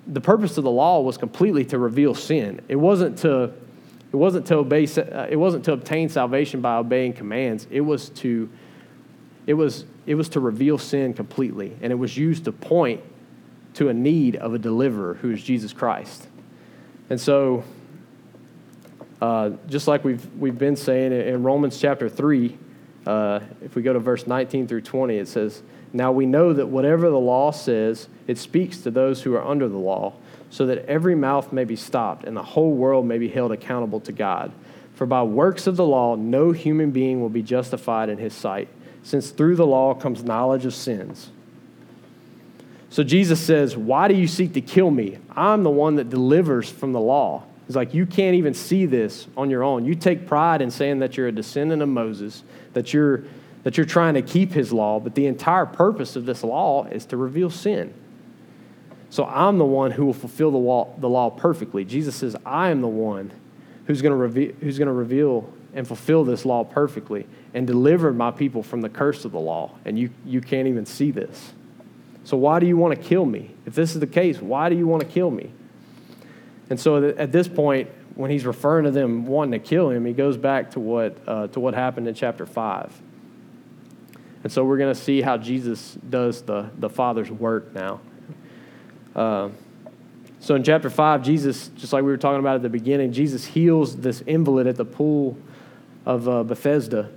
the 0.05 0.21
purpose 0.21 0.57
of 0.57 0.63
the 0.63 0.71
law 0.71 1.01
was 1.01 1.17
completely 1.17 1.65
to 1.65 1.79
reveal 1.79 2.13
sin. 2.13 2.61
It 2.67 2.75
wasn't 2.75 3.17
to, 3.19 3.51
it 4.17 4.19
wasn't 4.19 4.47
to 4.47 4.55
obey, 4.55 4.87
uh, 4.87 5.27
it 5.29 5.35
wasn't 5.35 5.63
to 5.65 5.73
obtain 5.73 6.09
salvation 6.09 6.59
by 6.59 6.77
obeying 6.77 7.13
commands. 7.13 7.67
It 7.69 7.81
was 7.81 8.09
to, 8.09 8.49
it 9.45 9.53
was, 9.53 9.85
it 10.07 10.15
was 10.15 10.27
to 10.29 10.39
reveal 10.39 10.79
sin 10.79 11.13
completely, 11.13 11.77
and 11.83 11.91
it 11.91 11.95
was 11.95 12.17
used 12.17 12.45
to 12.45 12.51
point 12.51 13.01
to 13.75 13.89
a 13.89 13.93
need 13.93 14.35
of 14.35 14.55
a 14.55 14.57
deliverer 14.57 15.13
who 15.13 15.29
is 15.29 15.43
Jesus 15.43 15.71
Christ. 15.71 16.27
And 17.11 17.21
so, 17.21 17.63
uh, 19.21 19.51
just 19.67 19.87
like 19.87 20.03
we've, 20.03 20.25
we've 20.33 20.57
been 20.57 20.75
saying 20.75 21.11
in 21.11 21.43
Romans 21.43 21.79
chapter 21.79 22.09
3, 22.09 22.57
uh, 23.05 23.41
if 23.61 23.75
we 23.75 23.83
go 23.83 23.93
to 23.93 23.99
verse 23.99 24.25
19 24.25 24.67
through 24.67 24.81
20, 24.81 25.15
it 25.15 25.27
says, 25.27 25.61
Now 25.93 26.11
we 26.11 26.25
know 26.25 26.53
that 26.53 26.67
whatever 26.67 27.09
the 27.09 27.19
law 27.19 27.51
says, 27.51 28.07
it 28.27 28.37
speaks 28.37 28.79
to 28.79 28.91
those 28.91 29.21
who 29.21 29.35
are 29.35 29.45
under 29.45 29.67
the 29.67 29.77
law, 29.77 30.13
so 30.49 30.65
that 30.65 30.85
every 30.85 31.15
mouth 31.15 31.51
may 31.51 31.63
be 31.63 31.75
stopped 31.75 32.23
and 32.23 32.35
the 32.35 32.43
whole 32.43 32.73
world 32.73 33.05
may 33.05 33.17
be 33.17 33.29
held 33.29 33.51
accountable 33.51 33.99
to 34.01 34.11
God. 34.11 34.51
For 34.95 35.05
by 35.05 35.23
works 35.23 35.67
of 35.67 35.75
the 35.75 35.85
law, 35.85 36.15
no 36.15 36.51
human 36.51 36.91
being 36.91 37.21
will 37.21 37.29
be 37.29 37.43
justified 37.43 38.09
in 38.09 38.17
his 38.17 38.33
sight, 38.33 38.67
since 39.03 39.29
through 39.29 39.55
the 39.55 39.67
law 39.67 39.93
comes 39.93 40.23
knowledge 40.23 40.65
of 40.65 40.73
sins. 40.73 41.29
So 42.89 43.03
Jesus 43.03 43.39
says, 43.39 43.77
Why 43.77 44.07
do 44.07 44.15
you 44.15 44.27
seek 44.27 44.53
to 44.53 44.61
kill 44.61 44.89
me? 44.89 45.19
I'm 45.35 45.63
the 45.63 45.69
one 45.69 45.95
that 45.95 46.09
delivers 46.09 46.69
from 46.69 46.93
the 46.93 46.99
law. 46.99 47.43
He's 47.67 47.75
like, 47.75 47.93
You 47.93 48.05
can't 48.05 48.35
even 48.35 48.53
see 48.53 48.85
this 48.85 49.27
on 49.37 49.49
your 49.49 49.63
own. 49.63 49.85
You 49.85 49.93
take 49.93 50.25
pride 50.25 50.61
in 50.61 50.71
saying 50.71 50.99
that 50.99 51.17
you're 51.17 51.27
a 51.27 51.31
descendant 51.31 51.81
of 51.81 51.89
Moses, 51.89 52.43
that 52.73 52.93
you're, 52.93 53.23
that 53.67 53.75
you're 53.75 53.85
trying 53.85 54.13
to 54.13 54.21
keep 54.21 54.53
his 54.53 54.71
law, 54.71 54.97
but 54.97 55.13
the 55.13 55.25
entire 55.25 55.65
purpose 55.65 56.15
of 56.15 56.25
this 56.25 56.41
law 56.41 56.85
is 56.85 57.05
to 57.05 57.17
reveal 57.17 57.49
sin. 57.49 57.93
So 59.09 59.25
I'm 59.25 59.57
the 59.57 59.65
one 59.65 59.91
who 59.91 60.05
will 60.05 60.13
fulfill 60.13 60.51
the 60.51 60.57
law, 60.57 60.95
the 60.99 61.09
law 61.09 61.29
perfectly. 61.29 61.83
Jesus 61.83 62.15
says, 62.15 62.33
I 62.45 62.69
am 62.69 62.79
the 62.79 62.87
one 62.87 63.29
who's 63.85 64.01
going 64.01 64.13
to 64.13 64.15
reveal, 64.15 64.53
who's 64.61 64.77
going 64.77 64.87
to 64.87 64.93
reveal 64.93 65.51
and 65.73 65.85
fulfill 65.85 66.23
this 66.23 66.45
law 66.45 66.63
perfectly 66.63 67.27
and 67.53 67.67
deliver 67.67 68.13
my 68.13 68.31
people 68.31 68.63
from 68.63 68.79
the 68.79 68.87
curse 68.87 69.25
of 69.25 69.33
the 69.33 69.39
law. 69.39 69.75
And 69.83 69.99
you, 69.99 70.11
you 70.25 70.39
can't 70.39 70.69
even 70.69 70.85
see 70.85 71.11
this. 71.11 71.51
So 72.23 72.37
why 72.37 72.61
do 72.61 72.67
you 72.67 72.77
want 72.77 72.95
to 72.95 73.05
kill 73.05 73.25
me? 73.25 73.53
If 73.65 73.75
this 73.75 73.95
is 73.95 73.99
the 73.99 74.07
case, 74.07 74.39
why 74.39 74.69
do 74.69 74.77
you 74.77 74.87
want 74.87 75.03
to 75.03 75.09
kill 75.09 75.29
me? 75.29 75.51
And 76.69 76.79
so 76.79 77.09
at 77.09 77.33
this 77.33 77.49
point, 77.49 77.89
when 78.15 78.31
he's 78.31 78.45
referring 78.45 78.85
to 78.85 78.91
them 78.91 79.25
wanting 79.25 79.59
to 79.59 79.67
kill 79.67 79.89
him, 79.89 80.05
he 80.05 80.13
goes 80.13 80.37
back 80.37 80.71
to 80.71 80.79
what, 80.79 81.17
uh, 81.27 81.47
to 81.47 81.59
what 81.59 81.73
happened 81.73 82.07
in 82.07 82.15
chapter 82.15 82.45
5. 82.45 83.01
And 84.43 84.51
so 84.51 84.63
we're 84.63 84.77
going 84.77 84.93
to 84.93 84.99
see 84.99 85.21
how 85.21 85.37
Jesus 85.37 85.97
does 86.09 86.41
the, 86.43 86.69
the 86.77 86.89
Father's 86.89 87.31
work 87.31 87.73
now. 87.73 87.99
Uh, 89.15 89.49
so 90.39 90.55
in 90.55 90.63
chapter 90.63 90.89
5, 90.89 91.23
Jesus, 91.23 91.69
just 91.75 91.91
like 91.91 92.03
we 92.03 92.11
were 92.11 92.17
talking 92.17 92.39
about 92.39 92.55
at 92.55 92.61
the 92.61 92.69
beginning, 92.69 93.11
Jesus 93.11 93.45
heals 93.45 93.97
this 93.97 94.21
invalid 94.21 94.67
at 94.67 94.75
the 94.75 94.85
pool 94.85 95.37
of 96.05 96.29
uh, 96.29 96.43
Bethesda 96.43 97.09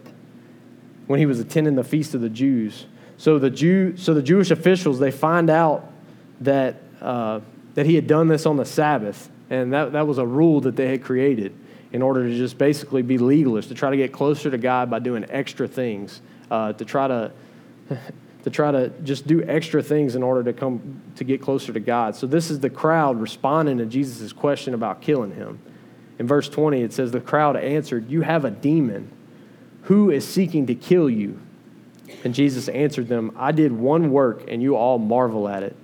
when 1.07 1.19
he 1.19 1.27
was 1.27 1.39
attending 1.41 1.75
the 1.75 1.85
feast 1.85 2.15
of 2.15 2.21
the 2.21 2.29
Jews. 2.29 2.87
So 3.17 3.39
the 3.39 3.51
Jew, 3.51 3.97
so 3.97 4.15
the 4.15 4.23
Jewish 4.23 4.51
officials, 4.51 4.99
they 4.99 5.11
find 5.11 5.51
out 5.51 5.93
that, 6.41 6.77
uh, 7.03 7.41
that 7.75 7.85
he 7.85 7.95
had 7.95 8.07
done 8.07 8.29
this 8.29 8.47
on 8.47 8.57
the 8.57 8.65
Sabbath. 8.65 9.29
And 9.51 9.73
that, 9.73 9.93
that 9.93 10.07
was 10.07 10.19
a 10.19 10.27
rule 10.27 10.61
that 10.63 10.77
they 10.77 10.89
had 10.89 11.03
created 11.03 11.55
in 11.93 12.03
order 12.03 12.27
to 12.27 12.35
just 12.35 12.57
basically 12.57 13.03
be 13.03 13.19
legalist, 13.19 13.69
to 13.69 13.75
try 13.75 13.91
to 13.91 13.97
get 13.97 14.13
closer 14.13 14.51
to 14.51 14.59
God 14.59 14.89
by 14.89 15.01
doing 15.01 15.27
extra 15.29 15.67
things, 15.67 16.21
uh, 16.51 16.73
to 16.75 16.85
try 16.85 17.09
to, 17.09 17.33
to 18.45 18.51
try 18.51 18.73
to 18.73 18.91
just 19.03 19.27
do 19.27 19.43
extra 19.43 19.83
things 19.83 20.15
in 20.15 20.23
order 20.23 20.45
to 20.45 20.53
come 20.53 21.03
to 21.17 21.25
get 21.25 21.41
closer 21.41 21.73
to 21.73 21.81
God. 21.81 22.17
So 22.17 22.27
this 22.27 22.51
is 22.51 22.61
the 22.61 22.71
crowd 22.71 23.21
responding 23.21 23.79
to 23.79 23.87
Jesus' 23.87 24.33
question 24.33 24.75
about 24.75 25.03
killing 25.03 25.35
him. 25.35 25.61
In 26.19 26.27
verse 26.27 26.49
20, 26.49 26.83
it 26.83 26.93
says, 26.93 27.13
The 27.13 27.21
crowd 27.21 27.57
answered, 27.57 28.11
You 28.11 28.23
have 28.23 28.45
a 28.45 28.51
demon. 28.51 29.11
Who 29.85 30.11
is 30.11 30.27
seeking 30.27 30.67
to 30.67 30.75
kill 30.75 31.09
you? 31.09 31.41
And 32.25 32.35
Jesus 32.35 32.69
answered 32.69 33.09
them, 33.09 33.33
I 33.37 33.53
did 33.53 33.73
one 33.73 34.11
work, 34.11 34.45
and 34.49 34.63
you 34.63 34.77
all 34.77 34.99
marvel 34.99 35.49
at 35.49 35.63
it. 35.63 35.77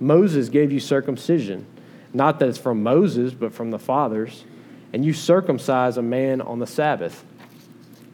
Moses 0.00 0.48
gave 0.48 0.72
you 0.72 0.80
circumcision, 0.80 1.66
not 2.12 2.38
that 2.38 2.48
it's 2.48 2.58
from 2.58 2.82
Moses, 2.82 3.32
but 3.34 3.52
from 3.52 3.70
the 3.70 3.78
fathers, 3.78 4.44
and 4.92 5.04
you 5.04 5.12
circumcise 5.12 5.96
a 5.96 6.02
man 6.02 6.40
on 6.40 6.58
the 6.58 6.66
Sabbath. 6.66 7.24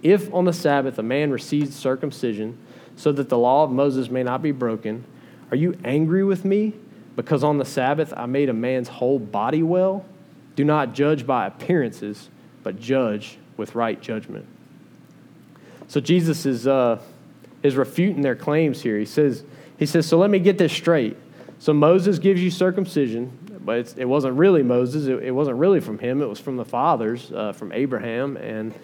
If 0.03 0.32
on 0.32 0.44
the 0.44 0.53
Sabbath 0.53 0.98
a 0.98 1.03
man 1.03 1.30
receives 1.30 1.76
circumcision, 1.76 2.57
so 2.96 3.12
that 3.12 3.28
the 3.28 3.38
law 3.38 3.64
of 3.64 3.70
Moses 3.70 4.11
may 4.11 4.22
not 4.22 4.42
be 4.42 4.53
broken, 4.53 5.05
are 5.51 5.57
you 5.57 5.76
angry 5.84 6.24
with 6.24 6.44
me 6.44 6.74
because 7.16 7.42
on 7.42 7.59
the 7.59 7.64
Sabbath 7.64 8.12
I 8.16 8.26
made 8.26 8.48
a 8.48 8.55
man's 8.55 8.88
whole 8.88 9.18
body 9.18 9.62
well? 9.62 10.05
Do 10.57 10.64
not 10.64 10.94
judge 10.94 11.26
by 11.26 11.46
appearances, 11.46 12.28
but 12.62 12.78
judge 12.78 13.38
with 13.57 13.74
right 13.74 14.01
judgment. 14.01 14.46
So 15.88 16.01
Jesus 16.01 16.46
is, 16.46 16.66
uh, 16.66 17.01
is 17.62 17.76
refuting 17.76 18.22
their 18.22 18.36
claims 18.36 18.80
here. 18.82 18.98
He 18.98 19.05
says, 19.05 19.42
he 19.78 19.86
says, 19.86 20.07
So 20.07 20.18
let 20.18 20.30
me 20.30 20.38
get 20.38 20.59
this 20.59 20.72
straight. 20.72 21.16
So 21.59 21.72
Moses 21.72 22.18
gives 22.18 22.42
you 22.42 22.51
circumcision, 22.51 23.36
but 23.64 23.94
it 23.96 24.05
wasn't 24.05 24.36
really 24.36 24.62
Moses. 24.62 25.07
It, 25.07 25.22
it, 25.24 25.30
wasn't 25.30 25.57
really 25.57 25.80
from 25.80 25.98
him. 25.98 26.22
It 26.22 26.28
was 26.28 26.38
from 26.38 26.57
the 26.57 26.64
fathers, 26.64 27.30
uh, 27.32 27.53
from 27.53 27.72
Abraham, 27.72 28.36
and 28.36 28.74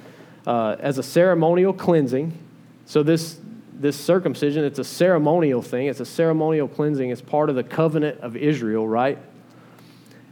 uh, 0.47 0.77
as 0.79 0.99
a 0.99 1.03
ceremonial 1.03 1.73
cleansing. 1.73 2.39
So 2.85 3.03
this 3.03 3.39
this 3.79 3.99
circumcision, 3.99 4.65
it's 4.65 4.79
a 4.79 4.85
ceremonial 4.85 5.61
thing. 5.61 5.87
It's 5.89 6.01
a 6.01 6.07
ceremonial 6.07 6.67
cleansing. 6.67 7.11
It's 7.11 7.21
part 7.21 7.51
of 7.51 7.57
the 7.57 7.63
covenant 7.63 8.21
of 8.21 8.35
Israel, 8.35 8.89
right? 8.89 9.19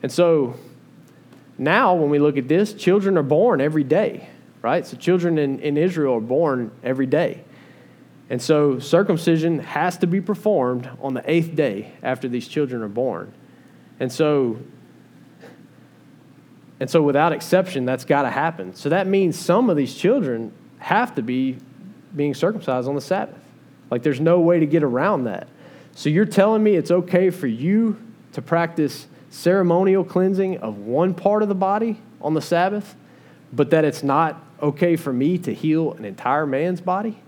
And 0.03 0.11
so 0.11 0.55
now, 1.59 1.95
when 1.95 2.11
we 2.11 2.19
look 2.19 2.37
at 2.37 2.49
this, 2.49 2.73
children 2.73 3.17
are 3.19 3.23
born 3.23 3.61
every 3.61 3.85
day, 3.85 4.29
right? 4.63 4.87
So 4.87 4.97
children 4.97 5.39
in, 5.39 5.61
in 5.61 5.77
Israel 5.77 6.17
are 6.17 6.21
born 6.21 6.71
every 6.83 7.07
day. 7.07 7.45
And 8.31 8.41
so 8.41 8.79
circumcision 8.79 9.59
has 9.61 9.99
to 9.99 10.07
be 10.07 10.21
performed 10.21 10.89
on 11.01 11.15
the 11.15 11.23
eighth 11.31 11.55
day 11.55 11.93
after 12.03 12.29
these 12.29 12.49
children 12.49 12.83
are 12.83 12.89
born. 12.89 13.33
And 14.01 14.11
so 14.11 14.59
and 16.85 16.91
so 16.91 17.01
without 17.01 17.33
exception 17.33 17.87
that's 17.87 18.05
got 18.05 18.25
to 18.25 18.31
happen. 18.31 18.75
So 18.75 18.91
that 18.91 19.07
means 19.07 19.39
some 19.39 19.71
of 19.71 19.77
these 19.79 19.95
children 19.95 20.53
have 20.81 21.15
to 21.15 21.23
be 21.23 21.57
being 22.15 22.35
circumcised 22.35 22.87
on 22.87 22.95
the 22.95 23.01
Sabbath. 23.01 23.39
Like 23.91 24.03
there's 24.03 24.21
no 24.21 24.41
way 24.41 24.61
to 24.61 24.67
get 24.67 24.83
around 24.83 25.25
that. 25.25 25.49
So 25.93 26.11
you're 26.11 26.27
telling 26.27 26.63
me 26.63 26.77
it's 26.77 26.91
okay 26.91 27.31
for 27.31 27.47
you 27.47 27.97
to 28.33 28.43
practice 28.43 29.07
ceremonial 29.31 30.05
cleansing 30.05 30.59
of 30.59 30.77
one 30.77 31.15
part 31.15 31.43
of 31.43 31.49
the 31.49 31.55
body 31.55 32.03
on 32.21 32.35
the 32.35 32.43
Sabbath, 32.43 32.95
but 33.51 33.71
that 33.71 33.87
it's 33.87 34.03
not 34.03 34.45
okay 34.61 34.95
for 34.95 35.11
me 35.11 35.39
to 35.39 35.55
heal 35.55 35.95
an 35.95 36.05
entire 36.05 36.45
man's 36.45 36.83
body? 36.83 37.19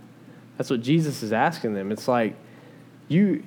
That's 0.58 0.68
what 0.68 0.82
Jesus 0.82 1.22
is 1.22 1.32
asking 1.32 1.72
them. 1.72 1.92
It's 1.92 2.08
like 2.08 2.36
you 3.08 3.42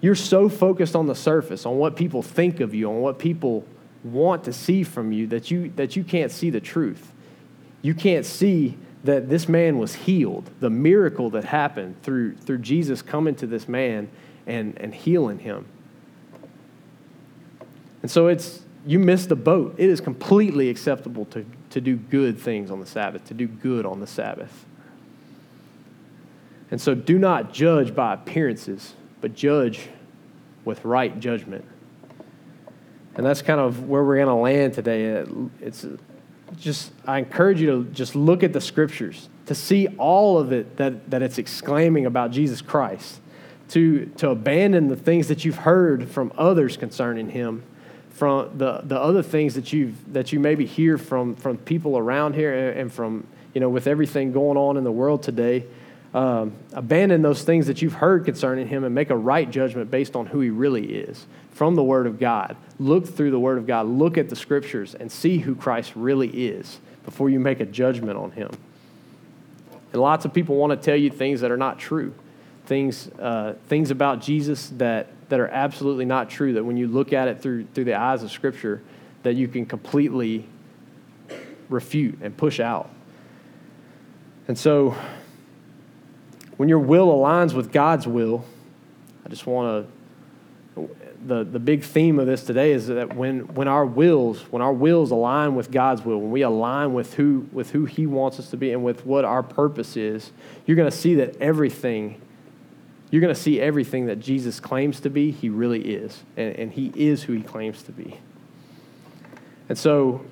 you're 0.00 0.14
so 0.14 0.48
focused 0.48 0.96
on 0.96 1.06
the 1.06 1.14
surface, 1.14 1.66
on 1.66 1.76
what 1.76 1.96
people 1.96 2.22
think 2.22 2.60
of 2.60 2.74
you, 2.74 2.88
on 2.88 3.02
what 3.02 3.18
people 3.18 3.66
want 4.04 4.44
to 4.44 4.52
see 4.52 4.82
from 4.82 5.12
you 5.12 5.26
that 5.28 5.50
you 5.50 5.70
that 5.76 5.96
you 5.96 6.04
can't 6.04 6.32
see 6.32 6.50
the 6.50 6.60
truth. 6.60 7.12
You 7.82 7.94
can't 7.94 8.24
see 8.24 8.76
that 9.04 9.28
this 9.28 9.48
man 9.48 9.78
was 9.78 9.94
healed, 9.94 10.48
the 10.60 10.70
miracle 10.70 11.30
that 11.30 11.44
happened 11.44 12.00
through, 12.02 12.36
through 12.36 12.58
Jesus 12.58 13.02
coming 13.02 13.34
to 13.36 13.46
this 13.46 13.68
man 13.68 14.08
and, 14.46 14.78
and 14.78 14.94
healing 14.94 15.40
him. 15.40 15.66
And 18.00 18.10
so 18.10 18.28
it's, 18.28 18.62
you 18.86 18.98
missed 18.98 19.28
the 19.28 19.36
boat. 19.36 19.74
It 19.78 19.88
is 19.88 20.00
completely 20.00 20.68
acceptable 20.68 21.24
to, 21.26 21.44
to 21.70 21.80
do 21.80 21.96
good 21.96 22.38
things 22.38 22.70
on 22.70 22.80
the 22.80 22.86
Sabbath, 22.86 23.24
to 23.26 23.34
do 23.34 23.46
good 23.46 23.86
on 23.86 24.00
the 24.00 24.06
Sabbath. 24.06 24.64
And 26.70 26.80
so 26.80 26.94
do 26.94 27.18
not 27.18 27.52
judge 27.52 27.94
by 27.94 28.14
appearances, 28.14 28.94
but 29.20 29.34
judge 29.34 29.88
with 30.64 30.84
right 30.84 31.18
judgment. 31.18 31.64
And 33.14 33.26
that's 33.26 33.42
kind 33.42 33.60
of 33.60 33.88
where 33.88 34.02
we're 34.02 34.16
going 34.16 34.28
to 34.28 34.34
land 34.34 34.74
today. 34.74 35.24
It's 35.60 35.86
just 36.58 36.92
I 37.06 37.18
encourage 37.18 37.60
you 37.60 37.66
to 37.66 37.90
just 37.90 38.14
look 38.14 38.42
at 38.42 38.52
the 38.52 38.60
scriptures 38.60 39.28
to 39.46 39.54
see 39.54 39.88
all 39.98 40.38
of 40.38 40.52
it 40.52 40.76
that, 40.76 41.10
that 41.10 41.22
it's 41.22 41.38
exclaiming 41.38 42.06
about 42.06 42.30
Jesus 42.30 42.62
Christ, 42.62 43.20
to, 43.70 44.06
to 44.16 44.30
abandon 44.30 44.88
the 44.88 44.96
things 44.96 45.28
that 45.28 45.44
you've 45.44 45.58
heard 45.58 46.08
from 46.08 46.32
others 46.38 46.76
concerning 46.76 47.30
him, 47.30 47.62
from 48.10 48.56
the, 48.56 48.80
the 48.84 48.98
other 48.98 49.22
things 49.22 49.54
that, 49.54 49.72
you've, 49.72 50.12
that 50.12 50.32
you 50.32 50.38
maybe 50.38 50.64
hear 50.66 50.96
from, 50.96 51.34
from 51.34 51.58
people 51.58 51.98
around 51.98 52.34
here 52.34 52.70
and 52.70 52.92
from, 52.92 53.26
you 53.54 53.60
know, 53.60 53.68
with 53.68 53.86
everything 53.86 54.32
going 54.32 54.56
on 54.56 54.76
in 54.76 54.84
the 54.84 54.92
world 54.92 55.22
today. 55.22 55.64
Um, 56.14 56.52
abandon 56.74 57.22
those 57.22 57.42
things 57.42 57.66
that 57.68 57.80
you've 57.80 57.94
heard 57.94 58.26
concerning 58.26 58.68
him 58.68 58.84
and 58.84 58.94
make 58.94 59.08
a 59.08 59.16
right 59.16 59.50
judgment 59.50 59.90
based 59.90 60.14
on 60.14 60.26
who 60.26 60.40
he 60.40 60.50
really 60.50 60.94
is 60.94 61.26
from 61.52 61.74
the 61.74 61.82
Word 61.82 62.06
of 62.06 62.18
God. 62.18 62.56
Look 62.78 63.06
through 63.06 63.30
the 63.30 63.38
Word 63.38 63.56
of 63.56 63.66
God, 63.66 63.86
look 63.86 64.18
at 64.18 64.28
the 64.28 64.36
Scriptures, 64.36 64.94
and 64.94 65.10
see 65.10 65.38
who 65.38 65.54
Christ 65.54 65.92
really 65.94 66.28
is 66.28 66.80
before 67.04 67.30
you 67.30 67.40
make 67.40 67.60
a 67.60 67.64
judgment 67.64 68.18
on 68.18 68.32
him. 68.32 68.50
And 69.92 70.02
lots 70.02 70.24
of 70.24 70.34
people 70.34 70.56
want 70.56 70.70
to 70.70 70.76
tell 70.76 70.96
you 70.96 71.10
things 71.10 71.40
that 71.40 71.50
are 71.50 71.56
not 71.56 71.78
true, 71.78 72.14
things, 72.66 73.08
uh, 73.18 73.54
things 73.68 73.90
about 73.90 74.20
Jesus 74.20 74.68
that, 74.76 75.08
that 75.30 75.40
are 75.40 75.48
absolutely 75.48 76.04
not 76.04 76.28
true, 76.28 76.54
that 76.54 76.64
when 76.64 76.76
you 76.76 76.88
look 76.88 77.12
at 77.12 77.28
it 77.28 77.40
through, 77.40 77.64
through 77.74 77.84
the 77.84 77.94
eyes 77.94 78.22
of 78.22 78.30
Scripture, 78.30 78.82
that 79.22 79.34
you 79.34 79.48
can 79.48 79.64
completely 79.64 80.46
refute 81.68 82.18
and 82.20 82.36
push 82.36 82.60
out. 82.60 82.90
And 84.48 84.58
so, 84.58 84.94
when 86.56 86.68
your 86.68 86.78
will 86.78 87.08
aligns 87.08 87.52
with 87.52 87.72
God's 87.72 88.06
will, 88.06 88.44
I 89.24 89.28
just 89.28 89.46
want 89.46 89.86
to 89.86 89.92
the, 91.26 91.44
the 91.44 91.58
big 91.58 91.84
theme 91.84 92.18
of 92.18 92.26
this 92.26 92.42
today 92.42 92.72
is 92.72 92.88
that 92.88 93.14
when, 93.14 93.40
when 93.54 93.68
our 93.68 93.84
wills 93.84 94.40
when 94.50 94.62
our 94.62 94.72
wills 94.72 95.10
align 95.10 95.54
with 95.54 95.70
god's 95.70 96.04
will 96.04 96.20
when 96.20 96.30
we 96.30 96.42
align 96.42 96.94
with 96.94 97.14
who 97.14 97.46
with 97.52 97.70
who 97.70 97.84
he 97.84 98.06
wants 98.06 98.38
us 98.38 98.50
to 98.50 98.56
be 98.56 98.72
and 98.72 98.82
with 98.82 99.06
what 99.06 99.24
our 99.24 99.42
purpose 99.42 99.96
is 99.96 100.30
you're 100.66 100.76
going 100.76 100.90
to 100.90 100.96
see 100.96 101.14
that 101.16 101.36
everything 101.40 102.20
you're 103.10 103.20
going 103.20 103.34
to 103.34 103.40
see 103.40 103.60
everything 103.60 104.06
that 104.06 104.20
jesus 104.20 104.58
claims 104.58 105.00
to 105.00 105.10
be 105.10 105.30
he 105.30 105.48
really 105.48 105.94
is. 105.94 106.22
And, 106.36 106.56
and 106.56 106.72
he 106.72 106.92
is 106.96 107.24
who 107.24 107.34
he 107.34 107.42
claims 107.42 107.82
to 107.84 107.92
be. 107.92 108.18
And 109.68 109.78
so 109.78 110.24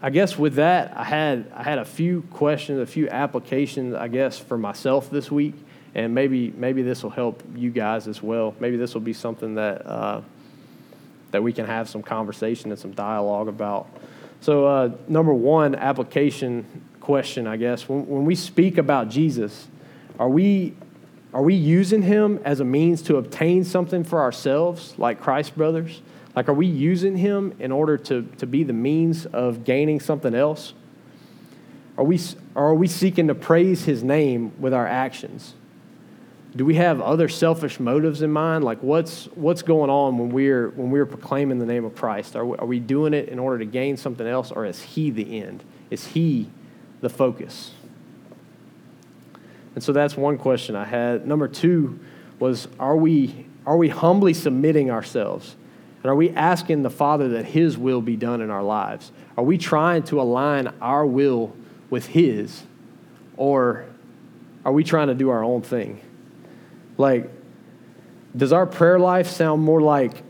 i 0.00 0.10
guess 0.10 0.38
with 0.38 0.54
that 0.54 0.96
i 0.96 1.04
had 1.04 1.50
i 1.54 1.62
had 1.62 1.78
a 1.78 1.84
few 1.84 2.22
questions 2.32 2.80
a 2.80 2.86
few 2.86 3.08
applications 3.08 3.94
i 3.94 4.08
guess 4.08 4.38
for 4.38 4.56
myself 4.56 5.10
this 5.10 5.30
week 5.30 5.54
and 5.98 6.14
maybe 6.14 6.52
maybe 6.56 6.82
this 6.82 7.02
will 7.02 7.10
help 7.10 7.42
you 7.54 7.70
guys 7.70 8.08
as 8.08 8.22
well 8.22 8.54
maybe 8.60 8.76
this 8.76 8.94
will 8.94 9.00
be 9.00 9.12
something 9.12 9.54
that 9.54 9.86
uh, 9.86 10.20
that 11.30 11.42
we 11.42 11.52
can 11.52 11.66
have 11.66 11.88
some 11.88 12.02
conversation 12.02 12.70
and 12.70 12.80
some 12.80 12.92
dialogue 12.92 13.48
about. 13.48 13.88
So, 14.40 14.66
uh, 14.66 14.90
number 15.08 15.34
one 15.34 15.74
application 15.74 16.64
question, 17.00 17.46
I 17.46 17.56
guess, 17.56 17.88
when, 17.88 18.06
when 18.06 18.24
we 18.24 18.34
speak 18.34 18.78
about 18.78 19.08
Jesus, 19.08 19.66
are 20.18 20.28
we, 20.28 20.74
are 21.34 21.42
we 21.42 21.54
using 21.54 22.02
him 22.02 22.40
as 22.44 22.60
a 22.60 22.64
means 22.64 23.02
to 23.02 23.16
obtain 23.16 23.64
something 23.64 24.04
for 24.04 24.20
ourselves, 24.20 24.94
like 24.98 25.20
Christ 25.20 25.56
brothers? 25.56 26.00
Like, 26.36 26.48
are 26.48 26.54
we 26.54 26.66
using 26.66 27.16
him 27.16 27.54
in 27.58 27.72
order 27.72 27.98
to, 27.98 28.22
to 28.38 28.46
be 28.46 28.62
the 28.62 28.72
means 28.72 29.26
of 29.26 29.64
gaining 29.64 30.00
something 30.00 30.34
else? 30.34 30.72
Are 31.96 32.04
we, 32.04 32.20
are 32.54 32.74
we 32.74 32.86
seeking 32.86 33.26
to 33.26 33.34
praise 33.34 33.84
his 33.84 34.04
name 34.04 34.52
with 34.60 34.72
our 34.72 34.86
actions? 34.86 35.54
Do 36.56 36.64
we 36.64 36.74
have 36.74 37.00
other 37.00 37.28
selfish 37.28 37.78
motives 37.78 38.22
in 38.22 38.32
mind? 38.32 38.64
Like 38.64 38.82
what's 38.82 39.26
what's 39.34 39.62
going 39.62 39.90
on 39.90 40.18
when 40.18 40.30
we're 40.30 40.70
when 40.70 40.90
we're 40.90 41.06
proclaiming 41.06 41.58
the 41.58 41.66
name 41.66 41.84
of 41.84 41.94
Christ? 41.94 42.36
Are 42.36 42.44
we, 42.44 42.56
are 42.58 42.66
we 42.66 42.80
doing 42.80 43.14
it 43.14 43.28
in 43.28 43.38
order 43.38 43.58
to 43.58 43.66
gain 43.66 43.96
something 43.96 44.26
else, 44.26 44.50
or 44.50 44.64
is 44.64 44.80
He 44.80 45.10
the 45.10 45.40
end? 45.42 45.62
Is 45.90 46.08
He 46.08 46.48
the 47.00 47.10
focus? 47.10 47.72
And 49.74 49.84
so 49.84 49.92
that's 49.92 50.16
one 50.16 50.38
question 50.38 50.74
I 50.74 50.84
had. 50.84 51.26
Number 51.26 51.48
two 51.48 52.00
was 52.38 52.66
are 52.80 52.96
we 52.96 53.46
are 53.66 53.76
we 53.76 53.90
humbly 53.90 54.32
submitting 54.32 54.90
ourselves? 54.90 55.54
And 56.02 56.10
are 56.10 56.16
we 56.16 56.30
asking 56.30 56.82
the 56.82 56.90
Father 56.90 57.28
that 57.30 57.44
His 57.44 57.76
will 57.76 58.00
be 58.00 58.16
done 58.16 58.40
in 58.40 58.50
our 58.50 58.62
lives? 58.62 59.12
Are 59.36 59.44
we 59.44 59.58
trying 59.58 60.04
to 60.04 60.20
align 60.20 60.68
our 60.80 61.04
will 61.04 61.54
with 61.90 62.06
His? 62.06 62.62
Or 63.36 63.84
are 64.64 64.72
we 64.72 64.84
trying 64.84 65.08
to 65.08 65.14
do 65.14 65.28
our 65.28 65.44
own 65.44 65.60
thing? 65.62 66.00
Like, 66.98 67.30
does 68.36 68.52
our 68.52 68.66
prayer 68.66 68.98
life 68.98 69.28
sound 69.28 69.62
more 69.62 69.80
like 69.80 70.22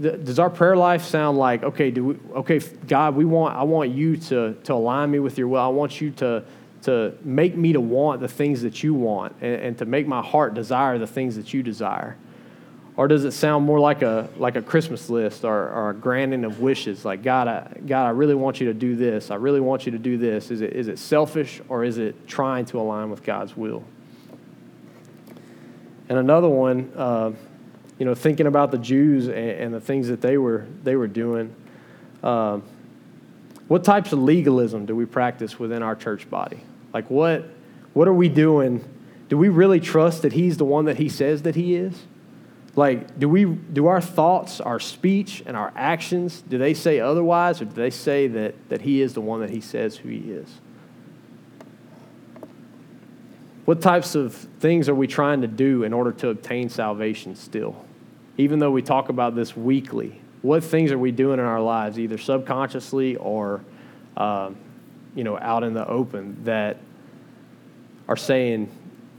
does 0.00 0.38
our 0.38 0.50
prayer 0.50 0.76
life 0.76 1.04
sound 1.04 1.38
like 1.38 1.62
okay 1.62 1.90
do 1.90 2.04
we 2.04 2.16
okay 2.34 2.58
god 2.86 3.14
we 3.14 3.24
want 3.24 3.56
i 3.56 3.62
want 3.62 3.90
you 3.90 4.16
to 4.16 4.52
to 4.64 4.74
align 4.74 5.10
me 5.10 5.18
with 5.18 5.38
your 5.38 5.48
will. 5.48 5.60
I 5.60 5.68
want 5.68 6.00
you 6.00 6.10
to 6.12 6.44
to 6.82 7.14
make 7.22 7.56
me 7.56 7.72
to 7.72 7.80
want 7.80 8.20
the 8.20 8.28
things 8.28 8.62
that 8.62 8.82
you 8.82 8.94
want 8.94 9.34
and, 9.40 9.54
and 9.62 9.78
to 9.78 9.86
make 9.86 10.06
my 10.06 10.22
heart 10.22 10.54
desire 10.54 10.98
the 10.98 11.06
things 11.06 11.36
that 11.36 11.54
you 11.54 11.62
desire? 11.62 12.16
Or 12.96 13.08
does 13.08 13.24
it 13.24 13.32
sound 13.32 13.64
more 13.64 13.80
like 13.80 14.02
a 14.02 14.28
like 14.36 14.56
a 14.56 14.62
christmas 14.62 15.08
list 15.08 15.44
or, 15.44 15.70
or 15.70 15.90
a 15.90 15.94
granting 15.94 16.44
of 16.44 16.60
wishes? 16.60 17.04
Like 17.04 17.22
god 17.22 17.48
I, 17.48 17.80
god 17.86 18.06
i 18.06 18.10
really 18.10 18.34
want 18.34 18.60
you 18.60 18.66
to 18.66 18.74
do 18.74 18.96
this. 18.96 19.30
I 19.30 19.36
really 19.36 19.60
want 19.60 19.86
you 19.86 19.92
to 19.92 19.98
do 19.98 20.18
this. 20.18 20.50
Is 20.50 20.60
it, 20.60 20.74
is 20.74 20.88
it 20.88 20.98
selfish 20.98 21.62
or 21.70 21.84
is 21.84 21.96
it 21.96 22.28
trying 22.28 22.66
to 22.66 22.80
align 22.80 23.08
with 23.08 23.22
god's 23.22 23.56
will 23.56 23.82
and 26.08 26.18
another 26.18 26.48
one, 26.48 26.92
uh, 26.96 27.32
you 27.98 28.06
know, 28.06 28.14
thinking 28.14 28.46
about 28.46 28.70
the 28.70 28.78
Jews 28.78 29.28
and, 29.28 29.36
and, 29.36 29.74
the 29.74 29.80
things 29.80 30.08
that 30.08 30.20
they 30.20 30.38
were 30.38 30.66
they 30.84 30.96
were 30.96 31.06
doing. 31.06 31.54
Uh, 32.22 32.60
what 33.68 33.84
types 33.84 34.12
of 34.12 34.20
legalism 34.20 34.86
do 34.86 34.94
we 34.94 35.06
practice 35.06 35.58
within 35.58 35.82
our 35.82 35.96
church 35.96 36.28
body? 36.30 36.60
Like 36.92 37.10
what 37.10 37.48
what 37.92 38.06
are 38.06 38.14
we 38.14 38.28
doing? 38.28 38.84
Do 39.28 39.36
we 39.36 39.48
really 39.48 39.80
trust 39.80 40.22
that 40.22 40.34
he's 40.34 40.56
the 40.56 40.64
one 40.64 40.84
that 40.84 40.98
he 40.98 41.08
says 41.08 41.42
that 41.42 41.56
he 41.56 41.74
is? 41.74 42.04
Like, 42.76 43.18
do 43.18 43.26
we 43.26 43.46
do 43.46 43.86
our 43.86 44.02
thoughts, 44.02 44.60
our 44.60 44.78
speech, 44.78 45.42
and 45.46 45.56
our 45.56 45.72
actions, 45.74 46.42
do 46.42 46.58
they 46.58 46.74
say 46.74 47.00
otherwise, 47.00 47.62
or 47.62 47.64
do 47.64 47.72
they 47.72 47.90
say 47.90 48.28
that, 48.28 48.68
that 48.68 48.82
he 48.82 49.00
is 49.00 49.14
the 49.14 49.22
one 49.22 49.40
that 49.40 49.48
he 49.48 49.62
says 49.62 49.96
who 49.96 50.10
he 50.10 50.30
is? 50.30 50.60
What 53.66 53.82
types 53.82 54.14
of 54.14 54.32
things 54.32 54.88
are 54.88 54.94
we 54.94 55.08
trying 55.08 55.40
to 55.40 55.48
do 55.48 55.82
in 55.82 55.92
order 55.92 56.12
to 56.12 56.28
obtain 56.28 56.68
salvation 56.68 57.34
still? 57.34 57.84
Even 58.38 58.60
though 58.60 58.70
we 58.70 58.80
talk 58.80 59.08
about 59.08 59.34
this 59.34 59.56
weekly, 59.56 60.20
what 60.42 60.62
things 60.62 60.92
are 60.92 60.98
we 60.98 61.10
doing 61.10 61.40
in 61.40 61.44
our 61.44 61.60
lives, 61.60 61.98
either 61.98 62.16
subconsciously 62.16 63.16
or, 63.16 63.64
uh, 64.16 64.50
you 65.16 65.24
know, 65.24 65.36
out 65.36 65.64
in 65.64 65.74
the 65.74 65.84
open, 65.88 66.44
that 66.44 66.76
are 68.06 68.16
saying, 68.16 68.70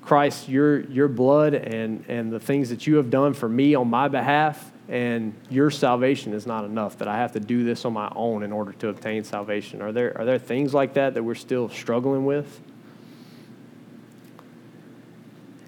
Christ, 0.01 0.47
your, 0.47 0.79
your 0.79 1.09
blood 1.09 1.53
and, 1.53 2.05
and 2.07 2.31
the 2.31 2.39
things 2.39 2.69
that 2.69 2.87
you 2.87 2.95
have 2.95 3.09
done 3.09 3.33
for 3.33 3.49
me 3.49 3.75
on 3.75 3.89
my 3.89 4.07
behalf 4.07 4.71
and 4.87 5.33
your 5.49 5.69
salvation 5.69 6.33
is 6.33 6.47
not 6.47 6.63
enough, 6.63 6.99
that 6.99 7.09
I 7.09 7.17
have 7.17 7.33
to 7.33 7.41
do 7.41 7.65
this 7.65 7.83
on 7.83 7.91
my 7.91 8.09
own 8.15 8.43
in 8.43 8.53
order 8.53 8.71
to 8.71 8.87
obtain 8.87 9.25
salvation. 9.25 9.81
Are 9.81 9.91
there, 9.91 10.17
are 10.17 10.23
there 10.23 10.39
things 10.39 10.73
like 10.73 10.93
that 10.93 11.15
that 11.15 11.23
we're 11.23 11.35
still 11.35 11.67
struggling 11.67 12.25
with? 12.25 12.61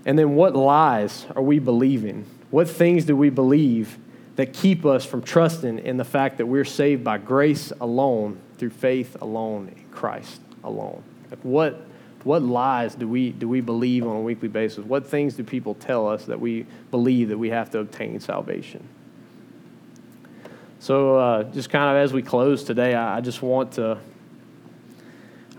And 0.10 0.18
then 0.18 0.34
what 0.34 0.56
lies 0.56 1.28
are 1.36 1.42
we 1.44 1.60
believing? 1.60 2.26
What 2.50 2.68
things 2.68 3.06
do 3.06 3.16
we 3.16 3.30
believe 3.30 4.00
that 4.38 4.54
keep 4.54 4.84
us 4.84 5.06
from 5.06 5.22
trusting 5.22 5.78
in 5.78 5.98
the 5.98 6.04
fact 6.04 6.40
that 6.40 6.48
we're 6.48 6.66
saved 6.66 7.04
by 7.04 7.20
grace 7.20 7.72
alone, 7.80 8.40
through 8.58 8.72
faith 8.72 9.16
alone, 9.22 9.68
in 9.68 9.84
Christ 9.92 10.42
alone? 10.64 11.04
Like 11.30 11.38
what, 11.44 11.86
what 12.24 12.42
lies 12.42 12.96
do 12.96 13.08
we, 13.08 13.30
do 13.30 13.48
we 13.48 13.62
believe 13.62 14.08
on 14.08 14.16
a 14.16 14.22
weekly 14.22 14.48
basis? 14.48 14.84
What 14.84 15.06
things 15.06 15.36
do 15.36 15.44
people 15.44 15.76
tell 15.76 16.08
us 16.08 16.26
that 16.26 16.40
we 16.40 16.66
believe 16.90 17.30
that 17.30 17.38
we 17.38 17.52
have 17.52 17.70
to 17.70 17.78
obtain 17.78 18.20
salvation? 18.20 18.88
So, 20.80 21.18
uh, 21.18 21.44
just 21.44 21.70
kind 21.70 21.96
of 21.96 22.04
as 22.04 22.14
we 22.14 22.24
close 22.24 22.64
today, 22.64 22.96
I, 22.96 23.18
I 23.18 23.22
just 23.22 23.44
want 23.44 23.74
to, 23.74 24.00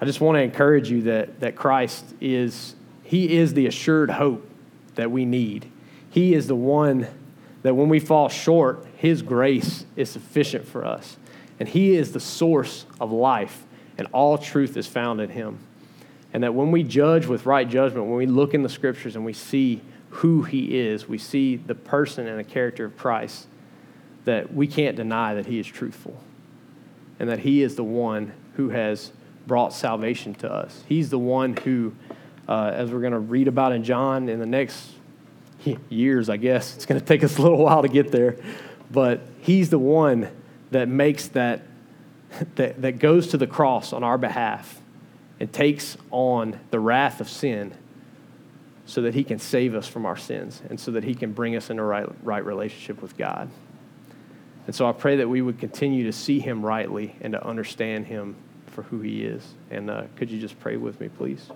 I 0.01 0.05
just 0.07 0.21
want 0.21 0.39
to 0.39 0.43
encourage 0.43 0.91
you 0.91 1.03
that 1.03 1.39
that 1.39 1.55
Christ 1.55 2.05
is 2.21 2.75
He 3.11 3.37
is 3.37 3.55
the 3.55 3.67
assured 3.67 4.11
hope 4.13 4.49
that 4.95 5.11
we 5.11 5.25
need. 5.25 5.69
He 6.11 6.33
is 6.33 6.47
the 6.47 6.55
one 6.55 7.09
that 7.63 7.75
when 7.75 7.89
we 7.89 7.99
fall 7.99 8.29
short, 8.29 8.87
His 8.97 9.21
grace 9.23 9.85
is 9.97 10.09
sufficient 10.09 10.67
for 10.67 10.85
us, 10.85 11.17
and 11.59 11.69
He 11.69 11.97
is 11.97 12.13
the 12.13 12.21
source 12.21 12.87
of 13.01 13.11
life, 13.11 13.65
and 13.99 14.07
all 14.13 14.39
truth 14.39 14.77
is 14.77 14.87
found 14.87 15.21
in 15.21 15.31
Him. 15.31 15.59
And 16.33 16.45
that 16.45 16.55
when 16.55 16.71
we 16.71 16.85
judge 16.85 17.27
with 17.27 17.47
right 17.47 17.69
judgment, 17.69 18.07
when 18.07 18.17
we 18.17 18.27
look 18.27 18.55
in 18.55 18.63
the 18.63 18.69
Scriptures 18.69 19.17
and 19.17 19.25
we 19.25 19.33
see 19.33 19.81
who 20.11 20.45
He 20.45 20.79
is, 20.79 21.09
we 21.09 21.19
see 21.19 21.57
the 21.57 21.75
person 21.75 22.29
and 22.29 22.39
the 22.39 22.45
character 22.45 22.85
of 22.85 22.97
Christ 22.97 23.49
that 24.25 24.55
we 24.55 24.69
can't 24.69 24.97
deny 24.97 25.35
that 25.35 25.47
he 25.47 25.59
is 25.59 25.67
truthful 25.67 26.17
and 27.19 27.29
that 27.29 27.41
he 27.41 27.63
is 27.63 27.77
the 27.77 27.85
one 27.85 28.33
who 28.57 28.69
has 28.69 29.13
brought 29.47 29.73
salvation 29.73 30.35
to 30.35 30.51
us. 30.51 30.85
He's 30.89 31.11
the 31.11 31.19
one 31.19 31.57
who, 31.57 31.95
uh, 32.49 32.73
as 32.75 32.91
we're 32.91 33.01
going 33.01 33.13
to 33.13 33.19
read 33.19 33.49
about 33.49 33.73
in 33.73 33.85
John 33.85 34.29
in 34.29 34.39
the 34.39 34.47
next 34.47 34.91
years, 35.89 36.29
I 36.29 36.37
guess, 36.37 36.75
it's 36.75 36.87
going 36.87 37.01
to 37.01 37.07
take 37.07 37.23
us 37.23 37.39
a 37.39 37.43
little 37.43 37.59
while 37.59 37.83
to 37.83 37.89
get 37.89 38.11
there, 38.11 38.37
but 38.91 39.21
he's 39.41 39.71
the 39.71 39.79
one 39.79 40.31
that 40.71 40.89
makes 40.89 41.29
that, 41.29 41.63
that, 42.57 42.81
that 42.83 42.99
goes 42.99 43.29
to 43.29 43.39
the 43.39 43.47
cross 43.47 43.93
on 43.93 44.03
our 44.03 44.19
behalf 44.19 44.81
and 45.39 45.53
takes 45.53 45.97
on 46.11 46.59
the 46.71 46.81
wrath 46.81 47.21
of 47.21 47.29
sin 47.29 47.75
so 48.87 49.03
that 49.03 49.15
he 49.15 49.23
can 49.23 49.39
save 49.39 49.75
us 49.75 49.87
from 49.87 50.05
our 50.05 50.17
sins 50.17 50.63
and 50.69 50.79
so 50.79 50.91
that 50.91 51.05
he 51.05 51.15
can 51.15 51.33
bring 51.33 51.57
us 51.57 51.71
into 51.71 51.83
right, 51.83 52.09
right 52.25 52.45
relationship 52.45 53.01
with 53.01 53.17
God. 53.17 53.49
And 54.67 54.75
so 54.75 54.89
I 54.89 54.93
pray 54.93 55.17
that 55.17 55.29
we 55.29 55.43
would 55.43 55.59
continue 55.59 56.05
to 56.05 56.13
see 56.13 56.41
him 56.41 56.65
rightly 56.65 57.15
and 57.21 57.33
to 57.33 57.45
understand 57.45 58.07
him 58.07 58.37
for 58.67 58.83
who 58.83 59.01
he 59.01 59.25
is. 59.25 59.43
And 59.71 59.91
uh, 59.91 60.05
could 60.17 60.31
you 60.31 60.41
just 60.41 60.59
pray 60.61 60.77
with 60.77 61.01
me, 61.01 61.09
please? 61.09 61.51